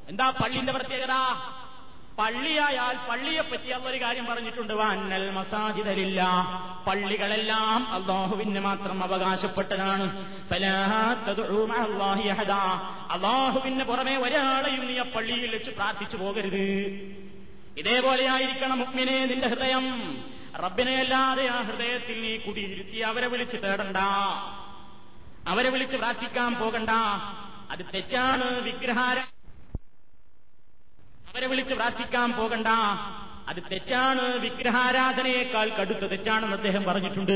എന്താ 0.10 0.26
പള്ളിന്റെ 0.40 0.72
പ്രത്യേകത 0.78 1.14
പള്ളിയായാൽ 2.19 3.11
പള്ളിയെപ്പറ്റി 3.11 3.73
പറ്റി 3.73 3.87
ഒരു 3.87 4.01
കാര്യം 4.03 4.27
പറഞ്ഞിട്ടുണ്ട്. 4.27 4.75
വാന്നൽ 4.75 5.31
മസാജിദലില്ല. 5.31 6.27
പള്ളികളെല്ലാം 6.87 7.93
അള്ളാഹുവിന് 7.93 8.61
മാത്രം 8.61 9.03
അവകാശപ്പെട്ടതാണ്. 9.03 10.17
അള്ളാഹുവിന് 13.13 13.85
പുറമെ 13.85 14.17
ഒരാളെയും 14.17 14.87
നീ 14.87 15.01
പള്ളിയിൽ 15.01 15.53
വെച്ച് 15.53 15.71
പ്രാർത്ഥിച്ചു 15.71 16.17
പോകരുത്. 16.17 16.57
ഇതേപോലെയായിരിക്കണം 17.79 18.79
മുക്മിനെ 18.79 19.27
നിന്റെ 19.27 19.49
ഹൃദയം. 19.49 20.17
റബ്ബിനെ 20.57 20.97
അല്ലാതെ 20.97 21.47
ആ 21.47 21.63
ഹൃദയത്തിൽ 21.63 22.23
നീ 22.23 22.37
കുടിയിരുത്തി 22.37 22.99
അവരെ 22.99 23.27
വിളിച്ച് 23.27 23.57
തേടണ്ട. 23.57 23.97
അവരെ 25.49 25.71
വിളിച്ച് 25.71 25.97
പ്രാർത്ഥിക്കാൻ 25.97 26.55
പോകണ്ട. 26.55 26.91
അത് 27.71 27.85
തെറ്റാണ്. 27.95 28.61
വിഗ്രഹാര 28.61 29.34
അവരെ 31.35 31.47
വിളിച്ച് 31.47 31.75
പ്രാർത്ഥിക്കാൻ 31.75 32.33
പോകണ്ട. 32.33 32.67
അത് 33.49 33.57
തെറ്റാണ്. 33.73 34.39
വിഗ്രഹാരാധനയേക്കാൾ 34.39 35.69
കടുത്ത 35.69 35.99
തെറ്റാണെന്ന് 35.99 36.57
അദ്ദേഹം 36.57 36.85
പറഞ്ഞിട്ടുണ്ട്. 36.85 37.33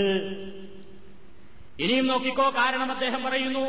ഇനിയും 1.80 2.06
നോക്കിക്കോ 2.06 2.50
കാരണം 2.50 2.92
അദ്ദേഹം 2.92 3.22
പറയുന്നു. 3.24 3.66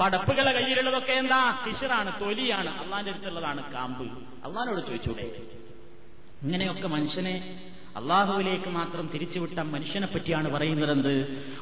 പടപ്പുകളെ 0.00 0.52
കയ്യിലുള്ളതൊക്കെ 0.52 1.12
എന്താ? 1.12 1.64
കിഷറാണ് 1.66 2.20
തൊലിയാണ്. 2.20 2.84
അള്ളാന്റെ 2.84 3.10
അടുത്തുള്ളതാണ് 3.10 3.72
കാമ്പ്. 3.72 4.04
അള്ളാനോട് 4.46 4.86
ചോദിച്ചൂടെ? 4.86 5.22
ഇങ്ങനെയൊക്കെ 6.42 6.88
മനുഷ്യനെ 6.88 7.64
അള്ളാഹുവിലേക്ക് 7.96 8.70
മാത്രം 8.70 9.10
തിരിച്ചുവിട്ട 9.14 9.58
മനുഷ്യനെ 9.58 10.06
പറ്റിയാണ് 10.06 10.48
പറയുന്നതെന്ത്? 10.48 11.14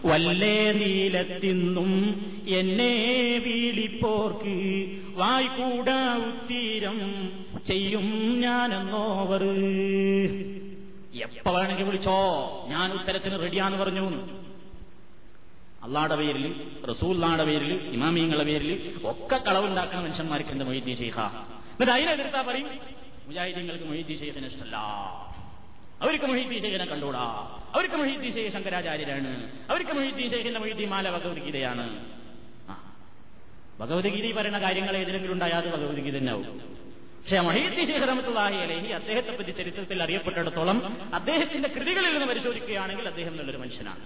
വല്ലേ 0.05 0.73
നീലത്തിന്നും 0.73 1.91
എന്നെ 2.49 2.93
വീലിപ്പോർക്ക് 3.45 4.55
വായ്പൂടാ 5.15 6.17
ഉത്തീരം 6.17 6.99
ചെയ്യും 7.67 8.07
ഞാനെന്നോവർ. 8.41 9.43
എപ്പ 11.23 11.51
വേണമെങ്കിൽ 11.51 11.85
വിളിച്ചോ? 11.85 12.19
ഞാൻ 12.69 12.93
ഉത്തരത്തിന് 12.93 13.41
റെഡിയാന്ന് 13.41 13.79
പറഞ്ഞു. 13.79 14.07
അള്ളാടെ 15.83 16.17
പേരിൽ 16.17 16.55
റസൂല്ലാടെ 16.91 17.45
പേരിൽ 17.45 17.73
ഇമാമിയങ്ങളുടെ 17.73 18.45
പേരിൽ 18.45 19.01
ഒക്കെ 19.05 19.37
കളവുണ്ടാക്കുന്ന 19.37 20.03
മനുഷ്യന്മാർക്ക് 20.03 20.51
എന്ത് 20.51 20.65
മൊയ്തി 20.65 20.95
ഷെയ്ഖ? 20.95 21.21
എന്നിട്ട് 21.73 21.93
അതിനെതിർത്താ 21.93 22.43
പറയും? 22.43 22.69
മുജാഹിദീങ്ങൾക്ക് 23.27 23.85
മൊയ്തി 23.85 24.15
ഷെയ്ഖിന് 24.21 24.47
ഇഷ്ടമല്ല 24.47 24.77
അവർക്ക് 26.03 26.25
മൊഹീദ്ദീൻ 26.25 26.61
ഷെയ്ഖിനെ 26.63 26.85
കണ്ടൂടാ 26.85 27.25
അവർക്ക് 27.75 27.95
മൊഹീദ്ദീൻ 27.95 28.33
ഷെയ്ഖ് 28.33 28.53
ശങ്കരാചാര്യരാണ്. 28.53 29.31
അവർക്ക് 29.71 29.93
മൊഹീദ്ദീൻ 29.93 30.31
ഷെയ്ഖിന്റെ 30.31 30.61
മൊഹീദ്ദീൻ 30.61 30.89
മാല 30.89 31.11
ഭഗവത്ഗീതയാണ്. 31.11 31.87
ഭഗവത്ഗീത 33.81 34.35
പറയുന്ന 34.37 34.59
കാര്യങ്ങൾ 34.59 34.97
ഏതെങ്കിലും 34.97 35.33
ഉണ്ടായാൽ 35.33 35.57
അത് 35.57 35.73
ഭഗവത്ഗീത 35.73 36.17
തന്നെയാവും. 36.17 36.59
പക്ഷെ 37.21 37.41
മൊഹീദ്ദീൻ 37.41 37.87
ഷെയ്ഖ് 37.87 38.03
റഹമത്തുള്ളാഹി 38.03 38.57
അലഹി 38.57 38.89
അദ്ദേഹത്തെ 38.89 39.37
പറ്റി 39.37 39.51
ചരിത്രത്തിൽ 39.51 40.03
അറിയപ്പെട്ടിടത്തോളം 40.03 40.79
അദ്ദേഹത്തിന്റെ 41.15 41.69
കൃതികളിൽ 41.69 42.13
നിന്ന് 42.13 42.27
പരിശോധിക്കുകയാണെങ്കിൽ 42.27 43.09
അദ്ദേഹം 43.09 43.37
നല്ലൊരു 43.37 43.59
മനുഷ്യനാണ്. 43.59 44.05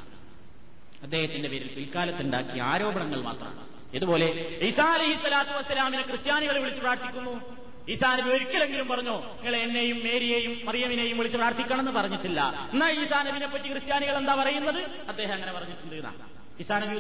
അദ്ദേഹത്തിന്റെ 1.03 1.49
പേരിൽ 1.49 1.69
പിൽക്കാലത്തുണ്ടാക്കിയ 1.69 2.63
ആരോപണങ്ങൾ 2.63 3.23
മാത്രമാണ്. 3.23 3.69
ഇതുപോലെ 3.95 4.27
ഈസാ 4.63 4.85
അലഹി 4.85 5.15
സ്വലാത്തു 5.15 5.51
വസ്സലാമിനെ 5.51 6.03
ക്രിസ്ത്യാനികളെ 6.03 6.61
വിളിച്ചു 6.61 6.81
പ്രാർത്ഥിക്കുന്നു. 6.81 7.64
ഈസാ 7.89 8.17
നബി 8.17 8.29
ഒരിക്കലെങ്കിലും 8.29 8.89
പറഞ്ഞോ 8.89 9.17
നിങ്ങൾ 9.37 9.57
എന്നെയും 9.57 9.99
മേരിയെയും 10.05 10.61
മറിയമിനെയും 10.65 11.19
വിളിച്ച് 11.19 11.39
പ്രാർത്ഥിക്കണം 11.39 11.81
എന്ന് 11.81 11.93
പറഞ്ഞിട്ടില്ല. 11.93 12.69
എന്നാ 12.73 12.91
ഈസാ 12.91 13.23
നബിനെ 13.23 13.47
പറ്റി 13.47 13.69
ക്രിസ്ത്യാനികൾ 13.69 14.17
എന്താ 14.17 14.35
പറയുന്നത്? 14.35 14.81
അദ്ദേഹം 15.09 15.33
അങ്ങനെ 15.33 15.53
പറഞ്ഞിട്ടുണ്ട് 15.53 15.95
എന്നാണ് 15.95 16.23
ഈസാ 16.61 16.79
നബി 16.79 16.99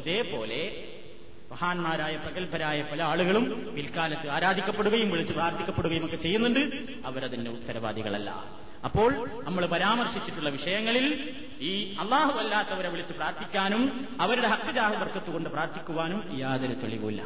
ഇതേപോലെ 0.00 0.60
മഹാന്മാരായ 1.50 2.16
പ്രഗത്ഭരായ 2.16 2.82
പല 2.82 3.02
ആളുകളും 3.02 3.74
പിൽക്കാലത്ത് 3.76 4.28
ആരാധിക്കപ്പെടുകയും 4.28 5.10
വിളിച്ച് 5.10 5.32
പ്രാർത്ഥിക്കപ്പെടുകയും 5.32 6.04
ഒക്കെ 6.04 6.16
ചെയ്യുന്നുണ്ട്. 6.16 6.62
അവരതിന്റെ 7.06 7.50
ഉത്തരവാദികളല്ല. 7.50 8.30
അപ്പോൾ 8.84 9.10
നമ്മൾ 9.44 9.66
പരാമർശിച്ചിട്ടുള്ള 9.66 10.50
വിഷയങ്ങളിൽ 10.50 11.06
ഈ 11.60 11.96
അള്ളാഹു 12.00 12.32
അല്ലാത്തവരെ 12.38 12.88
വിളിച്ച് 12.88 13.12
പ്രാർത്ഥിക്കാനും 13.12 14.08
അവരുടെ 14.20 14.48
ഹക്കുജാഹ 14.48 14.94
ബർക്കത്ത് 14.94 15.30
കൊണ്ട് 15.30 15.48
പ്രാർത്ഥിക്കുവാനും 15.48 16.38
യാതൊരു 16.38 16.72
തെളിവില്ല 16.72 17.22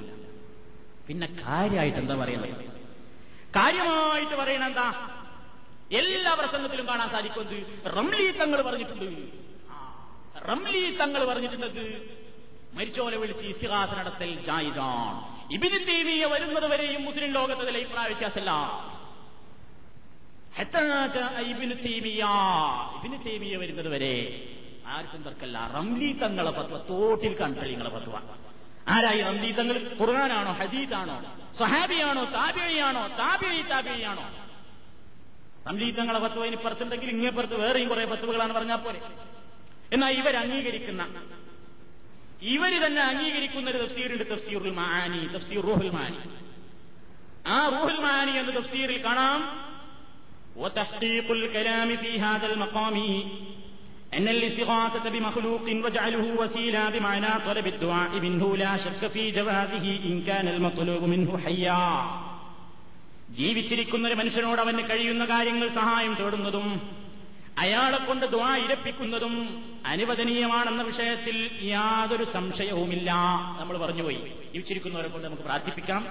പിന്നെ 1.10 1.26
കാര്യമായിട്ട് 1.44 1.98
എന്താ 2.00 2.16
പറയുന്നത്? 2.22 2.64
കാര്യമായിട്ട് 3.56 4.34
പറയണ 4.40 4.64
എന്താ? 4.70 4.88
എല്ലാ 6.00 6.32
പ്രസംഗത്തിലും 6.40 6.86
കാണാൻ 6.90 7.08
സാധിക്കുന്നത് 7.14 7.56
റംലി 7.96 8.26
തങ്ങൾ 8.40 8.58
പറഞ്ഞിട്ടുണ്ട്. 8.66 9.08
റംലി 10.48 10.82
തങ്ങൾ 11.00 11.22
പറഞ്ഞിട്ടുള്ളത് 11.30 11.84
മരിച്ചോലെ 12.76 13.16
വിളിച്ച് 13.22 13.44
ഇസ്തിഹാസ 13.52 13.90
നടത്തൽ 14.00 14.30
ജായിസാണ്. 14.48 15.18
ഇബിന് 15.56 15.78
തീവിയെ 15.88 16.26
വരുന്നത് 16.34 16.66
വരെയും 16.72 17.02
മുസ്ലിം 17.08 17.30
ലോകത്തിൽ 17.38 17.76
അഭിപ്രായ 17.80 18.06
വ്യത്യാസമല്ല 18.12 18.52
ഇബിന് 21.52 21.76
തീമിയ 21.86 22.22
ഇബിന് 22.98 23.18
തീമിയ 23.26 23.56
വരുന്നത് 23.62 23.90
വരെ 23.94 24.14
ആർക്കും 24.94 25.20
തർക്കല്ല 25.26 25.58
റംലി 25.76 26.10
പത്വ 26.58 26.78
തോട്ടിൽ 26.92 27.34
കണ്ടളിങ്ങളെ 27.42 27.90
പത്വ. 27.96 28.14
ആരായി 28.93 29.21
റംലി 29.27 29.51
തങ്ങൾ 29.59 29.77
ഖുർആാനാണോ 29.99 30.51
ഹദീദാണോ 30.59 31.15
സഹാബിയാണോ 31.59 32.23
താബിയാണോ 32.35 33.03
താബിഴി 33.21 33.61
താബിയാണോ 33.71 34.25
റംലി 35.67 35.87
തങ്ങളെ 35.91 36.19
പത്വ 36.25 36.45
ഇനി 36.49 36.57
പുറത്തുണ്ടെങ്കിൽ 36.65 37.09
ഇങ്ങേ 37.13 37.31
പുറത്ത് 37.37 37.57
വേറെയും 37.63 37.87
കുറെ 37.91 38.05
പത്തുവകളാണ് 38.13 38.53
പറഞ്ഞാൽ 38.57 38.79
പോലെ 38.85 38.99
എന്നാൽ 39.95 40.11
ഇവർ 40.19 40.35
അംഗീകരിക്കുന്ന 40.43 41.03
ഇവര് 42.53 42.77
തന്നെ 42.83 43.01
അംഗീകരിക്കുന്ന 43.11 43.69
ഒരു 43.71 43.79
തഫ്സീറുണ്ട് 43.83 44.25
തഫ്സീറുൽ 44.31 44.73
മാനി 44.79 45.21
തഫ്സീർ 45.35 45.61
റൂഹുൽ 45.69 45.91
മാനി 45.97 46.19
ആ 47.47 47.59
റൂഹുൽ 47.75 47.99
മാനി 48.07 48.33
എന്ന 48.41 48.51
തഫ്സീറിൽ 48.59 48.99
കാണാം 49.07 49.39
وتحقيق 50.57 51.27
الكلام 51.33 51.89
في 51.97 52.11
هذا 52.19 52.45
المقام 52.47 52.97
أن 54.13 54.27
الاستغاثة 54.29 55.05
بمخلوق 55.09 55.65
وجعله 55.85 56.25
وسيلة 56.41 56.89
بمعنى 56.89 57.31
طلب 57.45 57.65
الدعاء 57.67 58.11
منه 58.19 58.57
لا 58.57 58.73
شك 58.77 59.01
في 59.07 59.31
جوازه 59.31 59.85
إن 60.05 60.15
كان 60.21 60.47
المطلوب 60.47 61.03
منه 61.05 61.29
حيا 61.37 61.83
ജീവിച്ചിരിക്കുന്ന 63.35 64.07
ഒരു 64.07 64.15
മനുഷ്യനോട് 64.15 64.59
അവന് 64.61 64.83
കഴിയുന്ന 64.89 65.23
കാര്യങ്ങൾ 65.25 65.67
സഹായം 65.77 66.13
തേടുന്നതും 66.19 66.67
അയാളെ 67.57 67.99
കൊണ്ട് 67.99 68.25
ദ്വാ 68.25 68.51
ഇരപ്പിക്കുന്നതും 68.57 69.33
അനുവദനീയമാണെന്ന 69.85 70.83
വിഷയത്തിൽ 70.83 71.35
യാതൊരു 71.69 72.25
സംശയവുമില്ല 72.35 73.09
നമ്മൾ 73.59 73.75
പറഞ്ഞുപോയി 73.77 74.19
ജീവിച്ചിരിക്കുന്നവരെ 74.53 75.09
കൊണ്ട് 75.09 75.25
നമുക്ക് 75.27 75.45
പ്രാർത്ഥിപ്പിക്കാം 75.49 76.01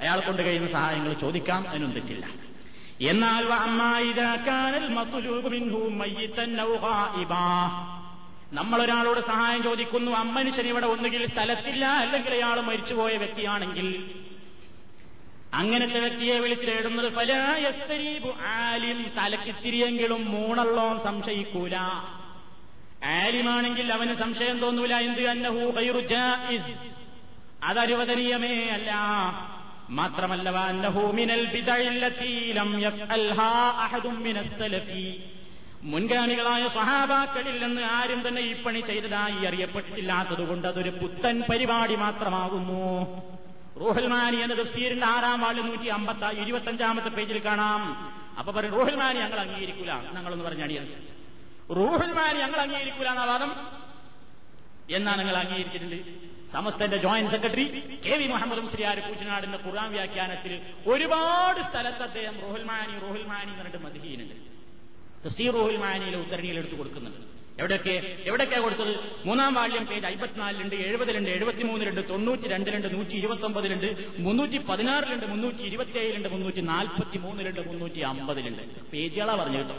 അയാളെ 0.00 0.22
കൊണ്ട് 0.22 0.42
കഴിയുന്ന 0.42 0.70
സഹായങ്ങൾ 0.76 1.12
ചോദിക്കാം 1.24 1.62
അതിനൊന്നും 1.70 1.96
തെറ്റില്ല 1.98 2.26
എന്നാൽ 3.01 3.47
നമ്മളൊരാളോട് 8.53 9.19
സഹായം 9.19 9.63
ചോദിക്കുന്നു 9.63 10.11
അമ്മനുഷ്യൻ 10.11 10.67
ഇവിടെ 10.67 10.85
ഒന്നുകിൽ 10.85 11.27
സ്ഥലത്തില്ല 11.27 11.85
അല്ലെങ്കിൽ 11.85 12.33
അയാൾ 12.33 12.61
മരിച്ചുപോയ 12.61 13.17
വ്യക്തിയാണെങ്കിൽ. 13.17 14.15
അങ്ങനത്തെ 15.53 15.99
വ്യക്തിയെ 15.99 16.39
വിളിച്ചു 16.39 16.65
തേടുന്നത് 16.65 17.13
ആലിം. 18.45 19.11
തലക്കിത്തിരിയെങ്കിലും 19.17 20.31
മൂണല്ലോ 20.31 20.97
സംശയിക്കൂല. 21.03 21.75
ആലിമാണെങ്കിൽ 23.05 23.93
അവന് 23.93 24.13
സംശയം 24.13 24.59
തോന്നൂല 24.59 24.95
എന്ത് 24.95 25.27
അന്നഹു 25.27 25.71
അതനുവദനീയമേ 27.63 28.69
അല്ല. 28.69 28.91
മാത്രമല്ല 29.89 30.49
മുൻഗാമികളായ 35.83 36.67
സ്വഹാബാക്കളിൽ 36.67 37.63
നിന്ന് 37.63 37.81
ആരും 37.81 38.27
തന്നെ 38.27 38.41
ഈ 38.41 38.63
പണി 38.63 38.79
ചെയ്തതായി 38.79 39.45
അറിയപ്പെട്ടിട്ടില്ലാത്തതുകൊണ്ട് 39.45 40.67
അതൊരു 40.67 40.89
പുത്തൻ 40.89 41.43
പരിപാടി 41.49 41.95
മാത്രമാകുന്നു. 41.95 42.83
റൂഹൽമാനി 43.79 44.37
എന്ന 44.37 44.53
തഫ്സീറിന്റെ 44.53 45.05
ആറാം 45.05 45.41
വാൾ 45.41 45.53
നൂറ്റി 45.53 45.87
അമ്പത്തി 45.87 46.41
ഇരുപത്തഞ്ചാമത്തെ 46.41 47.09
പേജിൽ 47.09 47.45
കാണാം. 47.45 48.13
അപ്പൊ 48.37 48.51
പറയും 48.51 48.73
റൂഹൽമാനി 48.73 49.19
ഞങ്ങൾ 49.19 49.39
അംഗീകരിക്കൂല. 49.39 49.91
ഞങ്ങളൊന്ന് 50.13 50.45
പറഞ്ഞടിയത് 50.45 50.93
റൂഹൽമാനി 51.75 52.39
ഞങ്ങൾ 52.39 52.59
അംഗീകരിക്കൂല 52.59 53.07
എന്ന 53.07 53.25
വാദം 53.25 53.51
എന്നാ 54.89 55.15
നിങ്ങൾ 55.15 55.37
അംഗീകരിച്ചിട്ടുണ്ട്? 55.37 56.32
സമസ്തന്റെ 56.55 56.97
joint 57.05 57.31
secretary 57.35 57.65
K 58.05 58.15
V 58.19 58.25
Muhammad 58.33 58.63
Musliyar 58.65 58.97
കൂറ്റനാടിന്റെ 59.07 59.59
ഖുർആൻ 59.65 59.89
വ്യാഖ്യാനത്തിൽ 59.97 60.53
ഒരുപാട് 60.93 61.61
സ്ഥലത്ത് 61.69 62.03
അദ്ദേഹം 62.09 62.35
റോഹുൽമാനി 62.45 62.95
റോഹുൽമാനി 63.05 63.49
എന്ന് 63.53 63.61
പറഞ്ഞിട്ട് 63.61 63.81
മതിഹീനുണ്ട് 63.85 64.35
തഫ്സീർ 65.25 65.51
റോഹുൽമാനിയിലെ 65.59 66.17
ഉത്തരണിയിൽ 66.23 66.57
എടുത്ത് 66.61 66.77
കൊടുക്കുന്നുണ്ട്. 66.79 67.21
എവിടെയൊക്കെ 67.61 67.95
എവിടെയൊക്കെ 68.29 68.59
കൊടുത്തത്? 68.65 68.93
മൂന്നാം 69.27 69.51
വാള്യം 69.57 69.83
പേജ് 69.89 70.05
അമ്പത്തിനാലിലുണ്ട് 70.09 70.75
എഴുപതിലുണ്ട് 70.85 71.29
എഴുപത്തിമൂന്നിലുണ്ട് 71.35 72.01
തൊണ്ണൂറ്റി 72.11 72.47
രണ്ടിലുണ്ട് 72.53 72.87
നൂറ്റി 72.95 73.15
ഇരുപത്തി 73.21 73.45
ഒമ്പതിലുണ്ട് 73.49 73.89
മുന്നൂറ്റി 74.25 74.59
പതിനാറിലുണ്ട് 74.69 75.25
മുന്നൂറ്റി 75.33 75.63
ഇരുപത്തിയേഴിലുണ്ട് 75.69 76.29
മുന്നൂറ്റി 76.35 76.61
നാൽപ്പത്തി 76.71 77.19
മൂന്നിലുണ്ട് 77.25 77.61
മുന്നൂറ്റി 77.69 78.01
അമ്പതിലുണ്ട് 78.11 78.63
പേജുകളാ 78.93 79.35
പറഞ്ഞു 79.41 79.59
കേട്ടോ. 79.61 79.77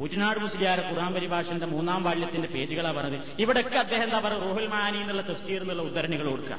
കൂറ്റനാട് 0.00 0.38
മുസ്ലിയാർ 0.38 0.78
ഖുറാൻ 0.90 1.10
പരിഭാഷന്റെ 1.14 1.66
മൂന്നാം 1.66 2.04
ബാല്യത്തിന്റെ 2.04 2.48
പേജുകളാണ് 2.48 2.96
പറഞ്ഞത്. 2.98 3.24
ഇവിടെയൊക്കെ 3.42 3.78
അദ്ദേഹം 3.78 4.04
എന്താ 4.04 4.18
പറയുക? 4.18 4.44
റോഹുൽ 4.46 4.66
മാനി 4.74 4.98
എന്നുള്ള 4.98 5.22
തഫ്സീർ 5.22 5.60
എന്നുള്ള 5.62 5.82
ഉദ്ധരണികൾ 5.82 6.26
കൊടുക്കുക. 6.30 6.56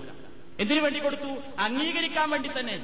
എന്തിനു 0.61 0.81
വേണ്ടി 0.81 0.99
കൊടുത്തു? 0.99 1.31
അംഗീകരിക്കാൻ 1.65 2.29
വേണ്ടി 2.29 2.49
തന്നെ. 2.59 2.75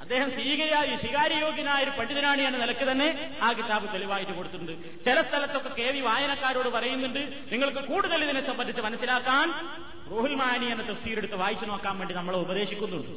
അദ്ദേഹം 0.00 0.28
സ്വീകരിയായി 0.30 0.96
സ്വീകാര്യയോഗ്യനായ 1.02 1.84
ഒരു 1.84 1.92
പണ്ഡിതനാണ് 1.98 2.40
എന്ന 2.40 2.58
നിലയ്ക്ക് 2.58 2.86
തന്നെ 2.90 3.08
ആ 3.42 3.48
കിതാബ് 3.52 3.86
തെളിവായിട്ട് 3.94 4.32
കൊടുത്തിട്ടുണ്ട്. 4.32 4.74
ചില 5.06 5.16
സ്ഥലത്തൊക്കെ 5.28 5.70
കെ 5.78 5.88
വി 5.94 6.00
വായനക്കാരോട് 6.00 6.68
പറയുന്നുണ്ട് 6.76 7.22
നിങ്ങൾക്ക് 7.52 7.82
കൂടുതൽ 7.90 8.24
ഇതിനെ 8.26 8.42
സംബന്ധിച്ച് 8.50 8.82
മനസ്സിലാക്കാൻ 8.82 9.48
റോഹുൽ 10.12 10.34
മാനി 10.42 10.66
എന്ന 10.74 10.82
തഫ്സീർ 10.90 11.18
എടുത്ത് 11.18 11.34
വായിച്ചു 11.34 11.66
നോക്കാൻ 11.72 11.98
വേണ്ടി 11.98 12.14
നമ്മളെ 12.14 12.38
ഉപദേശിക്കുന്നുണ്ട്. 12.38 13.12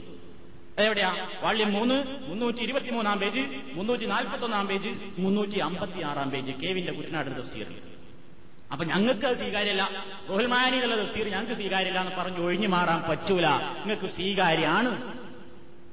എവിടെയാ 0.86 1.30
വാള്യം 1.42 1.74
മൂന്ന് 1.74 1.96
മുന്നൂറ്റി 2.30 2.62
ഇരുപത്തിമൂന്നാം 2.62 3.20
പേജ് 3.20 3.44
മുന്നൂറ്റി 3.74 4.06
നാൽപ്പത്തി 4.06 4.44
ഒന്നാം 4.44 4.68
പേജ് 4.68 4.90
മുന്നൂറ്റി 5.18 5.60
അമ്പത്തി 5.60 6.02
ആറാം 6.02 6.30
പേജ് 6.30 6.52
കെവിന്റെ 6.52 6.94
കുട്ടനാട് 6.94 7.30
തഫ്സീറിൽ. 7.40 7.78
അപ്പൊ 8.72 8.86
ഞങ്ങൾക്ക് 8.86 9.26
അത് 9.26 9.38
സ്വീകാര്യമല്ല 9.38 10.06
റോഹൽമാനി 10.30 10.76
എന്നുള്ള 10.76 11.04
തഫ്സീർ 11.04 11.28
ഞങ്ങൾക്ക് 11.28 11.54
സ്വീകാര്യമില്ല 11.54 12.00
എന്ന് 12.00 12.16
പറഞ്ഞ് 12.16 12.40
ഒഴിഞ്ഞു 12.40 12.68
മാറാൻ 12.68 13.02
പറ്റൂല. 13.10 13.48
നിങ്ങൾക്ക് 13.80 14.06
സ്വീകാര്യാണ്. 14.06 14.92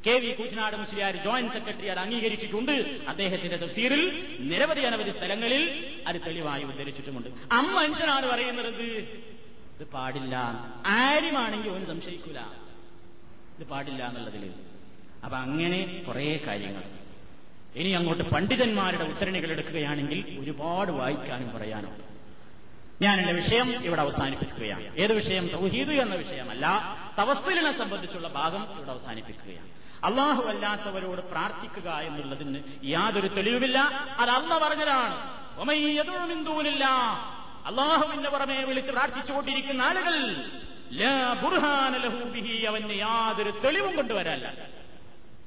K 0.06 0.18
V 0.18 0.32
Koottanad 0.32 0.76
Musliyar 0.76 1.16
joint 1.16 1.52
secretary 1.52 1.86
അത് 1.86 1.98
അംഗീകരിച്ചിട്ടുണ്ട്. 1.98 2.72
അദ്ദേഹത്തിന്റെ 3.08 3.56
തഫ്സീറിൽ 3.56 4.02
നിരവധി 4.40 4.80
അനവധി 4.80 5.10
സ്ഥലങ്ങളിൽ 5.10 5.62
അത് 6.06 6.16
തെളിവായി 6.26 6.62
ഉദ്ധരിച്ചിട്ടുമുണ്ട്. 6.62 7.28
അമ്മ 7.52 7.72
മനുഷ്യനാണ് 7.80 8.26
പറയുന്നത് 8.26 8.82
ഇത് 9.76 9.84
പാടില്ല. 9.92 10.36
ആരുമാണെങ്കിൽ 10.86 11.70
ഒന്ന് 11.70 11.86
സംശയിക്കൂല. 11.86 12.38
ഇത് 13.58 13.66
പാടില്ല 13.66 14.08
എന്നുള്ളതിൽ 14.08 14.52
അപ്പൊ 15.24 15.38
അങ്ങനെ 15.38 16.04
കുറെ 16.08 16.40
കാര്യങ്ങൾ. 16.46 16.82
ഇനി 17.76 17.88
അങ്ങോട്ട് 17.88 18.24
പണ്ഡിതന്മാരുടെ 18.24 19.04
ഉത്തരണികൾ 19.04 19.50
എടുക്കുകയാണെങ്കിൽ 19.50 20.38
ഒരുപാട് 20.40 20.92
വായിക്കാനും 20.92 21.58
പറയാനുണ്ട് 21.58 22.04
ഞാൻ 23.02 23.20
എന്റെ 23.20 23.32
വിഷയം 23.32 23.84
ഇവിടെ 23.84 24.00
അവസാനിപ്പിക്കുകയാണ്. 24.00 24.96
ഏത് 24.96 25.12
വിഷയം? 25.12 25.48
തൗഹീദ് 25.48 25.92
എന്ന 25.92 26.14
വിഷയമല്ല. 26.14 26.66
തവസ്സുലിനെ 27.18 27.72
സംബന്ധിച്ചുള്ള 27.72 28.28
ഭാഗം 28.28 28.76
ഇവിടെ 28.76 28.90
അവസാനിപ്പിക്കുകയാണ്. 28.90 29.68
അള്ളാഹു 30.04 30.42
അല്ലാത്തവരോട് 30.42 31.20
പ്രാർത്ഥിക്കുക 31.20 31.90
എന്നുള്ളതിന് 31.90 32.62
യാതൊരു 32.84 33.28
തെളിവുമില്ല. 33.28 33.78
അത് 34.18 34.30
അന്ന് 34.30 34.54
പറഞ്ഞതാണ്. 34.54 35.36
അള്ളാഹുവിന്റെ 37.66 38.30
പുറമെ 38.30 38.64
വിളിച്ച് 38.64 38.92
പ്രാർത്ഥിച്ചുകൊണ്ടിരിക്കുന്ന 38.92 39.82
ആളുകൾ 39.82 40.36
അവന് 42.66 42.90
യാതൊരു 42.98 43.50
തെളിവും 43.64 43.96
കൊണ്ടുവരാല്ല 43.96 44.75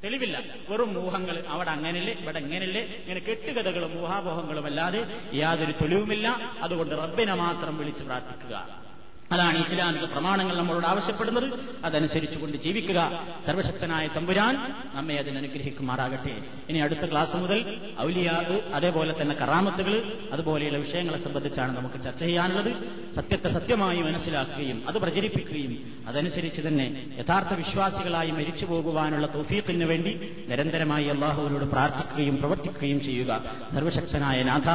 തെളിവില്ല. 0.03 0.43
വെറും 0.69 1.05
ഊഹങ്ങൾ. 1.05 1.43
അവിടെ 1.47 1.69
അങ്ങനെയല്ലേ 1.69 2.13
ഇവിടെ 2.13 2.39
എങ്ങനെയല്ലേ 2.39 2.81
ഇങ്ങനെ 2.81 3.19
കെട്ടുകഥകളും 3.19 4.01
ഊഹാപോഹങ്ങളും 4.01 4.65
അല്ലാതെ 4.65 5.05
യാതൊരു 5.33 5.71
തെളിവുമില്ല. 5.71 6.27
അതുകൊണ്ട് 6.61 6.95
റബ്ബിനെ 6.95 7.33
മാത്രം 7.33 7.77
വിളിച്ച് 7.77 8.03
പ്രാർത്ഥിക്കുക. 8.03 8.88
അതാണ് 9.31 9.65
ഇസ്ലാമിക 9.65 10.03
പ്രമാണങ്ങൾ 10.03 10.57
നമ്മളോട് 10.57 10.85
ആവശ്യപ്പെടുന്നത്. 10.85 11.53
അതനുസരിച്ചുകൊണ്ട് 11.85 12.57
ജീവിക്കുക. 12.57 13.25
സർവശക്തനായ 13.45 14.07
തമ്പുരാൻ 14.07 14.55
നമ്മെ 14.93 15.15
അതിനനുഗ്രഹിക്കുമാറാകട്ടെ 15.15 16.37
ഇനി 16.69 16.79
അടുത്ത 16.79 17.11
ക്ലാസ് 17.11 17.35
മുതൽ 17.35 17.81
ഔലിയാ 17.99 18.61
അതേപോലെ 18.73 19.21
തന്നെ 19.21 19.35
കറാമത്തുകൾ 19.35 20.13
അതുപോലെയുള്ള 20.33 20.77
വിഷയങ്ങളെ 20.77 21.19
സംബന്ധിച്ചാണ് 21.19 21.77
നമുക്ക് 21.77 22.03
ചർച്ച 22.03 22.23
ചെയ്യാനുള്ളത്. 22.23 22.73
സത്യത്തെ 23.15 23.49
സത്യമായി 23.49 24.01
മനസ്സിലാക്കുകയും 24.01 24.83
അത് 24.87 24.97
പ്രചരിപ്പിക്കുകയും 24.97 26.03
അതനുസരിച്ച് 26.07 26.61
തന്നെ 26.61 27.07
യഥാർത്ഥ 27.19 27.53
വിശ്വാസികളായി 27.53 28.31
മരിച്ചു 28.31 28.65
പോകുവാനുള്ള 28.65 29.27
തൗഫീഖിന് 29.27 29.83
വേണ്ടി 29.83 30.11
നിരന്തരമായി 30.47 31.05
അള്ളാഹുവിനോട് 31.05 31.65
പ്രാർത്ഥിക്കുകയും 31.65 32.37
പ്രവർത്തിക്കുകയും 32.37 33.03
ചെയ്യുക. 33.03 33.43
സർവശക്തനായ 33.73 34.43
നാഥ 34.43 34.69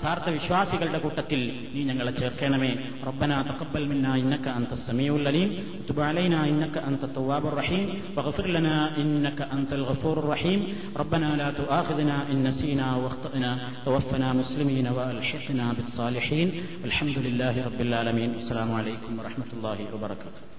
യഥാർത്ഥ 0.00 0.28
വിശ്വാസികളുടെ 0.28 0.98
കൂട്ടത്തിൽ 0.98 1.68
നീ 1.74 1.84
ഞങ്ങളെ 1.84 2.12
ചേർക്കണമേ. 2.12 2.76
റബ്ബന 3.06 3.42
തഖബ്ബൽ 3.42 3.95
منا 3.96 4.14
إنك 4.14 4.48
أنت 4.48 4.72
السميع 4.72 5.16
العليم. 5.16 5.64
وتب 5.80 6.00
علينا 6.00 6.44
إنك 6.44 6.78
أنت 6.78 7.04
التواب 7.04 7.46
الرحيم. 7.46 7.88
واغفر 8.16 8.46
لنا 8.46 8.96
إنك 8.96 9.40
أنت 9.42 9.72
الغفور 9.72 10.18
الرحيم. 10.18 10.74
ربنا 10.96 11.36
لا 11.36 11.50
تؤاخذنا 11.50 12.30
إن 12.30 12.44
نسينا 12.44 12.96
واخطأنا. 12.96 13.58
توفنا 13.84 14.32
مسلمين 14.32 14.86
وألحقنا 14.86 15.72
بالصالحين. 15.72 16.52
والحمد 16.82 17.18
لله 17.18 17.64
رب 17.64 17.80
العالمين. 17.80 18.34
السلام 18.34 18.74
عليكم 18.74 19.18
ورحمة 19.18 19.50
الله 19.52 19.78
وبركاته. 19.94 20.55